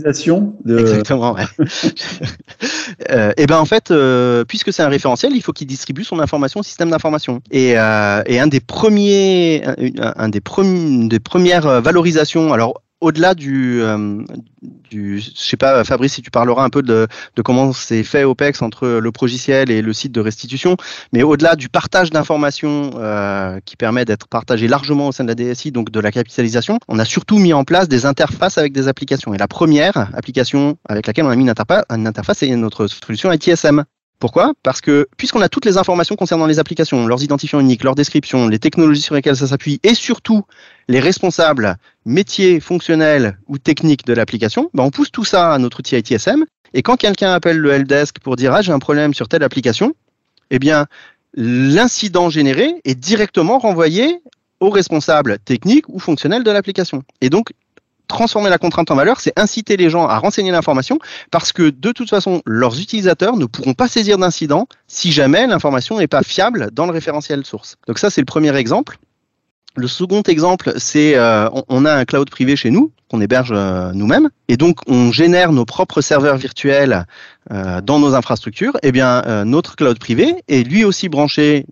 de... 0.64 0.79
exactement. 0.79 1.35
Ouais. 1.35 1.44
euh, 3.11 3.33
et 3.37 3.46
ben 3.46 3.59
en 3.59 3.64
fait, 3.64 3.90
euh, 3.90 4.44
puisque 4.44 4.72
c'est 4.72 4.83
un 4.83 4.88
référentiel, 4.88 5.33
il 5.35 5.42
faut 5.42 5.53
qu'il 5.53 5.68
distribue 5.68 6.05
son 6.05 6.18
information 6.18 6.61
au 6.61 6.62
système 6.64 6.90
d'information. 6.90 7.42
Et, 7.51 7.79
euh, 7.79 8.22
et 8.27 8.40
un 8.40 8.49
des 8.49 8.61
premiers, 8.61 9.62
un, 9.99 10.14
un 10.16 10.29
des, 10.29 10.40
premiers, 10.40 11.09
des 11.09 11.20
premières 11.20 11.81
valorisations. 11.81 12.53
Alors 12.53 12.83
au-delà 13.07 13.35
du, 13.35 13.81
euh, 13.83 14.19
du, 14.90 15.21
je 15.21 15.31
sais 15.37 15.57
pas, 15.57 15.85
Fabrice, 15.85 16.14
si 16.14 16.23
tu 16.23 16.33
parleras 16.33 16.64
un 16.64 16.71
peu 16.71 16.83
de, 16.83 17.07
de 17.37 17.42
comment 17.42 17.73
c'est 17.73 18.03
fait 18.03 18.25
OPEX 18.25 18.62
entre 18.62 18.88
le 18.88 19.12
progiciel 19.12 19.71
et 19.71 19.81
le 19.81 19.92
site 19.92 20.11
de 20.11 20.21
restitution, 20.21 20.77
mais 21.12 21.23
au-delà 21.23 21.55
du 21.55 21.69
partage 21.69 22.11
d'informations 22.11 22.90
euh, 22.97 23.61
qui 23.64 23.77
permet 23.77 24.05
d'être 24.05 24.27
partagé 24.27 24.66
largement 24.66 25.09
au 25.09 25.12
sein 25.12 25.23
de 25.23 25.29
la 25.29 25.37
DSI, 25.37 25.71
donc 25.71 25.90
de 25.90 26.01
la 26.01 26.11
capitalisation, 26.11 26.81
on 26.88 26.99
a 26.99 27.05
surtout 27.05 27.38
mis 27.38 27.53
en 27.53 27.62
place 27.62 27.88
des 27.88 28.07
interfaces 28.07 28.59
avec 28.59 28.73
des 28.73 28.88
applications. 28.88 29.33
Et 29.35 29.38
la 29.38 29.49
première 29.49 30.09
application 30.14 30.77
avec 30.88 31.07
laquelle 31.07 31.27
on 31.27 31.31
a 31.31 31.37
mis 31.37 31.45
une, 31.45 31.51
interface, 31.51 32.38
c'est 32.38 32.57
notre 32.57 32.88
solution 32.88 33.31
ITSM. 33.31 33.85
Pourquoi? 34.18 34.55
Parce 34.62 34.81
que 34.81 35.07
puisqu'on 35.18 35.42
a 35.42 35.48
toutes 35.48 35.66
les 35.66 35.76
informations 35.76 36.16
concernant 36.16 36.46
les 36.46 36.59
applications, 36.59 37.07
leurs 37.07 37.22
identifiants 37.22 37.61
uniques, 37.61 37.85
leurs 37.85 37.94
descriptions, 37.94 38.48
les 38.48 38.59
technologies 38.59 39.02
sur 39.02 39.14
lesquelles 39.14 39.37
ça 39.37 39.46
s'appuie, 39.46 39.79
et 39.83 39.94
surtout 39.94 40.44
les 40.88 41.00
responsables 41.00 41.76
métiers, 42.07 42.61
fonctionnels 42.61 43.38
ou 43.46 43.59
techniques 43.59 44.07
de 44.07 44.14
l'application, 44.14 44.70
ben 44.72 44.85
on 44.85 44.90
pousse 44.90 45.11
tout 45.11 45.24
ça 45.24 45.52
à 45.52 45.59
notre 45.59 45.81
outil 45.81 45.96
ITSM. 45.96 46.44
Et 46.72 46.83
quand 46.83 46.96
quelqu'un 46.96 47.33
appelle 47.33 47.59
le 47.59 47.72
helpdesk 47.72 48.18
pour 48.20 48.37
dire 48.37 48.55
ah 48.55 48.62
j'ai 48.62 48.72
un 48.72 48.79
problème 48.79 49.12
sur 49.12 49.29
telle 49.29 49.42
application, 49.42 49.94
eh 50.50 50.59
bien 50.59 50.87
l'incident 51.35 52.31
généré 52.31 52.74
est 52.85 52.94
directement 52.94 53.59
renvoyé 53.59 54.22
au 54.61 54.70
responsable 54.70 55.38
technique 55.40 55.87
ou 55.88 55.98
fonctionnel 55.98 56.42
de 56.42 56.50
l'application. 56.50 57.02
Et 57.20 57.29
donc 57.29 57.50
transformer 58.07 58.51
la 58.51 58.59
contrainte 58.59 58.90
en 58.90 58.95
valeur, 58.95 59.21
c'est 59.21 59.38
inciter 59.38 59.77
les 59.77 59.90
gens 59.90 60.07
à 60.07 60.19
renseigner 60.19 60.51
l'information 60.51 60.99
parce 61.31 61.53
que 61.53 61.71
de 61.71 61.92
toute 61.92 62.11
façon, 62.11 62.42
leurs 62.47 62.81
utilisateurs 62.81 63.37
ne 63.37 63.47
pourront 63.47 63.75
pas 63.75 63.88
saisir 63.88 64.19
d'incident 64.19 64.66
si 64.87 65.12
jamais 65.12 65.47
l'information 65.47 65.99
n'est 65.99 66.07
pas 66.07 66.23
fiable 66.23 66.71
dans 66.73 66.87
le 66.87 66.92
référentiel 66.92 67.45
source. 67.45 67.77
Donc 67.87 67.99
ça, 67.99 68.11
c'est 68.11 68.21
le 68.21 68.27
premier 68.27 68.55
exemple. 68.57 68.99
Le 69.77 69.88
second 69.88 70.23
exemple, 70.23 70.73
c'est 70.79 71.16
euh, 71.16 71.51
on, 71.69 71.85
a 71.85 71.92
un 71.92 72.07
cloud 72.07 72.31
privé 72.31 72.57
chez 72.57 72.71
nous 72.71 72.92
qu'on 73.11 73.21
héberge 73.21 73.53
euh, 73.53 73.92
nous-mêmes 73.92 74.31
et 74.49 74.57
donc 74.57 74.79
on 74.87 75.12
génère 75.12 75.53
nos 75.53 75.66
propres 75.66 76.01
serveurs 76.01 76.38
virtuels 76.38 77.05
euh, 77.53 77.83
dans 77.83 77.99
nos 77.99 78.14
infrastructures. 78.14 78.79
Eh 78.83 78.90
bien, 78.90 79.23
euh, 79.27 79.45
notre 79.45 79.77
cloud 79.77 79.99
privé 79.99 80.35
est 80.49 80.66
lui 80.66 80.85
aussi 80.85 81.11
branché 81.11 81.66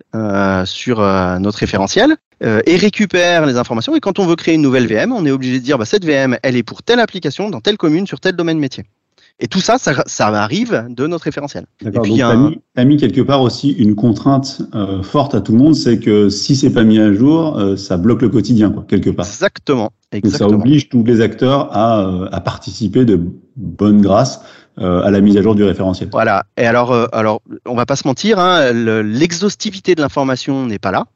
sur 0.66 1.00
notre 1.40 1.58
référentiel 1.58 2.16
et 2.44 2.76
récupère 2.76 3.46
les 3.46 3.56
informations. 3.56 3.96
Et 3.96 4.00
quand 4.00 4.18
on 4.18 4.26
veut 4.26 4.36
créer 4.36 4.54
une 4.54 4.62
nouvelle 4.62 4.86
VM, 4.86 5.12
on 5.12 5.24
est 5.24 5.30
obligé 5.30 5.58
de 5.58 5.64
dire 5.64 5.78
bah, 5.78 5.84
cette 5.84 6.04
VM, 6.04 6.36
elle 6.42 6.56
est 6.56 6.62
pour 6.62 6.82
telle 6.82 7.00
application 7.00 7.48
dans 7.48 7.60
telle 7.60 7.76
commune 7.76 8.06
sur 8.06 8.20
tel 8.20 8.36
domaine 8.36 8.58
métier. 8.58 8.84
Et 9.40 9.48
tout 9.48 9.60
ça, 9.60 9.78
ça, 9.78 10.04
ça 10.06 10.28
arrive 10.28 10.86
de 10.88 11.06
notre 11.08 11.24
référentiel. 11.24 11.66
D'accord. 11.82 12.04
Donc, 12.04 12.14
tu 12.14 12.22
as, 12.22 12.28
un... 12.28 12.84
mis, 12.84 12.96
quelque 12.96 13.20
part 13.20 13.42
aussi 13.42 13.72
une 13.72 13.96
contrainte 13.96 14.62
euh, 14.74 15.02
forte 15.02 15.34
à 15.34 15.40
tout 15.40 15.52
le 15.52 15.58
monde, 15.58 15.74
c'est 15.74 15.98
que 15.98 16.28
si 16.28 16.54
c'est 16.54 16.70
pas 16.70 16.84
mis 16.84 17.00
à 17.00 17.12
jour, 17.12 17.58
euh, 17.58 17.76
ça 17.76 17.96
bloque 17.96 18.22
le 18.22 18.28
quotidien, 18.28 18.70
quoi, 18.70 18.84
quelque 18.86 19.10
part. 19.10 19.26
Exactement. 19.26 19.90
Exactement. 20.12 20.50
Donc, 20.50 20.58
ça 20.58 20.62
oblige 20.62 20.88
tous 20.88 21.02
les 21.02 21.20
acteurs 21.20 21.76
à, 21.76 22.00
euh, 22.00 22.28
à 22.30 22.40
participer 22.40 23.04
de 23.04 23.20
bonne 23.56 24.00
grâce 24.00 24.40
euh, 24.78 25.02
à 25.02 25.10
la 25.12 25.20
mise 25.20 25.36
à 25.36 25.42
jour 25.42 25.54
du 25.54 25.62
référentiel. 25.64 26.08
Voilà. 26.10 26.46
Et 26.56 26.66
alors, 26.66 26.92
euh, 26.92 27.06
alors, 27.12 27.42
on 27.64 27.74
va 27.74 27.86
pas 27.86 27.94
se 27.96 28.06
mentir, 28.06 28.38
hein, 28.38 28.72
l'exhaustivité 28.72 29.94
de 29.94 30.00
l'information 30.00 30.66
n'est 30.66 30.80
pas 30.80 30.90
là. 30.90 31.06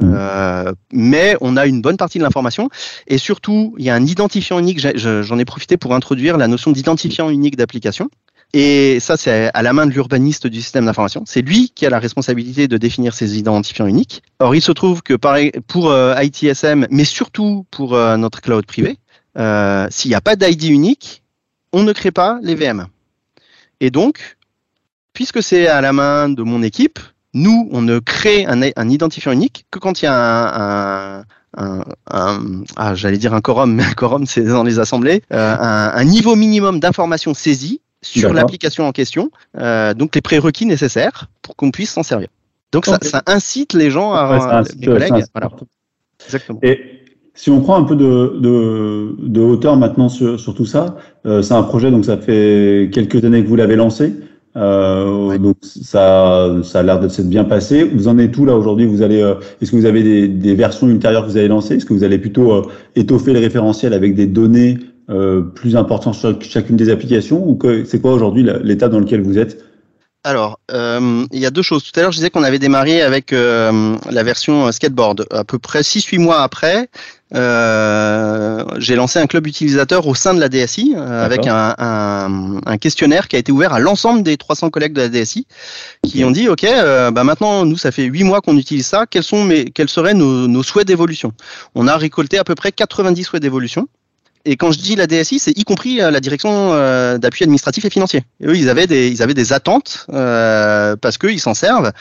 Euh, 0.00 0.72
mais 0.92 1.36
on 1.40 1.56
a 1.56 1.66
une 1.66 1.82
bonne 1.82 1.96
partie 1.96 2.18
de 2.18 2.22
l'information 2.22 2.70
et 3.06 3.18
surtout 3.18 3.74
il 3.78 3.84
y 3.84 3.90
a 3.90 3.94
un 3.94 4.06
identifiant 4.06 4.58
unique. 4.58 4.80
J'en 4.96 5.38
ai 5.38 5.44
profité 5.44 5.76
pour 5.76 5.94
introduire 5.94 6.36
la 6.36 6.48
notion 6.48 6.72
d'identifiant 6.72 7.28
unique 7.30 7.56
d'application. 7.56 8.08
Et 8.54 9.00
ça, 9.00 9.16
c'est 9.16 9.50
à 9.54 9.62
la 9.62 9.72
main 9.72 9.86
de 9.86 9.92
l'urbaniste 9.92 10.46
du 10.46 10.60
système 10.60 10.84
d'information. 10.84 11.24
C'est 11.26 11.40
lui 11.40 11.72
qui 11.74 11.86
a 11.86 11.90
la 11.90 11.98
responsabilité 11.98 12.68
de 12.68 12.76
définir 12.76 13.14
ces 13.14 13.38
identifiants 13.38 13.86
uniques. 13.86 14.22
Or, 14.40 14.54
il 14.54 14.60
se 14.60 14.72
trouve 14.72 15.02
que 15.02 15.14
pour 15.14 15.90
euh, 15.90 16.14
ITSM, 16.22 16.86
mais 16.90 17.04
surtout 17.04 17.64
pour 17.70 17.94
euh, 17.94 18.18
notre 18.18 18.42
cloud 18.42 18.66
privé, 18.66 18.98
s'il 19.90 20.10
n'y 20.10 20.14
a 20.14 20.20
pas 20.20 20.36
d'ID 20.36 20.64
unique, 20.64 21.22
on 21.72 21.82
ne 21.82 21.92
crée 21.92 22.10
pas 22.10 22.38
les 22.42 22.54
VM. 22.54 22.88
Et 23.80 23.90
donc, 23.90 24.36
puisque 25.14 25.42
c'est 25.42 25.66
à 25.66 25.80
la 25.80 25.94
main 25.94 26.28
de 26.28 26.42
mon 26.42 26.62
équipe, 26.62 26.98
nous, 27.34 27.68
on 27.72 27.82
ne 27.82 27.98
crée 27.98 28.44
un, 28.46 28.60
un 28.76 28.88
identifiant 28.88 29.32
unique 29.32 29.66
que 29.70 29.78
quand 29.78 30.02
il 30.02 30.04
y 30.04 30.08
a 30.08 30.14
un, 30.14 31.18
un 31.20 31.24
un, 31.56 31.84
un 32.10 32.40
ah, 32.76 32.94
j'allais 32.94 33.18
dire 33.18 33.34
un 33.34 33.40
quorum, 33.40 33.74
mais 33.74 33.84
un 33.84 33.92
quorum 33.92 34.26
c'est 34.26 34.44
dans 34.44 34.62
les 34.62 34.78
assemblées, 34.78 35.22
euh, 35.32 35.56
un, 35.58 35.92
un, 35.94 36.04
niveau 36.04 36.34
minimum 36.34 36.80
d'informations 36.80 37.34
saisies 37.34 37.80
sur 38.00 38.32
l'application 38.32 38.86
en 38.86 38.92
question, 38.92 39.30
euh, 39.58 39.94
donc 39.94 40.14
les 40.14 40.20
prérequis 40.22 40.66
nécessaires 40.66 41.28
pour 41.42 41.54
qu'on 41.56 41.70
puisse 41.70 41.90
s'en 41.90 42.02
servir. 42.02 42.28
Donc 42.72 42.88
okay. 42.88 42.96
ça, 43.02 43.10
ça, 43.10 43.22
incite 43.26 43.74
les 43.74 43.90
gens 43.90 44.12
à, 44.12 44.30
ouais, 44.30 44.54
incite, 44.54 44.80
les 44.80 44.86
collègues, 44.86 45.24
voilà. 45.34 45.50
Exactement. 46.24 46.58
Et 46.62 46.80
si 47.34 47.50
on 47.50 47.60
prend 47.60 47.76
un 47.76 47.84
peu 47.84 47.96
de, 47.96 48.38
de, 48.40 49.14
de 49.18 49.40
hauteur 49.40 49.76
maintenant 49.76 50.08
sur, 50.08 50.40
sur 50.40 50.54
tout 50.54 50.66
ça, 50.66 50.96
euh, 51.26 51.42
c'est 51.42 51.54
un 51.54 51.62
projet 51.62 51.90
donc 51.90 52.04
ça 52.04 52.16
fait 52.16 52.90
quelques 52.92 53.24
années 53.24 53.42
que 53.42 53.48
vous 53.48 53.56
l'avez 53.56 53.76
lancé. 53.76 54.14
Euh, 54.56 55.28
ouais. 55.28 55.38
Donc 55.38 55.56
ça, 55.62 56.56
ça 56.62 56.80
a 56.80 56.82
l'air 56.82 57.00
de 57.00 57.08
s'être 57.08 57.28
bien 57.28 57.44
passé. 57.44 57.84
Vous 57.84 58.08
en 58.08 58.18
êtes 58.18 58.36
où 58.36 58.44
là 58.44 58.56
aujourd'hui? 58.56 58.86
Vous 58.86 59.02
allez, 59.02 59.22
euh, 59.22 59.34
est-ce 59.60 59.70
que 59.70 59.76
vous 59.76 59.86
avez 59.86 60.02
des, 60.02 60.28
des, 60.28 60.54
versions 60.54 60.88
ultérieures 60.88 61.22
que 61.24 61.30
vous 61.30 61.38
allez 61.38 61.48
lancer 61.48 61.76
Est-ce 61.76 61.86
que 61.86 61.94
vous 61.94 62.04
allez 62.04 62.18
plutôt 62.18 62.52
euh, 62.52 62.62
étoffer 62.94 63.32
le 63.32 63.40
référentiel 63.40 63.94
avec 63.94 64.14
des 64.14 64.26
données 64.26 64.78
euh, 65.10 65.40
plus 65.40 65.76
importantes 65.76 66.14
sur 66.14 66.40
chacune 66.42 66.76
des 66.76 66.90
applications? 66.90 67.46
Ou 67.48 67.54
que 67.54 67.84
c'est 67.84 68.00
quoi 68.00 68.12
aujourd'hui 68.12 68.46
l'état 68.62 68.88
dans 68.88 69.00
lequel 69.00 69.22
vous 69.22 69.38
êtes? 69.38 69.64
Alors, 70.24 70.60
euh, 70.70 71.26
il 71.32 71.40
y 71.40 71.46
a 71.46 71.50
deux 71.50 71.62
choses. 71.62 71.82
Tout 71.82 71.98
à 71.98 72.02
l'heure, 72.02 72.12
je 72.12 72.18
disais 72.18 72.30
qu'on 72.30 72.44
avait 72.44 72.60
démarré 72.60 73.02
avec 73.02 73.32
euh, 73.32 73.96
la 74.08 74.22
version 74.22 74.70
skateboard. 74.70 75.26
À 75.32 75.42
peu 75.42 75.58
près 75.58 75.80
6-8 75.80 76.20
mois 76.20 76.42
après, 76.42 76.88
euh, 77.34 78.64
j'ai 78.78 78.94
lancé 78.94 79.18
un 79.18 79.26
club 79.26 79.46
utilisateur 79.46 80.06
au 80.06 80.14
sein 80.14 80.34
de 80.34 80.40
la 80.40 80.48
DSI 80.48 80.94
euh, 80.96 81.24
avec 81.24 81.46
un, 81.46 81.74
un, 81.78 82.60
un, 82.66 82.78
questionnaire 82.78 83.28
qui 83.28 83.36
a 83.36 83.38
été 83.38 83.50
ouvert 83.50 83.72
à 83.72 83.78
l'ensemble 83.80 84.22
des 84.22 84.36
300 84.36 84.70
collègues 84.70 84.92
de 84.92 85.00
la 85.00 85.08
DSI 85.08 85.46
qui 86.06 86.24
ont 86.24 86.30
dit 86.30 86.48
OK, 86.48 86.64
euh, 86.64 87.10
bah 87.10 87.24
maintenant 87.24 87.64
nous 87.64 87.78
ça 87.78 87.90
fait 87.90 88.04
8 88.04 88.24
mois 88.24 88.40
qu'on 88.42 88.58
utilise 88.58 88.86
ça. 88.86 89.06
Quels 89.06 89.22
sont 89.22 89.44
mes, 89.44 89.64
quels 89.64 89.88
seraient 89.88 90.14
nos, 90.14 90.46
nos 90.46 90.62
souhaits 90.62 90.86
d'évolution? 90.86 91.32
On 91.74 91.88
a 91.88 91.96
récolté 91.96 92.38
à 92.38 92.44
peu 92.44 92.54
près 92.54 92.70
90 92.70 93.24
souhaits 93.24 93.42
d'évolution 93.42 93.88
Et 94.44 94.56
quand 94.56 94.70
je 94.70 94.78
dis 94.78 94.94
la 94.94 95.06
DSI, 95.06 95.38
c'est 95.38 95.56
y 95.56 95.64
compris 95.64 95.96
la 95.96 96.20
direction 96.20 96.70
d'appui 97.18 97.44
administratif 97.44 97.84
et 97.86 97.90
financier. 97.90 98.24
Et 98.40 98.46
eux, 98.46 98.56
ils 98.56 98.68
avaient 98.68 98.86
des, 98.86 99.08
ils 99.08 99.22
avaient 99.22 99.34
des 99.34 99.54
attentes 99.54 100.06
parce 100.08 101.16
qu'ils 101.16 101.40
s'en 101.40 101.54
servent 101.54 101.92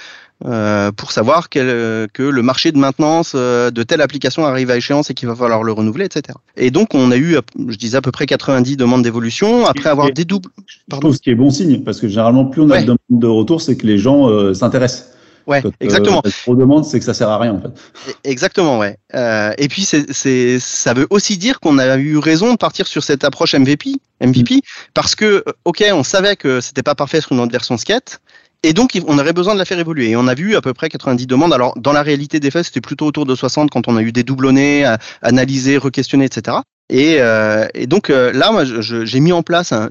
euh, 0.46 0.92
pour 0.92 1.12
savoir 1.12 1.50
que 1.50 2.10
le 2.18 2.42
marché 2.42 2.72
de 2.72 2.78
maintenance 2.78 3.34
euh, 3.36 3.72
de 3.72 3.84
telle 3.84 4.02
application 4.02 4.46
arrive 4.46 4.72
à 4.72 4.78
échéance 4.78 5.10
et 5.10 5.14
qu'il 5.14 5.28
va 5.28 5.36
falloir 5.36 5.64
le 5.64 5.72
renouveler, 5.72 6.06
etc. 6.06 6.38
Et 6.58 6.72
donc 6.72 6.94
on 6.94 7.12
a 7.12 7.18
eu, 7.18 7.38
je 7.68 7.78
disais 7.78 7.98
à 7.98 8.02
peu 8.02 8.12
près 8.12 8.26
90 8.26 8.78
demandes 8.78 9.04
d'évolution 9.04 9.66
après 9.66 9.90
avoir 9.90 10.12
dédoublé. 10.12 10.52
Pardon. 10.90 11.08
Je 11.08 11.08
trouve 11.08 11.16
ce 11.16 11.22
qui 11.22 11.30
est 11.30 11.36
bon 11.36 11.50
signe 11.50 11.84
parce 11.84 12.00
que 12.00 12.08
généralement 12.08 12.46
plus 12.46 12.62
on 12.62 12.70
a 12.72 12.82
de 12.82 12.86
demandes 12.86 12.98
de 13.10 13.28
retour, 13.28 13.62
c'est 13.62 13.76
que 13.76 13.86
les 13.86 13.98
gens 13.98 14.30
euh, 14.30 14.54
s'intéressent. 14.54 15.12
Ouais, 15.48 15.64
exactement. 15.80 16.22
Euh, 16.26 16.30
trop 16.30 16.56
demande, 16.56 16.86
c'est 16.86 17.00
que 17.00 17.06
ça 17.06 17.14
sert 17.14 17.30
à 17.30 17.38
rien 17.38 17.54
en 17.54 17.62
fait. 17.62 18.10
E-, 18.10 18.14
exactement, 18.24 18.80
ouais. 18.80 18.98
Euh, 19.16 19.54
et 19.58 19.68
puis 19.68 19.84
c'est, 19.84 20.12
c'est, 20.14 20.60
ça 20.60 20.94
veut 20.94 21.08
aussi 21.10 21.38
dire 21.38 21.60
qu'on 21.60 21.78
a 21.78 21.98
eu 21.98 22.18
raison 22.18 22.52
de 22.52 22.58
partir 22.58 22.88
sur 22.88 23.04
cette 23.04 23.24
approche 23.24 23.56
MVP, 23.56 23.96
MVP, 24.22 24.56
mm. 24.56 24.60
parce 24.94 25.16
que 25.16 25.44
ok, 25.66 25.84
on 25.94 26.04
savait 26.04 26.36
que 26.36 26.62
c'était 26.62 26.84
pas 26.84 26.96
parfait 26.96 27.22
sur 27.22 27.36
notre 27.36 27.52
version 27.52 27.78
skate, 27.78 28.22
et 28.64 28.74
donc, 28.74 29.00
on 29.08 29.18
aurait 29.18 29.34
besoin 29.34 29.54
de 29.54 29.60
la 29.60 29.66
faire 29.66 29.80
évoluer. 29.80 30.12
Et 30.12 30.16
on 30.16 30.28
a 30.28 30.36
vu 30.36 30.56
à 30.56 30.62
peu 30.62 30.74
près 30.74 30.90
90 30.90 31.26
demandes. 31.26 31.54
Alors, 31.54 31.74
dans 31.80 31.94
la 31.94 32.04
réalité 32.04 32.40
des 32.40 32.52
faits, 32.52 32.66
c'était 32.66 32.82
plutôt 32.82 33.08
autour 33.08 33.26
de 33.26 33.34
60 33.34 33.72
quand 33.72 33.88
on 33.88 33.98
a 33.98 34.02
eu 34.02 34.12
des 34.12 34.24
doublonnés, 34.24 34.96
analysés, 35.22 35.78
re-questionnés, 35.78 36.26
etc. 36.26 36.58
Et, 36.92 37.16
euh, 37.20 37.68
et 37.74 37.88
donc 37.88 38.10
euh, 38.10 38.32
là, 38.34 38.52
moi, 38.52 38.64
j'ai 38.66 39.20
mis 39.20 39.32
en 39.32 39.44
place 39.44 39.72
un, 39.72 39.90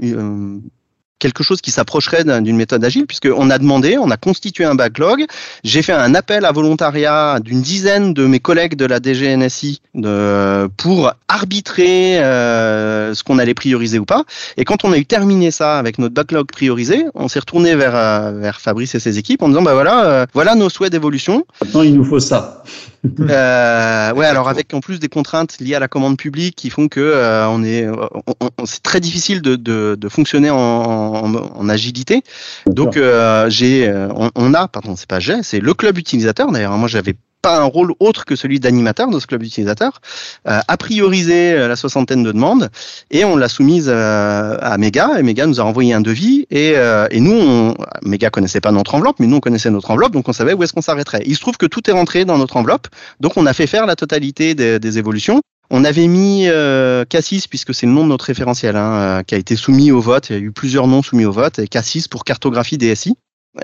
quelque 1.20 1.44
chose 1.44 1.60
qui 1.60 1.70
s'approcherait 1.70 2.24
d'une 2.40 2.56
méthode 2.56 2.84
agile, 2.84 3.06
puisqu'on 3.06 3.50
a 3.50 3.58
demandé, 3.58 3.96
on 3.98 4.10
a 4.10 4.16
constitué 4.16 4.64
un 4.64 4.74
backlog. 4.74 5.26
J'ai 5.62 5.82
fait 5.82 5.92
un 5.92 6.14
appel 6.16 6.44
à 6.44 6.50
volontariat 6.50 7.38
d'une 7.38 7.62
dizaine 7.62 8.12
de 8.12 8.26
mes 8.26 8.40
collègues 8.40 8.74
de 8.74 8.86
la 8.86 8.98
DGNSI 9.00 9.80
de, 9.94 10.68
pour 10.76 11.12
arbitrer 11.28 12.18
euh, 12.18 13.14
ce 13.14 13.22
qu'on 13.22 13.38
allait 13.38 13.54
prioriser 13.54 13.98
ou 13.98 14.04
pas. 14.04 14.24
Et 14.56 14.64
quand 14.64 14.84
on 14.84 14.92
a 14.92 14.98
eu 14.98 15.06
terminé 15.06 15.50
ça 15.52 15.78
avec 15.78 15.98
notre 15.98 16.14
backlog 16.14 16.50
priorisé, 16.50 17.04
on 17.14 17.28
s'est 17.28 17.40
retourné 17.40 17.76
vers, 17.76 17.94
euh, 17.94 18.32
vers 18.32 18.60
Fabrice 18.60 18.94
et 18.94 19.00
ses 19.00 19.18
équipes 19.18 19.42
en 19.42 19.48
disant 19.48 19.62
bah 19.62 19.74
voilà, 19.74 20.06
euh, 20.06 20.26
voilà 20.34 20.54
nos 20.54 20.70
souhaits 20.70 20.90
d'évolution. 20.90 21.44
Maintenant, 21.62 21.82
il 21.82 21.94
nous 21.94 22.04
faut 22.04 22.20
ça. 22.20 22.64
euh, 23.20 24.12
ouais, 24.12 24.26
alors 24.26 24.48
avec 24.48 24.74
en 24.74 24.80
plus 24.80 25.00
des 25.00 25.08
contraintes 25.08 25.58
liées 25.58 25.74
à 25.74 25.78
la 25.78 25.88
commande 25.88 26.18
publique 26.18 26.54
qui 26.56 26.68
font 26.68 26.88
que 26.88 27.00
euh, 27.00 27.48
on 27.48 27.64
est, 27.64 27.88
on, 27.88 28.66
c'est 28.66 28.82
très 28.82 29.00
difficile 29.00 29.40
de, 29.40 29.56
de, 29.56 29.96
de 29.98 30.08
fonctionner 30.08 30.50
en, 30.50 30.56
en, 30.58 31.34
en, 31.34 31.68
agilité. 31.68 32.22
Donc 32.66 32.96
euh, 32.96 33.48
j'ai, 33.48 33.88
euh, 33.88 34.08
on, 34.14 34.30
on, 34.34 34.54
a, 34.54 34.68
pardon, 34.68 34.96
c'est 34.96 35.08
pas 35.08 35.20
j'ai, 35.20 35.42
c'est 35.42 35.60
le 35.60 35.72
club 35.72 35.96
utilisateur. 35.96 36.52
D'ailleurs, 36.52 36.76
moi 36.76 36.88
j'avais 36.88 37.14
pas 37.40 37.58
un 37.58 37.64
rôle 37.64 37.92
autre 38.00 38.24
que 38.24 38.36
celui 38.36 38.60
d'animateur 38.60 39.08
de 39.08 39.18
ce 39.18 39.26
club 39.26 39.42
utilisateur, 39.42 40.00
euh, 40.48 40.60
a 40.66 40.76
priorisé 40.76 41.52
euh, 41.52 41.68
la 41.68 41.76
soixantaine 41.76 42.22
de 42.22 42.32
demandes 42.32 42.70
et 43.10 43.24
on 43.24 43.36
l'a 43.36 43.48
soumise 43.48 43.88
euh, 43.88 44.56
à 44.60 44.78
Mega 44.78 45.18
et 45.18 45.22
Mega 45.22 45.46
nous 45.46 45.60
a 45.60 45.64
envoyé 45.64 45.94
un 45.94 46.00
devis 46.00 46.46
et, 46.50 46.74
euh, 46.76 47.06
et 47.10 47.20
nous, 47.20 47.36
on, 47.36 47.74
Mega 48.02 48.30
connaissait 48.30 48.60
pas 48.60 48.72
notre 48.72 48.94
enveloppe, 48.94 49.16
mais 49.20 49.26
nous 49.26 49.36
on 49.36 49.40
connaissait 49.40 49.70
notre 49.70 49.90
enveloppe, 49.90 50.12
donc 50.12 50.28
on 50.28 50.32
savait 50.32 50.54
où 50.54 50.62
est-ce 50.62 50.72
qu'on 50.72 50.82
s'arrêterait. 50.82 51.22
Il 51.26 51.34
se 51.34 51.40
trouve 51.40 51.56
que 51.56 51.66
tout 51.66 51.88
est 51.88 51.92
rentré 51.92 52.24
dans 52.24 52.38
notre 52.38 52.56
enveloppe, 52.56 52.88
donc 53.20 53.36
on 53.36 53.46
a 53.46 53.52
fait 53.52 53.66
faire 53.66 53.86
la 53.86 53.96
totalité 53.96 54.54
des, 54.54 54.78
des 54.78 54.98
évolutions. 54.98 55.40
On 55.72 55.84
avait 55.84 56.08
mis 56.08 56.48
euh, 56.48 57.04
Cassis, 57.04 57.46
puisque 57.46 57.72
c'est 57.72 57.86
le 57.86 57.92
nom 57.92 58.02
de 58.02 58.08
notre 58.08 58.24
référentiel, 58.24 58.74
hein, 58.74 59.22
qui 59.24 59.36
a 59.36 59.38
été 59.38 59.54
soumis 59.54 59.92
au 59.92 60.00
vote. 60.00 60.28
Il 60.28 60.32
y 60.32 60.36
a 60.36 60.42
eu 60.42 60.50
plusieurs 60.50 60.88
noms 60.88 61.00
soumis 61.00 61.24
au 61.24 61.32
vote. 61.32 61.60
Et 61.60 61.68
Cassis 61.68 62.08
pour 62.08 62.24
cartographie 62.24 62.76
DSI. 62.76 63.16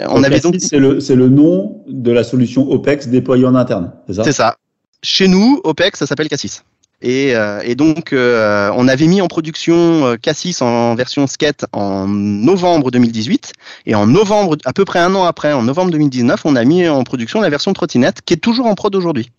On 0.09 0.23
avait 0.25 0.41
donc 0.41 0.57
c'est 0.59 0.79
le 0.79 0.99
le 0.99 1.29
nom 1.29 1.85
de 1.87 2.11
la 2.11 2.25
solution 2.25 2.69
OPEX 2.71 3.09
déployée 3.09 3.47
en 3.47 3.55
interne, 3.55 3.93
c'est 4.07 4.15
ça? 4.15 4.25
C'est 4.25 4.33
ça. 4.33 4.57
Chez 5.03 5.29
nous, 5.29 5.61
OPEX, 5.63 5.99
ça 5.99 6.07
s'appelle 6.07 6.29
Cassis. 6.29 6.65
Et, 7.03 7.37
euh, 7.37 7.61
et 7.63 7.75
donc, 7.75 8.13
euh, 8.13 8.71
on 8.75 8.89
avait 8.89 9.07
mis 9.07 9.21
en 9.21 9.29
production 9.29 10.07
euh, 10.07 10.17
Cassis 10.17 10.63
en 10.63 10.95
version 10.95 11.27
skate 11.27 11.67
en 11.73 12.09
novembre 12.09 12.91
2018. 12.91 13.53
Et 13.85 13.95
en 13.95 14.07
novembre, 14.07 14.57
à 14.65 14.73
peu 14.73 14.85
près 14.85 14.99
un 14.99 15.15
an 15.15 15.25
après, 15.25 15.53
en 15.53 15.63
novembre 15.63 15.91
2019, 15.91 16.41
on 16.45 16.57
a 16.57 16.65
mis 16.65 16.89
en 16.89 17.05
production 17.05 17.41
la 17.41 17.51
version 17.51 17.73
trottinette 17.75 18.23
qui 18.25 18.35
est 18.35 18.39
toujours 18.39 18.67
en 18.67 18.75
prod 18.75 18.95
aujourd'hui 18.95 19.31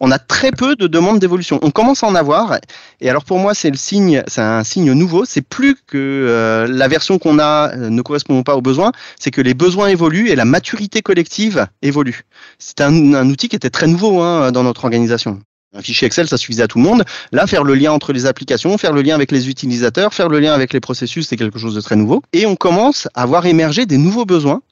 on 0.00 0.10
a 0.10 0.18
très 0.18 0.50
peu 0.50 0.76
de 0.76 0.86
demandes 0.86 1.18
d'évolution. 1.18 1.58
On 1.62 1.70
commence 1.70 2.02
à 2.02 2.06
en 2.06 2.14
avoir, 2.14 2.58
et 3.00 3.08
alors 3.08 3.24
pour 3.24 3.38
moi 3.38 3.54
c'est 3.54 3.70
le 3.70 3.76
signe, 3.76 4.22
c'est 4.26 4.40
un 4.40 4.64
signe 4.64 4.92
nouveau. 4.92 5.24
C'est 5.24 5.42
plus 5.42 5.76
que 5.86 5.96
euh, 5.96 6.66
la 6.68 6.88
version 6.88 7.18
qu'on 7.18 7.38
a 7.38 7.70
euh, 7.72 7.90
ne 7.90 8.02
correspond 8.02 8.42
pas 8.42 8.56
aux 8.56 8.62
besoins, 8.62 8.92
c'est 9.18 9.30
que 9.30 9.40
les 9.40 9.54
besoins 9.54 9.88
évoluent 9.88 10.28
et 10.28 10.36
la 10.36 10.44
maturité 10.44 11.02
collective 11.02 11.66
évolue. 11.82 12.22
C'est 12.58 12.80
un, 12.80 13.28
outil 13.28 13.48
qui 13.48 13.56
était 13.56 13.70
très 13.70 13.86
nouveau 13.86 14.20
hein, 14.20 14.52
dans 14.52 14.62
notre 14.62 14.84
organisation. 14.84 15.40
Un 15.76 15.82
fichier 15.82 16.06
Excel, 16.06 16.28
ça 16.28 16.36
suffisait 16.36 16.62
à 16.62 16.68
tout 16.68 16.78
le 16.78 16.84
monde. 16.84 17.04
Là, 17.32 17.48
faire 17.48 17.64
le 17.64 17.74
lien 17.74 17.90
entre 17.90 18.12
les 18.12 18.26
applications, 18.26 18.78
faire 18.78 18.92
le 18.92 19.02
lien 19.02 19.16
avec 19.16 19.32
les 19.32 19.48
utilisateurs, 19.48 20.14
faire 20.14 20.28
le 20.28 20.38
lien 20.38 20.52
avec 20.52 20.72
les 20.72 20.78
processus, 20.78 21.26
c'est 21.26 21.36
quelque 21.36 21.58
chose 21.58 21.74
de 21.74 21.80
très 21.80 21.96
nouveau. 21.96 22.22
Et 22.32 22.46
on 22.46 22.54
commence 22.54 23.08
à 23.14 23.26
voir 23.26 23.44
émerger 23.46 23.84
des 23.84 23.98
nouveaux 23.98 24.24
besoins 24.24 24.62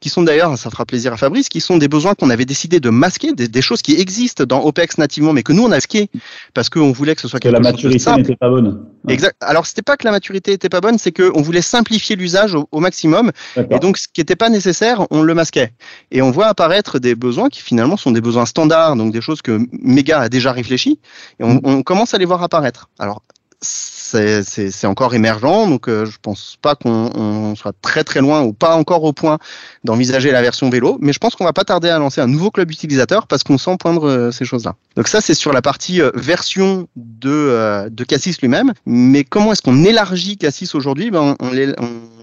qui 0.00 0.08
sont 0.08 0.22
d'ailleurs, 0.22 0.56
ça 0.58 0.70
fera 0.70 0.84
plaisir 0.84 1.12
à 1.12 1.16
Fabrice, 1.16 1.48
qui 1.48 1.60
sont 1.60 1.76
des 1.76 1.88
besoins 1.88 2.14
qu'on 2.14 2.30
avait 2.30 2.44
décidé 2.44 2.80
de 2.80 2.90
masquer, 2.90 3.32
des, 3.32 3.62
choses 3.62 3.82
qui 3.82 4.00
existent 4.00 4.44
dans 4.44 4.62
OPEX 4.62 4.98
nativement, 4.98 5.32
mais 5.32 5.42
que 5.42 5.52
nous 5.52 5.62
on 5.62 5.66
a 5.66 5.76
masqué 5.76 6.08
parce 6.54 6.68
qu'on 6.68 6.92
voulait 6.92 7.14
que 7.14 7.20
ce 7.20 7.28
soit 7.28 7.40
quelque 7.40 7.56
que 7.56 7.62
la 7.62 7.70
maturité 7.70 8.16
n'était 8.16 8.36
pas 8.36 8.48
bonne. 8.48 8.84
Exact. 9.08 9.36
Alors 9.40 9.66
c'était 9.66 9.82
pas 9.82 9.96
que 9.96 10.04
la 10.04 10.10
maturité 10.10 10.52
était 10.52 10.68
pas 10.68 10.80
bonne, 10.80 10.98
c'est 10.98 11.12
qu'on 11.12 11.42
voulait 11.42 11.62
simplifier 11.62 12.16
l'usage 12.16 12.54
au, 12.54 12.80
maximum, 12.80 13.32
et 13.56 13.78
donc 13.78 13.98
ce 13.98 14.08
qui 14.12 14.20
n'était 14.20 14.36
pas 14.36 14.48
nécessaire, 14.48 15.06
on 15.10 15.22
le 15.22 15.34
masquait. 15.34 15.72
Et 16.10 16.22
on 16.22 16.30
voit 16.30 16.46
apparaître 16.46 16.98
des 16.98 17.14
besoins 17.14 17.48
qui 17.48 17.62
finalement 17.62 17.96
sont 17.96 18.10
des 18.10 18.20
besoins 18.20 18.46
standards, 18.46 18.96
donc 18.96 19.12
des 19.12 19.20
choses 19.20 19.42
que 19.42 19.60
Mega 19.72 20.20
a 20.20 20.28
déjà 20.28 20.52
réfléchi, 20.52 20.98
et 21.40 21.44
on, 21.44 21.54
mm. 21.54 21.60
on 21.64 21.82
commence 21.82 22.14
à 22.14 22.18
les 22.18 22.24
voir 22.24 22.42
apparaître. 22.42 22.88
Alors 22.98 23.22
c'est 23.62 24.86
encore 24.86 25.14
émergent, 25.14 25.68
donc 25.68 25.88
euh, 25.88 26.04
je 26.04 26.18
pense 26.20 26.58
pas 26.60 26.74
qu'on 26.74 27.54
soit 27.56 27.74
très 27.80 28.04
très 28.04 28.20
loin 28.20 28.42
ou 28.42 28.52
pas 28.52 28.76
encore 28.76 29.04
au 29.04 29.12
point 29.12 29.38
d'envisager 29.84 30.30
la 30.30 30.42
version 30.42 30.68
vélo, 30.68 30.98
mais 31.00 31.12
je 31.12 31.18
pense 31.18 31.34
qu'on 31.34 31.44
va 31.44 31.52
pas 31.52 31.64
tarder 31.64 31.88
à 31.88 31.98
lancer 31.98 32.20
un 32.20 32.26
nouveau 32.26 32.50
club 32.50 32.70
utilisateur 32.70 33.26
parce 33.26 33.42
qu'on 33.42 33.58
sent 33.58 33.76
poindre 33.78 34.08
euh, 34.08 34.30
ces 34.30 34.44
choses-là. 34.44 34.74
Donc 34.96 35.08
ça 35.08 35.20
c'est 35.20 35.34
sur 35.34 35.52
la 35.52 35.62
partie 35.62 36.02
euh, 36.02 36.10
version 36.14 36.88
de, 36.96 37.88
de 37.88 38.04
Cassis 38.04 38.40
lui-même, 38.40 38.72
mais 38.84 39.24
comment 39.24 39.52
est-ce 39.52 39.62
qu'on 39.62 39.84
élargit 39.84 40.36
Cassis 40.36 40.74
aujourd'hui? 40.74 41.10
Ben, 41.10 41.36
On 41.40 41.50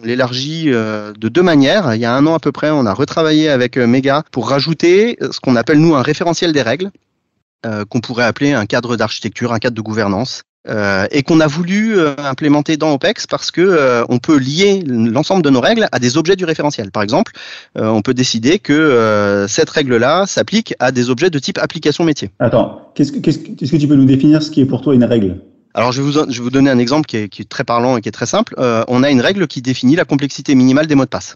l'élargit 0.03 0.65
de 0.65 1.27
deux 1.27 1.41
manières. 1.41 1.95
Il 1.95 2.01
y 2.01 2.05
a 2.05 2.13
un 2.13 2.25
an 2.25 2.35
à 2.35 2.39
peu 2.39 2.51
près, 2.51 2.69
on 2.69 2.85
a 2.85 2.93
retravaillé 2.93 3.49
avec 3.49 3.77
Mega 3.77 4.23
pour 4.31 4.49
rajouter 4.49 5.17
ce 5.31 5.39
qu'on 5.39 5.55
appelle 5.55 5.79
nous 5.79 5.95
un 5.95 6.01
référentiel 6.01 6.53
des 6.53 6.61
règles. 6.61 6.91
qu'on 7.89 7.99
pourrait 7.99 8.25
appeler 8.25 8.53
un 8.53 8.65
cadre 8.65 8.95
d'architecture, 8.95 9.53
un 9.53 9.59
cadre 9.59 9.75
de 9.75 9.81
gouvernance, 9.81 10.43
euh, 10.67 11.07
et 11.11 11.23
qu'on 11.23 11.39
a 11.39 11.47
voulu 11.47 11.97
euh, 11.97 12.15
implémenter 12.17 12.75
dans 12.75 12.91
OPEX 12.91 13.27
parce 13.27 13.49
que 13.49 13.61
euh, 13.61 14.03
on 14.09 14.19
peut 14.19 14.37
lier 14.37 14.83
l'ensemble 14.85 15.41
de 15.41 15.49
nos 15.49 15.61
règles 15.61 15.87
à 15.93 15.99
des 15.99 16.17
objets 16.17 16.35
du 16.35 16.43
référentiel. 16.43 16.91
Par 16.91 17.01
exemple, 17.01 17.31
on 17.75 18.01
peut 18.01 18.13
décider 18.13 18.59
que 18.59 19.45
cette 19.47 19.69
règle-là 19.69 20.25
s'applique 20.25 20.73
à 20.79 20.91
des 20.91 21.09
objets 21.09 21.29
de 21.29 21.39
type 21.39 21.57
application 21.57 22.03
métier. 22.03 22.31
Attends, 22.39 22.91
qu'est-ce 22.93 23.11
que, 23.11 23.19
qu'est-ce 23.19 23.39
que, 23.71 23.77
tu 23.77 23.87
peux 23.87 23.95
nous 23.95 24.05
définir 24.05 24.43
ce 24.43 24.51
qui 24.51 24.61
est 24.61 24.65
pour 24.65 24.81
toi 24.81 24.93
une 24.93 25.03
règle? 25.03 25.41
Alors 25.73 25.91
je 25.91 26.01
vais, 26.01 26.11
vous, 26.11 26.31
je 26.31 26.37
vais 26.37 26.43
vous 26.43 26.49
donner 26.49 26.69
un 26.69 26.79
exemple 26.79 27.05
qui 27.05 27.17
est, 27.17 27.29
qui 27.29 27.43
est 27.43 27.49
très 27.49 27.63
parlant 27.63 27.97
et 27.97 28.01
qui 28.01 28.09
est 28.09 28.13
très 28.13 28.25
simple. 28.25 28.55
on 28.57 29.03
a 29.03 29.09
une 29.09 29.21
règle 29.21 29.47
qui 29.47 29.61
définit 29.61 29.95
la 29.95 30.05
complexité 30.05 30.55
minimale 30.55 30.87
des 30.87 30.95
mots 30.95 31.05
de 31.05 31.09
passe. 31.09 31.35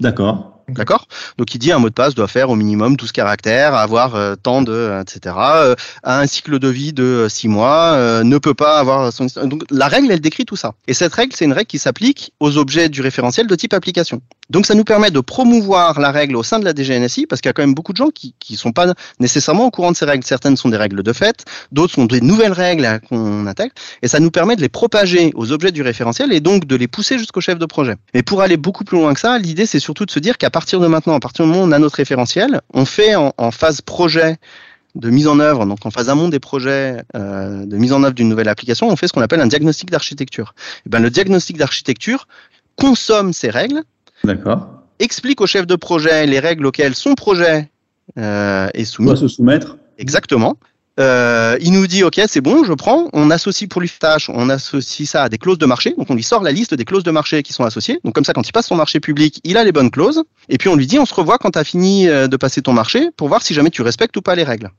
D'accord. 0.00 0.55
D'accord? 0.68 1.06
Donc 1.38 1.54
il 1.54 1.58
dit 1.58 1.70
un 1.70 1.78
mot 1.78 1.88
de 1.88 1.94
passe 1.94 2.14
doit 2.14 2.26
faire 2.26 2.50
au 2.50 2.56
minimum 2.56 2.96
12 2.96 3.12
caractères, 3.12 3.74
avoir 3.74 4.16
euh, 4.16 4.34
tant 4.34 4.62
de, 4.62 4.72
euh, 4.72 5.02
etc. 5.02 5.36
Euh, 5.38 5.74
a 6.02 6.18
un 6.18 6.26
cycle 6.26 6.58
de 6.58 6.68
vie 6.68 6.92
de 6.92 7.26
6 7.28 7.48
mois, 7.48 8.22
ne 8.24 8.38
peut 8.38 8.54
pas 8.54 8.78
avoir 8.78 9.12
son... 9.12 9.26
Donc 9.44 9.62
la 9.70 9.86
règle, 9.86 10.10
elle 10.10 10.20
décrit 10.20 10.44
tout 10.44 10.56
ça. 10.56 10.74
Et 10.88 10.94
cette 10.94 11.14
règle, 11.14 11.34
c'est 11.36 11.44
une 11.44 11.52
règle 11.52 11.68
qui 11.68 11.78
s'applique 11.78 12.32
aux 12.40 12.58
objets 12.58 12.88
du 12.88 13.00
référentiel 13.00 13.46
de 13.46 13.54
type 13.54 13.74
application. 13.74 14.20
Donc 14.50 14.66
ça 14.66 14.74
nous 14.74 14.84
permet 14.84 15.10
de 15.10 15.20
promouvoir 15.20 16.00
la 16.00 16.10
règle 16.10 16.36
au 16.36 16.42
sein 16.42 16.58
de 16.58 16.64
la 16.64 16.72
DGNSI, 16.74 17.26
parce 17.26 17.40
qu'il 17.40 17.48
y 17.48 17.50
a 17.50 17.52
quand 17.52 17.62
même 17.62 17.74
beaucoup 17.74 17.92
de 17.92 17.96
gens 17.96 18.10
qui 18.10 18.34
ne 18.50 18.56
sont 18.56 18.72
pas 18.72 18.92
nécessairement 19.20 19.66
au 19.66 19.70
courant 19.70 19.92
de 19.92 19.96
ces 19.96 20.04
règles. 20.04 20.24
Certaines 20.24 20.56
sont 20.56 20.68
des 20.68 20.76
règles 20.76 21.02
de 21.02 21.12
fait, 21.12 21.44
d'autres 21.72 21.94
sont 21.94 22.06
des 22.06 22.20
nouvelles 22.20 22.52
règles 22.52 23.00
qu'on 23.08 23.46
intègre, 23.46 23.72
et 24.02 24.08
ça 24.08 24.20
nous 24.20 24.30
permet 24.30 24.56
de 24.56 24.60
les 24.60 24.68
propager 24.68 25.32
aux 25.34 25.52
objets 25.52 25.72
du 25.72 25.82
référentiel 25.82 26.32
et 26.32 26.40
donc 26.40 26.66
de 26.66 26.76
les 26.76 26.88
pousser 26.88 27.18
jusqu'au 27.18 27.40
chef 27.40 27.58
de 27.58 27.66
projet. 27.66 27.94
Mais 28.14 28.22
pour 28.22 28.42
aller 28.42 28.56
beaucoup 28.56 28.84
plus 28.84 28.98
loin 28.98 29.14
que 29.14 29.20
ça, 29.20 29.38
l'idée 29.38 29.66
c'est 29.66 29.80
surtout 29.80 30.06
de 30.06 30.10
se 30.10 30.18
dire 30.18 30.38
qu'à 30.38 30.50
partir 30.56 30.80
de 30.80 30.86
maintenant, 30.86 31.14
à 31.14 31.20
partir 31.20 31.44
du 31.44 31.50
moment 31.50 31.64
où 31.64 31.68
on 31.68 31.72
a 31.72 31.78
notre 31.78 31.96
référentiel, 31.96 32.62
on 32.72 32.86
fait 32.86 33.14
en, 33.14 33.50
phase 33.50 33.82
projet 33.82 34.38
de 34.94 35.10
mise 35.10 35.28
en 35.28 35.38
œuvre, 35.38 35.66
donc 35.66 35.84
en 35.84 35.90
phase 35.90 36.08
amont 36.08 36.30
des 36.30 36.40
projets 36.40 37.02
euh, 37.14 37.66
de 37.66 37.76
mise 37.76 37.92
en 37.92 38.02
œuvre 38.02 38.14
d'une 38.14 38.30
nouvelle 38.30 38.48
application, 38.48 38.88
on 38.88 38.96
fait 38.96 39.06
ce 39.06 39.12
qu'on 39.12 39.20
appelle 39.20 39.42
un 39.42 39.48
diagnostic 39.48 39.90
d'architecture. 39.90 40.54
Eh 40.86 40.88
ben, 40.88 41.02
le 41.02 41.10
diagnostic 41.10 41.58
d'architecture 41.58 42.26
consomme 42.74 43.34
ces 43.34 43.50
règles, 43.50 43.82
explique 44.98 45.42
au 45.42 45.46
chef 45.46 45.66
de 45.66 45.76
projet 45.76 46.24
les 46.24 46.40
règles 46.40 46.64
auxquelles 46.64 46.94
son 46.94 47.14
projet 47.14 47.68
euh, 48.18 48.68
est 48.72 48.86
soumis. 48.86 49.08
Doit 49.08 49.16
se 49.16 49.28
soumettre. 49.28 49.76
Exactement. 49.98 50.56
Euh, 50.98 51.58
il 51.60 51.72
nous 51.72 51.86
dit 51.86 52.04
ok 52.04 52.22
c'est 52.26 52.40
bon 52.40 52.64
je 52.64 52.72
prends 52.72 53.10
on 53.12 53.30
associe 53.30 53.68
pour 53.68 53.82
lui 53.82 53.90
tâche 53.90 54.30
on 54.32 54.48
associe 54.48 55.06
ça 55.06 55.24
à 55.24 55.28
des 55.28 55.36
clauses 55.36 55.58
de 55.58 55.66
marché 55.66 55.94
donc 55.98 56.08
on 56.08 56.14
lui 56.14 56.22
sort 56.22 56.42
la 56.42 56.52
liste 56.52 56.72
des 56.72 56.86
clauses 56.86 57.04
de 57.04 57.10
marché 57.10 57.42
qui 57.42 57.52
sont 57.52 57.64
associées 57.64 58.00
donc 58.02 58.14
comme 58.14 58.24
ça 58.24 58.32
quand 58.32 58.48
il 58.48 58.52
passe 58.52 58.68
son 58.68 58.76
marché 58.76 58.98
public 58.98 59.38
il 59.44 59.58
a 59.58 59.64
les 59.64 59.72
bonnes 59.72 59.90
clauses 59.90 60.22
et 60.48 60.56
puis 60.56 60.70
on 60.70 60.74
lui 60.74 60.86
dit 60.86 60.98
on 60.98 61.04
se 61.04 61.12
revoit 61.12 61.36
quand 61.36 61.50
tu 61.50 61.58
as 61.58 61.64
fini 61.64 62.08
euh, 62.08 62.28
de 62.28 62.36
passer 62.38 62.62
ton 62.62 62.72
marché 62.72 63.10
pour 63.14 63.28
voir 63.28 63.42
si 63.42 63.52
jamais 63.52 63.68
tu 63.68 63.82
respectes 63.82 64.16
ou 64.16 64.22
pas 64.22 64.34
les 64.34 64.44
règles 64.44 64.70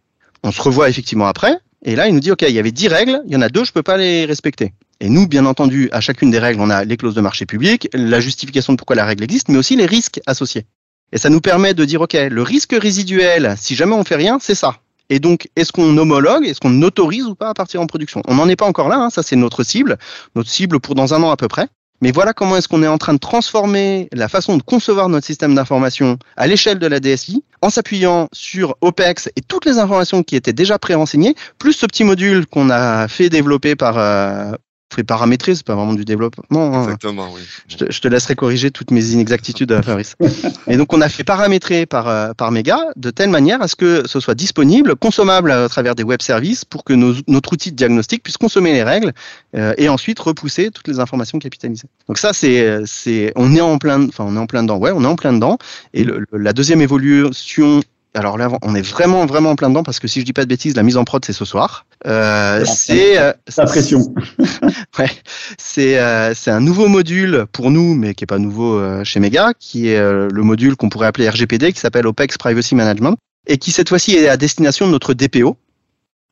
On 0.44 0.52
se 0.52 0.62
revoit 0.62 0.90
effectivement 0.90 1.28
après. 1.28 1.60
Et 1.86 1.96
là, 1.96 2.08
il 2.08 2.14
nous 2.14 2.20
dit, 2.20 2.32
OK, 2.32 2.42
il 2.42 2.54
y 2.54 2.60
avait 2.60 2.72
10 2.72 2.88
règles, 2.88 3.22
il 3.28 3.34
y 3.34 3.36
en 3.36 3.42
a 3.42 3.50
deux, 3.50 3.64
je 3.64 3.72
peux 3.72 3.84
pas 3.84 3.98
les 3.98 4.26
respecter. 4.26 4.74
Et 5.00 5.10
nous, 5.10 5.28
bien 5.28 5.46
entendu, 5.46 5.90
à 5.92 6.02
chacune 6.02 6.32
des 6.32 6.40
règles, 6.40 6.60
on 6.60 6.70
a 6.70 6.84
les 6.84 6.98
clauses 6.98 7.14
de 7.14 7.22
marché 7.22 7.46
public, 7.46 7.88
la 7.94 8.20
justification 8.20 8.74
de 8.74 8.78
pourquoi 8.78 8.96
la 8.96 9.06
règle 9.06 9.24
existe, 9.24 9.50
mais 9.50 9.58
aussi 9.58 9.76
les 9.76 9.86
risques 9.86 10.20
associés. 10.26 10.66
Et 11.12 11.18
ça 11.18 11.30
nous 11.30 11.40
permet 11.40 11.74
de 11.74 11.86
dire, 11.86 12.02
OK, 12.02 12.14
le 12.14 12.42
risque 12.42 12.76
résiduel, 12.78 13.56
si 13.58 13.76
jamais 13.76 13.94
on 13.94 14.04
fait 14.04 14.16
rien, 14.16 14.40
c'est 14.42 14.56
ça. 14.56 14.78
Et 15.10 15.20
donc, 15.20 15.48
est-ce 15.56 15.72
qu'on 15.72 15.98
homologue, 15.98 16.46
est-ce 16.46 16.60
qu'on 16.60 16.82
autorise 16.82 17.26
ou 17.26 17.36
pas 17.36 17.50
à 17.50 17.54
partir 17.54 17.82
en 17.82 17.88
production? 17.88 18.22
On 18.28 18.36
n'en 18.36 18.50
est 18.50 18.56
pas 18.56 18.66
encore 18.66 18.90
là, 18.90 18.98
hein, 18.98 19.10
ça 19.10 19.24
c'est 19.24 19.36
notre 19.36 19.64
cible, 19.64 19.98
notre 20.36 20.50
cible 20.50 20.80
pour 20.80 20.96
dans 20.96 21.14
un 21.14 21.24
an 21.24 21.32
à 21.32 21.38
peu 21.38 21.48
près. 21.48 21.68
Mais 22.02 22.12
voilà 22.12 22.34
comment 22.34 22.56
est-ce 22.58 22.68
qu'on 22.68 22.84
est 22.84 22.88
en 22.88 23.00
train 23.00 23.14
de 23.14 23.20
transformer 23.20 24.08
la 24.14 24.28
façon 24.28 24.58
de 24.58 24.62
concevoir 24.62 25.10
notre 25.10 25.26
système 25.26 25.56
d'information 25.56 26.20
à 26.36 26.46
l'échelle 26.46 26.78
de 26.78 26.86
la 26.86 27.00
DSI 27.00 27.44
en 27.64 27.72
s'appuyant 27.72 28.30
sur 28.34 28.76
OPEX 28.82 29.30
et 29.36 29.42
toutes 29.42 29.66
les 29.66 29.80
informations 29.80 30.22
qui 30.22 30.36
étaient 30.36 30.54
déjà 30.54 30.78
pré-renseignées, 30.78 31.34
plus 31.58 31.74
ce 31.74 31.88
petit 31.88 32.04
module 32.04 32.46
qu'on 32.46 32.70
a 32.70 33.08
fait 33.08 33.30
développer 33.30 33.76
par 33.76 33.98
euh, 33.98 34.52
fait 34.94 35.04
paramétrer, 35.04 35.56
c'est 35.56 35.66
pas 35.66 35.76
vraiment 35.76 35.94
du 35.94 36.06
développement. 36.06 36.44
Hein. 36.52 36.84
Exactement, 36.84 37.30
oui. 37.34 37.42
Je 37.68 37.78
te, 37.78 37.92
je 37.92 38.02
te, 38.02 38.08
laisserai 38.08 38.36
corriger 38.36 38.72
toutes 38.72 38.92
mes 38.92 39.06
inexactitudes, 39.12 39.72
euh, 39.72 39.82
Fabrice. 39.82 40.16
et 40.68 40.78
donc, 40.78 40.94
on 40.94 41.02
a 41.02 41.10
fait 41.10 41.24
paramétrer 41.24 41.86
par, 41.86 42.08
euh, 42.08 42.34
par 42.34 42.52
méga 42.52 42.80
de 42.96 43.10
telle 43.10 43.30
manière 43.30 43.62
à 43.62 43.68
ce 43.68 43.76
que 43.76 44.08
ce 44.08 44.20
soit 44.20 44.36
disponible, 44.36 44.96
consommable 44.96 45.52
à 45.52 45.68
travers 45.68 45.96
des 45.96 46.04
web 46.04 46.22
services 46.22 46.64
pour 46.64 46.84
que 46.84 46.94
nos, 46.94 47.14
notre 47.28 47.54
outil 47.54 47.72
de 47.72 47.76
diagnostic 47.76 48.24
puisse 48.24 48.38
consommer 48.38 48.74
les 48.74 48.84
règles 48.84 49.14
euh, 49.56 49.74
et 49.78 49.90
ensuite 49.90 50.20
repousser 50.20 50.72
toutes 50.72 50.88
les 50.88 51.00
informations 51.00 51.40
capitalisées. 51.40 51.88
Donc 52.08 52.18
ça, 52.18 52.34
c'est, 52.34 52.82
c'est, 52.86 53.34
on 53.36 53.54
est 53.56 53.62
en 53.62 53.78
plein, 53.78 54.08
enfin, 54.08 54.26
on 54.28 54.36
est 54.36 54.40
en 54.40 54.48
plein 54.48 54.64
dedans. 54.64 54.78
Ouais, 54.78 54.92
on 54.94 55.04
est 55.04 55.08
en 55.08 55.16
plein 55.16 55.34
dedans. 55.34 55.58
Et 55.94 56.04
le, 56.04 56.26
la 56.32 56.54
deuxième 56.54 56.82
évolution 56.82 57.82
alors 58.14 58.38
là, 58.38 58.50
on 58.64 58.74
est 58.76 58.82
vraiment, 58.82 59.26
vraiment 59.26 59.52
en 59.52 59.56
plein 59.56 59.70
dedans 59.70 59.84
parce 59.84 60.00
que 60.00 60.08
si 60.08 60.20
je 60.20 60.26
dis 60.26 60.34
pas 60.34 60.44
de 60.44 60.50
bêtises, 60.50 60.76
la 60.76 60.84
mise 60.84 60.98
en 60.98 61.04
prod, 61.04 61.24
c'est 61.24 61.34
ce 61.34 61.46
soir. 61.46 61.86
Euh, 62.06 62.66
c'est 62.66 63.18
euh, 63.20 63.34
pression. 63.66 64.14
ouais, 65.00 65.12
c'est 65.58 66.00
euh, 66.00 66.34
c'est 66.34 66.52
un 66.52 66.60
nouveau 66.60 66.88
module 66.88 67.46
pour 67.52 67.70
nous, 67.70 67.96
mais 67.96 68.14
qui 68.14 68.24
est 68.24 68.28
pas 68.28 68.40
nouveau 68.40 68.80
euh, 68.80 69.04
chez 69.04 69.20
Mega, 69.20 69.54
qui 69.60 69.90
est 69.90 69.98
euh, 69.98 70.30
le 70.32 70.44
module 70.44 70.76
qu'on 70.76 70.90
pourrait 70.90 71.08
appeler 71.08 71.30
RGPD, 71.30 71.74
qui 71.74 71.80
s'appelle 71.80 72.08
OPEX 72.08 72.38
Privacy 72.38 72.76
Management, 72.76 73.18
et 73.46 73.58
qui 73.58 73.72
cette 73.72 73.90
fois-ci 73.90 74.16
est 74.16 74.30
à 74.30 74.38
destination 74.38 74.88
de 74.88 74.92
notre 74.92 75.14
DPO. 75.14 75.58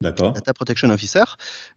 D'accord. 0.02 0.34
Data 0.34 0.54
Protection 0.54 0.90
Officer. 0.90 1.24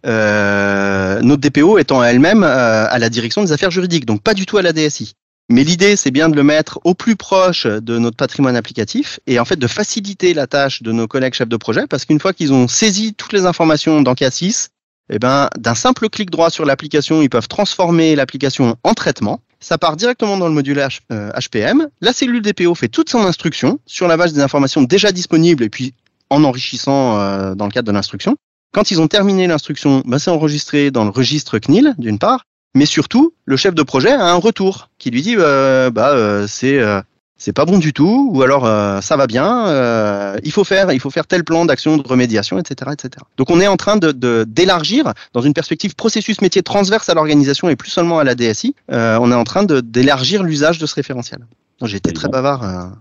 notre 0.03 1.41
DPO 1.41 1.77
étant 1.77 2.03
elle-même 2.03 2.43
à 2.43 2.97
la 2.99 3.09
direction 3.09 3.43
des 3.43 3.51
affaires 3.53 3.71
juridiques, 3.71 4.05
donc 4.05 4.21
pas 4.21 4.33
du 4.33 4.45
tout 4.45 4.57
à 4.57 4.61
la 4.61 4.73
DSI. 4.73 5.13
Mais 5.51 5.63
l'idée, 5.63 5.95
c'est 5.95 6.11
bien 6.11 6.29
de 6.29 6.35
le 6.35 6.43
mettre 6.43 6.79
au 6.83 6.93
plus 6.93 7.15
proche 7.15 7.65
de 7.65 7.97
notre 7.97 8.15
patrimoine 8.15 8.55
applicatif 8.55 9.19
et 9.25 9.39
en 9.39 9.45
fait 9.45 9.55
de 9.55 9.65
faciliter 9.65 10.35
la 10.35 10.45
tâche 10.45 10.83
de 10.83 10.91
nos 10.91 11.07
collègues 11.07 11.33
chefs 11.33 11.49
de 11.49 11.57
projet 11.57 11.87
parce 11.87 12.05
qu'une 12.05 12.19
fois 12.19 12.33
qu'ils 12.33 12.53
ont 12.53 12.67
saisi 12.67 13.15
toutes 13.15 13.33
les 13.33 13.47
informations 13.47 14.03
dans 14.03 14.13
K6, 14.13 14.69
eh 15.09 15.17
ben, 15.17 15.49
d'un 15.57 15.73
simple 15.73 16.07
clic 16.09 16.29
droit 16.29 16.51
sur 16.51 16.65
l'application, 16.65 17.23
ils 17.23 17.29
peuvent 17.29 17.47
transformer 17.47 18.15
l'application 18.15 18.75
en 18.83 18.93
traitement. 18.93 19.41
Ça 19.59 19.79
part 19.79 19.97
directement 19.97 20.37
dans 20.37 20.47
le 20.47 20.53
module 20.53 20.77
HPM. 20.77 21.81
Euh, 21.81 21.87
la 21.99 22.13
cellule 22.13 22.43
DPO 22.43 22.75
fait 22.75 22.87
toute 22.87 23.09
son 23.09 23.21
instruction 23.21 23.79
sur 23.87 24.07
la 24.07 24.17
base 24.17 24.33
des 24.33 24.41
informations 24.41 24.83
déjà 24.83 25.11
disponibles 25.11 25.63
et 25.63 25.69
puis 25.69 25.95
en 26.29 26.43
enrichissant 26.43 27.19
euh, 27.19 27.55
dans 27.55 27.65
le 27.65 27.71
cadre 27.71 27.87
de 27.87 27.91
l'instruction. 27.91 28.37
Quand 28.71 28.91
ils 28.91 29.01
ont 29.01 29.07
terminé 29.07 29.47
l'instruction, 29.47 30.03
ben, 30.05 30.19
c'est 30.19 30.29
enregistré 30.29 30.91
dans 30.91 31.05
le 31.05 31.09
registre 31.09 31.57
CNIL 31.57 31.95
d'une 31.97 32.19
part, 32.19 32.45
mais 32.75 32.85
surtout, 32.85 33.33
le 33.45 33.57
chef 33.57 33.73
de 33.73 33.83
projet 33.83 34.11
a 34.11 34.31
un 34.31 34.35
retour 34.35 34.89
qui 34.99 35.09
lui 35.09 35.21
dit 35.21 35.35
euh, 35.37 35.89
bah 35.89 36.09
euh, 36.09 36.45
c'est 36.47 36.79
euh, 36.79 37.01
c'est 37.37 37.53
pas 37.53 37.65
bon 37.65 37.77
du 37.77 37.93
tout 37.93 38.29
ou 38.33 38.41
alors 38.43 38.63
ça 39.01 39.15
va 39.15 39.25
bien, 39.25 40.35
il 40.43 40.51
faut 40.51 40.65
faire 40.65 40.91
il 40.91 40.99
faut 40.99 41.09
faire 41.09 41.25
tel 41.25 41.45
plan 41.45 41.63
d'action 41.63 41.95
de 41.95 42.05
remédiation, 42.05 42.59
etc., 42.59 42.91
etc. 42.91 43.11
Donc 43.37 43.49
on 43.49 43.61
est 43.61 43.67
en 43.67 43.77
train 43.77 43.95
de 43.95 44.11
d'élargir 44.43 45.13
dans 45.31 45.39
une 45.39 45.53
perspective 45.53 45.95
processus 45.95 46.41
métier 46.41 46.63
transverse 46.63 47.07
à 47.07 47.13
l'organisation 47.13 47.69
et 47.69 47.77
plus 47.77 47.91
seulement 47.91 48.19
à 48.19 48.25
la 48.25 48.35
DSI. 48.35 48.75
on 48.89 49.31
est 49.31 49.35
en 49.35 49.45
train 49.45 49.63
de 49.63 49.79
d'élargir 49.79 50.43
l'usage 50.43 50.79
de 50.79 50.85
ce 50.85 50.95
référentiel. 50.95 51.39
J'ai 51.81 51.95
été 51.95 52.11
très 52.11 52.27
bavard. 52.27 52.91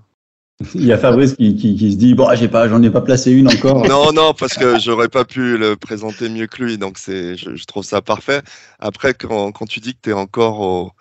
Il 0.75 0.85
y 0.85 0.93
a 0.93 0.99
Fabrice 0.99 1.35
qui, 1.37 1.55
qui, 1.55 1.77
qui 1.77 1.93
se 1.93 1.97
dit 1.97 2.15
bon, 2.15 2.29
j'ai 2.35 2.49
pas, 2.49 2.69
j'en 2.69 2.83
ai 2.83 2.91
pas 2.91 3.01
placé 3.01 3.31
une 3.31 3.47
encore. 3.49 3.87
non, 3.89 4.13
non, 4.13 4.35
parce 4.35 4.55
que 4.55 4.79
j'aurais 4.81 5.09
pas 5.09 5.25
pu 5.25 5.57
le 5.57 5.77
présenter 5.77 6.29
mieux 6.29 6.49
que 6.49 6.63
lui, 6.63 6.79
donc 6.79 6.99
c'est, 6.99 7.37
je, 7.37 7.55
je, 7.55 7.65
trouve 7.65 7.85
ça 7.85 8.03
parfait. 8.03 8.43
Après, 8.81 9.15
quand, 9.15 9.53
quand 9.53 9.67
tu 9.67 9.79
dis 9.79 9.95
que 9.95 10.01
tu 10.03 10.11
es 10.11 10.15
encore 10.15 10.61
au, 10.61 10.93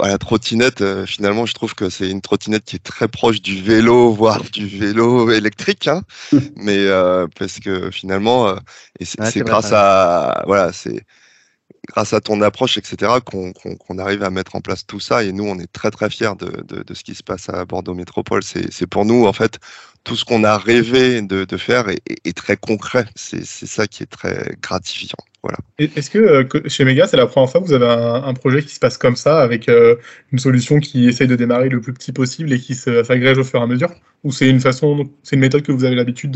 à 0.00 0.08
la 0.08 0.18
trottinette, 0.18 0.80
euh, 0.80 1.06
finalement, 1.06 1.46
je 1.46 1.54
trouve 1.54 1.74
que 1.74 1.88
c'est 1.88 2.10
une 2.10 2.20
trottinette 2.20 2.64
qui 2.64 2.76
est 2.76 2.82
très 2.82 3.08
proche 3.08 3.40
du 3.40 3.60
vélo, 3.62 4.12
voire 4.12 4.42
du 4.42 4.66
vélo 4.66 5.30
électrique, 5.30 5.86
hein. 5.86 6.02
mais 6.56 6.78
euh, 6.78 7.26
parce 7.38 7.60
que 7.60 7.90
finalement, 7.90 8.48
euh, 8.48 8.56
et 8.98 9.04
c'est 9.04 9.40
grâce 9.40 9.72
à, 9.72 10.42
voilà, 10.46 10.72
c'est 10.72 11.04
grâce 11.88 12.12
à 12.12 12.20
ton 12.20 12.40
approche, 12.40 12.78
etc., 12.78 13.12
qu'on 13.24 13.98
arrive 13.98 14.22
à 14.22 14.30
mettre 14.30 14.56
en 14.56 14.60
place 14.60 14.86
tout 14.86 15.00
ça. 15.00 15.24
Et 15.24 15.32
nous, 15.32 15.44
on 15.44 15.58
est 15.58 15.70
très 15.72 15.90
très 15.90 16.10
fiers 16.10 16.36
de, 16.38 16.62
de, 16.62 16.82
de 16.82 16.94
ce 16.94 17.04
qui 17.04 17.14
se 17.14 17.22
passe 17.22 17.48
à 17.48 17.64
Bordeaux 17.64 17.94
Métropole. 17.94 18.42
C'est 18.42 18.86
pour 18.86 19.04
nous, 19.04 19.26
en 19.26 19.32
fait, 19.32 19.58
tout 20.04 20.16
ce 20.16 20.24
qu'on 20.24 20.44
a 20.44 20.58
rêvé 20.58 21.22
de, 21.22 21.44
de 21.44 21.56
faire 21.56 21.88
est, 21.88 22.00
est, 22.24 22.36
très 22.36 22.56
concret. 22.56 23.06
C'est 23.14 23.44
ça 23.44 23.86
qui 23.86 24.02
est 24.02 24.06
très 24.06 24.56
gratifiant. 24.60 25.16
Voilà. 25.42 25.58
Est-ce 25.78 26.08
que 26.08 26.18
euh, 26.18 26.68
chez 26.68 26.84
Mega, 26.84 27.06
c'est 27.06 27.18
la 27.18 27.26
première 27.26 27.50
fois 27.50 27.60
que 27.60 27.66
vous 27.66 27.74
avez 27.74 27.86
un, 27.86 28.24
un, 28.24 28.34
projet 28.34 28.62
qui 28.62 28.74
se 28.74 28.80
passe 28.80 28.96
comme 28.96 29.16
ça, 29.16 29.40
avec 29.40 29.68
euh, 29.68 29.96
une 30.32 30.38
solution 30.38 30.80
qui 30.80 31.06
essaye 31.06 31.28
de 31.28 31.36
démarrer 31.36 31.68
le 31.68 31.82
plus 31.82 31.92
petit 31.92 32.12
possible 32.12 32.52
et 32.52 32.58
qui 32.58 32.74
s'agrège 32.74 33.36
au 33.38 33.44
fur 33.44 33.60
et 33.60 33.62
à 33.62 33.66
mesure? 33.66 33.90
Ou 34.24 34.32
c'est 34.32 34.48
une 34.48 34.60
façon, 34.60 35.04
c'est 35.22 35.36
une 35.36 35.42
méthode 35.42 35.62
que 35.62 35.72
vous 35.72 35.84
avez 35.84 35.96
l'habitude 35.96 36.30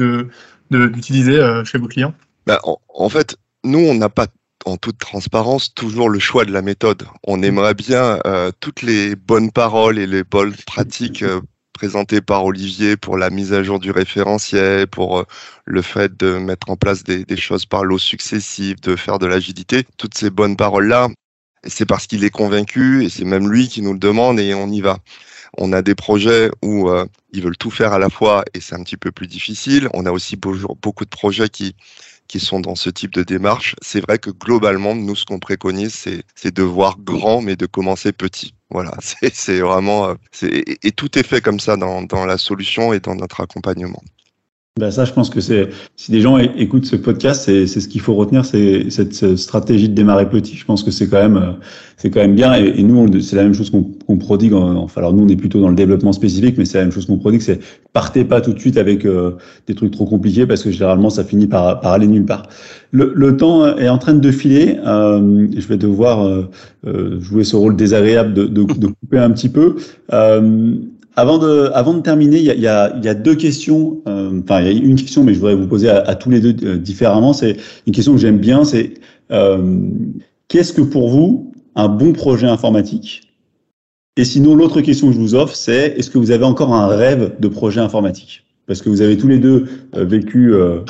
d'utiliser 0.71 1.33
de, 1.33 1.41
euh, 1.41 1.65
chez 1.65 1.79
vos 1.79 1.89
clients? 1.89 2.15
Bah, 2.47 2.61
en, 2.65 2.79
en, 2.89 3.09
fait, 3.09 3.37
nous, 3.65 3.79
on 3.79 3.95
n'a 3.95 4.11
pas 4.11 4.27
en 4.65 4.77
toute 4.77 4.99
transparence, 4.99 5.75
toujours 5.75 6.09
le 6.09 6.19
choix 6.19 6.45
de 6.45 6.53
la 6.53 6.63
méthode. 6.63 7.07
On 7.25 7.43
aimerait 7.43 7.75
bien 7.75 8.21
euh, 8.27 8.51
toutes 8.61 8.83
les 8.83 9.17
bonnes 9.17 9.51
paroles 9.51 9.99
et 9.99 10.07
les 10.07 10.25
bonnes 10.25 10.55
pratiques 10.67 11.23
euh, 11.23 11.41
présentées 11.73 12.21
par 12.21 12.45
Olivier 12.45 12.97
pour 12.97 13.17
la 13.17 13.31
mise 13.31 13.53
à 13.53 13.63
jour 13.63 13.79
du 13.79 13.91
référentiel, 13.91 14.87
pour 14.89 15.21
euh, 15.21 15.25
le 15.65 15.83
fait 15.83 16.17
de 16.17 16.39
mettre 16.39 16.71
en 16.71 16.77
place 16.77 17.05
des, 17.05 17.25
des 17.25 17.37
choses 17.37 17.67
par 17.67 17.85
lots 17.85 17.99
successifs, 17.99 18.81
de 18.81 18.97
faire 18.97 19.19
de 19.19 19.27
l'agilité. 19.27 19.85
Toutes 19.97 20.17
ces 20.17 20.31
bonnes 20.31 20.57
paroles-là, 20.57 21.09
c'est 21.65 21.87
parce 21.87 22.07
qu'il 22.07 22.25
est 22.25 22.31
convaincu 22.31 23.05
et 23.05 23.09
c'est 23.09 23.25
même 23.25 23.51
lui 23.51 23.69
qui 23.69 23.83
nous 23.83 23.93
le 23.93 23.99
demande 23.99 24.41
et 24.41 24.55
on 24.55 24.69
y 24.69 24.81
va. 24.81 24.99
On 25.57 25.73
a 25.73 25.83
des 25.83 25.95
projets 25.95 26.51
où 26.63 26.91
euh, 26.91 27.07
ils 27.33 27.43
veulent 27.43 27.57
tout 27.57 27.71
faire 27.71 27.93
à 27.93 27.99
la 27.99 28.11
fois 28.11 28.45
et 28.55 28.61
c'est 28.61 28.75
un 28.75 28.83
petit 28.83 28.97
peu 28.97 29.13
plus 29.13 29.27
difficile. 29.27 29.89
On 29.95 30.05
a 30.07 30.13
aussi 30.13 30.37
beaucoup 30.37 31.05
de 31.05 31.11
projets 31.11 31.49
qui 31.49 31.75
qui 32.29 32.41
sont 32.41 32.61
dans 32.61 32.75
ce 32.75 32.91
type 32.91 33.13
de 33.13 33.23
démarche. 33.23 33.75
C'est 33.83 34.01
vrai 34.01 34.19
que 34.19 34.31
globalement, 34.31 34.95
nous, 34.95 35.17
ce 35.17 35.25
qu'on 35.25 35.39
préconise, 35.39 36.07
c'est 36.35 36.55
de 36.55 36.63
voir 36.63 36.99
grand, 36.99 37.41
mais 37.41 37.57
de 37.57 37.67
commencer 37.67 38.13
petit. 38.13 38.55
Voilà, 38.71 38.93
c'est 39.33 39.61
vraiment, 39.61 40.11
euh, 40.11 40.15
et 40.43 40.93
tout 40.93 41.19
est 41.19 41.27
fait 41.27 41.41
comme 41.41 41.59
ça 41.59 41.77
dans, 41.77 42.03
dans 42.03 42.27
la 42.27 42.39
solution 42.39 42.93
et 42.93 43.01
dans 43.01 43.15
notre 43.15 43.41
accompagnement. 43.41 44.03
Ben 44.79 44.91
ça, 44.91 45.05
je 45.05 45.13
pense 45.13 45.29
que 45.29 45.41
c'est 45.41 45.69
si 45.97 46.13
des 46.13 46.21
gens 46.21 46.39
écoutent 46.39 46.87
ce 46.87 46.97
podcast, 46.97 47.43
c'est 47.45 47.67
ce 47.67 47.89
qu'il 47.89 48.01
faut 48.01 48.15
retenir, 48.15 48.45
c'est 48.45 48.91
cette 48.91 49.37
stratégie 49.37 49.89
de 49.89 49.95
démarrer 49.95 50.29
petit. 50.29 50.57
Je 50.57 50.65
pense 50.65 50.85
que 50.85 50.91
c'est 50.91 51.09
quand 51.09 51.21
même 51.21 51.37
euh, 51.37 51.53
c'est 51.99 52.11
quand 52.11 52.21
même 52.21 52.37
bien. 52.37 52.55
Et, 52.55 52.83
nous, 52.85 53.21
c'est 53.21 53.35
la 53.35 53.43
même 53.43 53.55
chose 53.55 53.71
qu'on 53.71 54.17
prodigue. 54.17 54.55
enfin, 54.55 55.01
alors 55.01 55.13
nous, 55.13 55.25
on 55.25 55.29
est 55.29 55.37
plutôt 55.37 55.61
dans 55.61 55.69
le 55.69 55.75
développement 55.75 56.13
spécifique, 56.13 56.57
mais 56.57 56.65
c'est 56.65 56.79
la 56.79 56.85
même 56.85 56.93
chose 56.93 57.07
qu'on 57.07 57.19
prodigue. 57.19 57.41
C'est 57.41 57.59
partez 57.93 58.25
pas 58.25 58.41
tout 58.41 58.53
de 58.53 58.61
suite 58.61 58.77
avec 58.77 59.05
euh, 59.05 59.33
des 59.67 59.75
trucs 59.75 59.91
trop 59.91 60.07
compliqués 60.07 60.47
parce 60.47 60.63
que 60.63 60.71
généralement, 60.71 61.11
ça 61.11 61.25
finit 61.25 61.49
par, 61.49 61.81
par 61.81 61.93
aller 61.93 62.07
nulle 62.07 62.25
part. 62.25 62.45
Le, 62.93 63.13
le, 63.15 63.37
temps 63.37 63.77
est 63.77 63.89
en 63.89 63.99
train 63.99 64.15
de 64.15 64.31
filer. 64.31 64.79
Euh, 64.87 65.49
je 65.57 65.67
vais 65.67 65.77
devoir 65.77 66.25
euh, 66.25 67.21
jouer 67.21 67.43
ce 67.43 67.57
rôle 67.57 67.75
désagréable 67.75 68.33
de, 68.33 68.45
de, 68.47 68.63
de 68.63 68.87
couper 68.87 69.19
un 69.19 69.33
petit 69.33 69.49
peu. 69.49 69.77
Avant 71.19 71.39
de, 71.39 71.69
avant 71.75 71.95
de 71.95 72.01
terminer, 72.01 72.39
il 72.39 72.45
y 72.45 72.51
a, 72.51 72.55
y 72.55 72.69
a, 72.69 72.97
y 73.03 73.09
a 73.09 73.15
deux 73.15 73.35
questions. 73.35 74.01
Euh, 74.07 74.41
enfin, 74.41 74.61
il 74.61 74.67
y 74.67 74.71
a 74.71 74.85
une 74.85 74.95
question, 74.95 75.25
mais 75.25 75.35
je 75.35 75.41
voudrais 75.41 75.57
vous 75.57 75.67
poser 75.67 75.89
à, 75.89 75.99
à 75.99 76.15
tous 76.15 76.31
les 76.31 76.39
deux 76.39 76.55
euh, 76.65 76.77
différemment. 76.77 77.33
C'est 77.33 77.57
une 77.89 77.93
question 77.93 78.13
que 78.13 78.21
j'aime 78.21 78.39
bien. 78.39 78.63
C'est 78.63 78.95
euh, 79.33 79.89
qu'est-ce 80.47 80.73
que 80.73 80.81
pour 80.81 81.11
vous 81.11 81.53
un 81.75 81.89
bon 81.89 82.13
projet 82.13 82.47
informatique? 82.47 83.23
Et 84.17 84.25
sinon, 84.25 84.55
l'autre 84.55 84.81
question 84.81 85.09
que 85.09 85.15
je 85.15 85.19
vous 85.19 85.35
offre, 85.35 85.57
c'est 85.57 85.95
est-ce 85.97 86.09
que 86.09 86.19
vous 86.19 86.31
avez 86.31 86.45
encore 86.45 86.73
un 86.73 86.87
rêve 86.87 87.35
de 87.41 87.49
projet 87.49 87.81
informatique? 87.81 88.45
Parce 88.69 88.81
que 88.81 88.89
vous 88.89 89.03
avez 89.03 89.17
tous 89.17 89.27
les 89.27 89.41
deux 89.41 89.67
euh, 89.97 90.05
vécu 90.05 90.55
euh, 90.55 90.83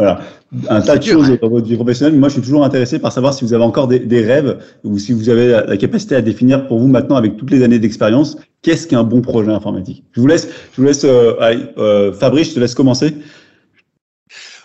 voilà, 0.00 0.20
un 0.68 0.80
tas 0.80 0.96
de 0.96 1.04
choses 1.04 1.38
dans 1.40 1.48
votre 1.48 1.66
vie 1.66 1.76
professionnelle. 1.76 2.18
Moi, 2.18 2.28
je 2.28 2.34
suis 2.34 2.42
toujours 2.42 2.64
intéressé 2.64 2.98
par 2.98 3.12
savoir 3.12 3.34
si 3.34 3.44
vous 3.44 3.54
avez 3.54 3.64
encore 3.64 3.86
des, 3.86 3.98
des 3.98 4.24
rêves 4.24 4.58
ou 4.82 4.98
si 4.98 5.12
vous 5.12 5.28
avez 5.28 5.48
la, 5.48 5.66
la, 5.66 5.76
capacité 5.76 6.16
à 6.16 6.22
définir 6.22 6.66
pour 6.66 6.78
vous 6.78 6.88
maintenant, 6.88 7.16
avec 7.16 7.36
toutes 7.36 7.50
les 7.50 7.62
années 7.62 7.78
d'expérience, 7.78 8.36
qu'est-ce 8.62 8.86
qu'un 8.86 9.04
bon 9.04 9.20
projet 9.20 9.52
informatique? 9.52 10.04
Je 10.12 10.20
vous 10.20 10.26
laisse, 10.26 10.48
je 10.72 10.80
vous 10.80 10.86
laisse, 10.86 11.04
euh, 11.04 11.34
euh, 11.78 12.12
Fabrice, 12.12 12.50
je 12.50 12.54
te 12.54 12.60
laisse 12.60 12.74
commencer. 12.74 13.14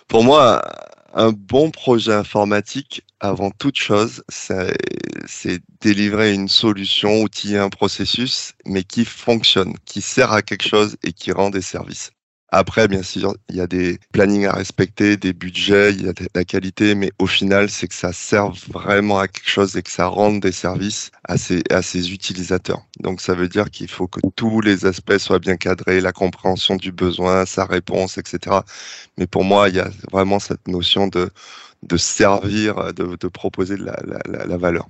Pour 0.08 0.24
moi, 0.24 0.62
un 1.14 1.32
bon 1.32 1.72
projet 1.72 2.14
informatique, 2.14 3.04
avant 3.20 3.50
toute 3.52 3.78
chose, 3.78 4.24
c'est 4.30 5.60
délivrer 5.82 6.34
une 6.34 6.48
solution, 6.48 7.22
outiller 7.22 7.58
un 7.58 7.70
processus, 7.70 8.54
mais 8.66 8.84
qui 8.84 9.06
fonctionne, 9.06 9.74
qui 9.86 10.02
sert 10.02 10.32
à 10.32 10.42
quelque 10.42 10.68
chose 10.68 10.98
et 11.04 11.14
qui 11.14 11.32
rend 11.32 11.50
des 11.50 11.62
services. 11.62 12.12
Après, 12.58 12.88
bien 12.88 13.04
sûr, 13.04 13.36
il 13.50 13.58
y 13.58 13.60
a 13.60 13.68
des 13.68 14.00
plannings 14.14 14.46
à 14.46 14.54
respecter, 14.54 15.18
des 15.18 15.34
budgets, 15.34 15.92
il 15.92 16.06
y 16.06 16.08
a 16.08 16.14
de 16.14 16.26
la 16.34 16.46
qualité, 16.46 16.96
mais 16.96 17.12
au 17.20 17.28
final, 17.28 17.70
c'est 17.70 17.90
que 17.90 17.94
ça 17.94 18.14
serve 18.14 18.58
vraiment 18.72 19.20
à 19.20 19.28
quelque 19.28 19.50
chose 19.50 19.76
et 19.76 19.82
que 19.82 19.92
ça 19.92 20.08
rende 20.08 20.40
des 20.40 20.54
services 20.54 21.12
à 21.26 21.38
ses, 21.38 21.64
à 21.70 21.82
ses 21.82 22.14
utilisateurs. 22.14 22.82
Donc, 23.02 23.20
ça 23.20 23.34
veut 23.34 23.50
dire 23.50 23.70
qu'il 23.70 23.90
faut 23.90 24.08
que 24.08 24.22
tous 24.38 24.62
les 24.62 24.86
aspects 24.86 25.18
soient 25.18 25.40
bien 25.40 25.58
cadrés, 25.58 26.00
la 26.00 26.14
compréhension 26.14 26.78
du 26.78 26.94
besoin, 26.94 27.46
sa 27.46 27.66
réponse, 27.66 28.18
etc. 28.18 28.60
Mais 29.18 29.28
pour 29.28 29.44
moi, 29.44 29.68
il 29.68 29.76
y 29.76 29.82
a 29.82 29.90
vraiment 30.14 30.40
cette 30.40 30.66
notion 30.70 31.10
de, 31.10 31.30
de 31.84 31.98
servir, 31.98 32.94
de, 32.94 33.18
de 33.20 33.28
proposer 33.28 33.76
de 33.76 33.84
la, 33.84 34.00
la, 34.06 34.46
la 34.46 34.58
valeur. 34.58 34.88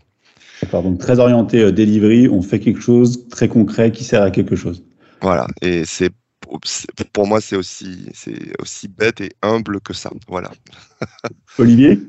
D'accord, 0.62 0.84
donc 0.84 1.00
très 1.00 1.18
orienté 1.18 1.62
euh, 1.62 1.72
delivery, 1.72 2.30
on 2.30 2.44
fait 2.44 2.60
quelque 2.60 2.82
chose 2.82 3.28
très 3.30 3.48
concret 3.48 3.92
qui 3.92 4.04
sert 4.04 4.22
à 4.22 4.30
quelque 4.30 4.56
chose. 4.56 4.84
Voilà, 5.22 5.48
et 5.64 5.84
c'est 5.86 6.12
pour 7.14 7.28
moi 7.28 7.42
c'est 7.42 7.56
aussi 7.56 8.88
bête 8.90 9.22
et 9.22 9.32
humble 9.42 9.82
que 9.82 9.94
ça. 9.94 10.12
Voilà. 10.28 10.52
Olivier? 11.58 12.00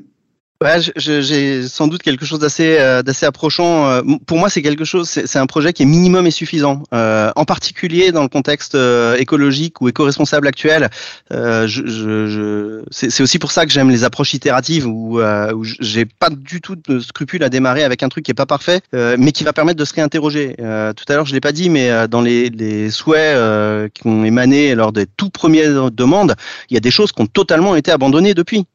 Ouais, 0.59 0.79
j'ai 0.95 1.67
sans 1.67 1.87
doute 1.87 2.01
quelque 2.01 2.25
chose 2.25 2.39
d'assez 2.39 2.77
euh, 2.79 3.03
d'assez 3.03 3.27
approchant. 3.27 3.91
Euh, 3.91 4.01
pour 4.25 4.39
moi, 4.39 4.49
c'est 4.49 4.63
quelque 4.63 4.85
chose, 4.85 5.07
c'est 5.07 5.37
un 5.37 5.45
projet 5.45 5.71
qui 5.71 5.83
est 5.83 5.85
minimum 5.85 6.25
et 6.25 6.31
suffisant. 6.31 6.81
Euh, 6.95 7.31
en 7.35 7.45
particulier 7.45 8.11
dans 8.11 8.23
le 8.23 8.27
contexte 8.27 8.73
euh, 8.73 9.15
écologique 9.17 9.81
ou 9.81 9.87
éco-responsable 9.87 10.47
actuel. 10.47 10.89
Euh, 11.31 11.67
je, 11.67 11.85
je, 11.85 12.83
c'est 12.89 13.21
aussi 13.21 13.37
pour 13.37 13.51
ça 13.51 13.67
que 13.67 13.71
j'aime 13.71 13.91
les 13.91 14.03
approches 14.03 14.33
itératives 14.33 14.87
où, 14.87 15.21
où 15.21 15.63
j'ai 15.63 16.05
pas 16.05 16.31
du 16.31 16.59
tout 16.59 16.75
de 16.75 16.99
scrupule 17.01 17.43
à 17.43 17.49
démarrer 17.49 17.83
avec 17.83 18.01
un 18.01 18.09
truc 18.09 18.25
qui 18.25 18.31
est 18.31 18.33
pas 18.33 18.47
parfait, 18.47 18.81
mais 18.93 19.31
qui 19.31 19.43
va 19.43 19.53
permettre 19.53 19.77
de 19.77 19.85
se 19.85 19.93
réinterroger. 19.93 20.55
tout 20.57 21.05
à 21.07 21.13
l'heure, 21.13 21.25
je 21.27 21.33
l'ai 21.33 21.41
pas 21.41 21.51
dit, 21.51 21.69
mais 21.69 22.07
dans 22.07 22.21
les, 22.21 22.49
les 22.49 22.89
souhaits 22.89 23.93
qui 23.93 24.07
ont 24.07 24.23
émané 24.23 24.73
lors 24.73 24.91
des 24.91 25.05
tout 25.05 25.29
premières 25.29 25.91
demandes, 25.91 26.35
il 26.69 26.73
y 26.73 26.77
a 26.77 26.81
des 26.81 26.91
choses 26.91 27.11
qui 27.11 27.21
ont 27.21 27.27
totalement 27.27 27.75
été 27.75 27.91
abandonnées 27.91 28.33
depuis. 28.33 28.65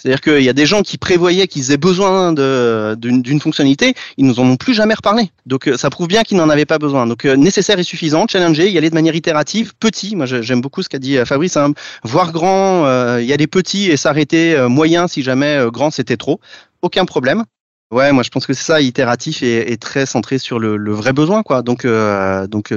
C'est-à-dire 0.00 0.22
qu'il 0.22 0.42
y 0.42 0.48
a 0.48 0.54
des 0.54 0.64
gens 0.64 0.80
qui 0.80 0.96
prévoyaient 0.96 1.46
qu'ils 1.46 1.72
aient 1.72 1.76
besoin 1.76 2.32
d'une 2.32 3.40
fonctionnalité, 3.40 3.94
ils 4.16 4.24
nous 4.24 4.40
en 4.40 4.46
ont 4.46 4.56
plus 4.56 4.72
jamais 4.72 4.94
reparlé. 4.94 5.30
Donc 5.44 5.68
euh, 5.68 5.76
ça 5.76 5.90
prouve 5.90 6.08
bien 6.08 6.22
qu'ils 6.22 6.38
n'en 6.38 6.48
avaient 6.48 6.64
pas 6.64 6.78
besoin. 6.78 7.06
Donc 7.06 7.26
euh, 7.26 7.36
nécessaire 7.36 7.78
et 7.78 7.82
suffisant, 7.82 8.26
challenger, 8.26 8.70
y 8.70 8.78
aller 8.78 8.88
de 8.88 8.94
manière 8.94 9.14
itérative, 9.14 9.74
petit. 9.78 10.16
Moi 10.16 10.24
j'aime 10.24 10.62
beaucoup 10.62 10.82
ce 10.82 10.88
qu'a 10.88 10.98
dit 10.98 11.18
euh, 11.18 11.26
Fabrice, 11.26 11.58
hein, 11.58 11.74
voir 12.02 12.32
grand, 12.32 12.86
y 13.18 13.32
aller 13.32 13.46
petit 13.46 13.90
et 13.90 13.98
s'arrêter 13.98 14.66
moyen 14.68 15.06
si 15.06 15.22
jamais 15.22 15.66
grand 15.70 15.90
c'était 15.90 16.16
trop. 16.16 16.40
Aucun 16.80 17.04
problème. 17.04 17.44
Ouais, 17.90 18.12
moi 18.12 18.22
je 18.22 18.30
pense 18.30 18.46
que 18.46 18.54
c'est 18.54 18.64
ça, 18.64 18.80
itératif 18.80 19.42
et, 19.42 19.76
très 19.76 20.06
centré 20.06 20.38
sur 20.38 20.58
le, 20.58 20.92
vrai 20.92 21.12
besoin, 21.12 21.42
quoi. 21.42 21.62
Donc, 21.62 21.86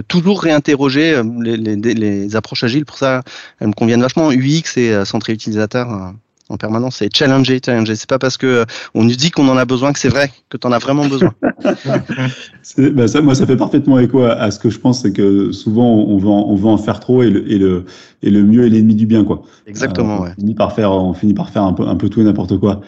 toujours 0.08 0.42
réinterroger 0.42 1.22
les, 1.40 2.36
approches 2.36 2.64
agiles. 2.64 2.86
Pour 2.86 2.98
ça, 2.98 3.22
elles 3.60 3.68
me 3.68 3.74
conviennent 3.74 4.02
vachement. 4.02 4.32
UX 4.32 4.78
et 4.78 5.06
centré 5.06 5.34
utilisateur 5.34 6.14
en 6.54 6.58
permanence, 6.58 6.98
c'est 6.98 7.14
challenger, 7.14 7.60
challenger. 7.64 7.96
C'est 7.96 8.10
pas 8.10 8.20
parce 8.20 8.38
que 8.38 8.48
euh, 8.48 8.66
on 8.94 9.04
nous 9.04 9.16
dit 9.16 9.32
qu'on 9.32 9.48
en 9.50 9.58
a 9.58 9.66
besoin 9.66 9.92
que 9.92 10.00
c'est 10.00 10.10
vrai, 10.10 10.32
que 10.50 10.58
tu 10.58 10.68
en 10.68 10.72
as 10.72 10.80
vraiment 10.80 11.06
besoin. 11.08 11.34
bah 12.78 13.08
ça, 13.08 13.22
moi, 13.22 13.36
ça 13.36 13.46
fait 13.46 13.58
parfaitement 13.58 14.00
écho 14.00 14.24
à, 14.24 14.50
ce 14.52 14.60
que 14.60 14.70
je 14.70 14.80
pense, 14.80 15.02
c'est 15.02 15.14
que 15.14 15.52
souvent 15.52 15.90
on 15.90 16.18
veut, 16.18 16.30
en, 16.30 16.46
on 16.50 16.56
veut 16.56 16.70
en 16.70 16.78
faire 16.78 17.00
trop 17.00 17.24
et 17.24 17.30
le, 17.30 17.52
et 17.52 17.58
le, 17.58 17.86
et 18.22 18.30
le 18.30 18.44
mieux 18.44 18.66
est 18.66 18.70
l'ennemi 18.70 18.96
du 18.96 19.06
bien, 19.06 19.24
quoi. 19.24 19.42
Exactement. 19.68 20.24
Euh, 20.24 20.30
on, 20.30 20.42
finit 20.42 20.56
par 20.56 20.74
faire, 20.74 20.92
on 20.92 21.14
finit 21.14 21.34
par 21.34 21.50
faire 21.50 21.64
un 21.64 21.74
peu, 21.74 21.88
un 21.88 21.96
peu 21.96 22.10
tout 22.10 22.22
et 22.22 22.24
n'importe 22.24 22.58
quoi. 22.60 22.82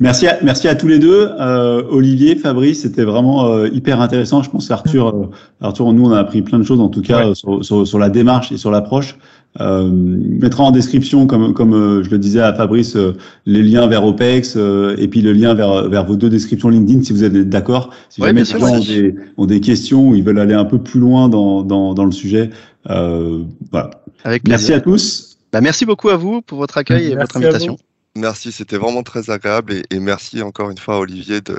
Merci 0.00 0.26
à, 0.26 0.38
merci 0.42 0.66
à 0.66 0.74
tous 0.74 0.88
les 0.88 0.98
deux, 0.98 1.30
euh, 1.38 1.84
Olivier, 1.88 2.34
Fabrice, 2.34 2.82
c'était 2.82 3.04
vraiment 3.04 3.46
euh, 3.46 3.68
hyper 3.68 4.00
intéressant. 4.00 4.42
Je 4.42 4.50
pense 4.50 4.68
Arthur, 4.70 5.08
euh, 5.08 5.30
Arthur, 5.60 5.92
nous 5.92 6.06
on 6.06 6.10
a 6.10 6.18
appris 6.18 6.42
plein 6.42 6.58
de 6.58 6.64
choses 6.64 6.80
en 6.80 6.88
tout 6.88 7.00
cas 7.00 7.32
sur, 7.34 7.64
sur, 7.64 7.86
sur, 7.86 7.98
la 8.00 8.10
démarche 8.10 8.50
et 8.50 8.56
sur 8.56 8.72
l'approche. 8.72 9.16
Euh, 9.60 9.88
mettra 9.88 10.64
en 10.64 10.72
description, 10.72 11.28
comme, 11.28 11.54
comme 11.54 11.74
euh, 11.74 12.02
je 12.02 12.10
le 12.10 12.18
disais 12.18 12.40
à 12.40 12.52
Fabrice, 12.52 12.96
euh, 12.96 13.12
les 13.46 13.62
liens 13.62 13.86
vers 13.86 14.04
OPEX 14.04 14.56
et 14.56 15.06
puis 15.06 15.22
le 15.22 15.32
lien 15.32 15.54
vers, 15.54 15.88
vers 15.88 16.04
vos 16.04 16.16
deux 16.16 16.28
descriptions 16.28 16.68
LinkedIn 16.68 17.04
si 17.04 17.12
vous 17.12 17.22
êtes 17.22 17.48
d'accord. 17.48 17.94
Si 18.08 18.20
jamais 18.20 18.40
les 18.40 18.46
gens 18.46 18.60
ont 18.60 18.80
des, 18.80 19.14
ont 19.36 19.46
des, 19.46 19.60
questions 19.60 20.08
ou 20.08 20.14
ils 20.16 20.24
veulent 20.24 20.40
aller 20.40 20.54
un 20.54 20.64
peu 20.64 20.78
plus 20.78 20.98
loin 20.98 21.28
dans, 21.28 21.62
dans, 21.62 21.94
dans 21.94 22.04
le 22.04 22.12
sujet, 22.12 22.50
voilà. 22.84 23.90
Avec 24.24 24.48
merci 24.48 24.72
à 24.72 24.80
tous. 24.80 25.36
Bah, 25.52 25.60
merci 25.60 25.86
beaucoup 25.86 26.08
à 26.08 26.16
vous 26.16 26.42
pour 26.42 26.58
votre 26.58 26.76
accueil 26.78 27.12
et 27.12 27.14
votre 27.14 27.36
invitation. 27.36 27.76
Merci, 28.16 28.50
c'était 28.50 28.76
vraiment 28.76 29.02
très 29.02 29.30
agréable 29.30 29.72
et, 29.72 29.82
et, 29.90 29.98
merci 29.98 30.40
encore 30.40 30.70
une 30.70 30.78
fois 30.78 31.00
Olivier 31.00 31.40
de, 31.40 31.58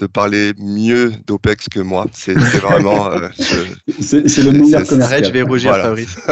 de 0.00 0.06
parler 0.06 0.52
mieux 0.58 1.12
d'OPEX 1.26 1.68
que 1.68 1.80
moi. 1.80 2.06
C'est 2.12 2.34
vraiment. 2.34 3.12
Euh, 3.12 3.28
c'est 4.00 4.42
le 4.42 4.52
meilleur 4.52 4.86
commercial. 4.86 5.24
je 5.24 5.30
vais 5.30 5.42
rougir, 5.42 5.70
voilà. 5.70 5.84
Fabrice. 5.84 6.16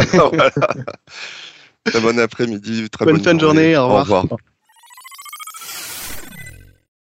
Très 1.85 2.01
bon 2.01 2.19
après-midi, 2.19 2.91
très 2.91 3.07
bonne, 3.07 3.15
bonne 3.15 3.25
fin 3.25 3.33
de 3.33 3.41
journée. 3.41 3.75
Au 3.77 3.85
revoir. 3.87 4.01
Au 4.01 4.21
revoir. 4.23 4.39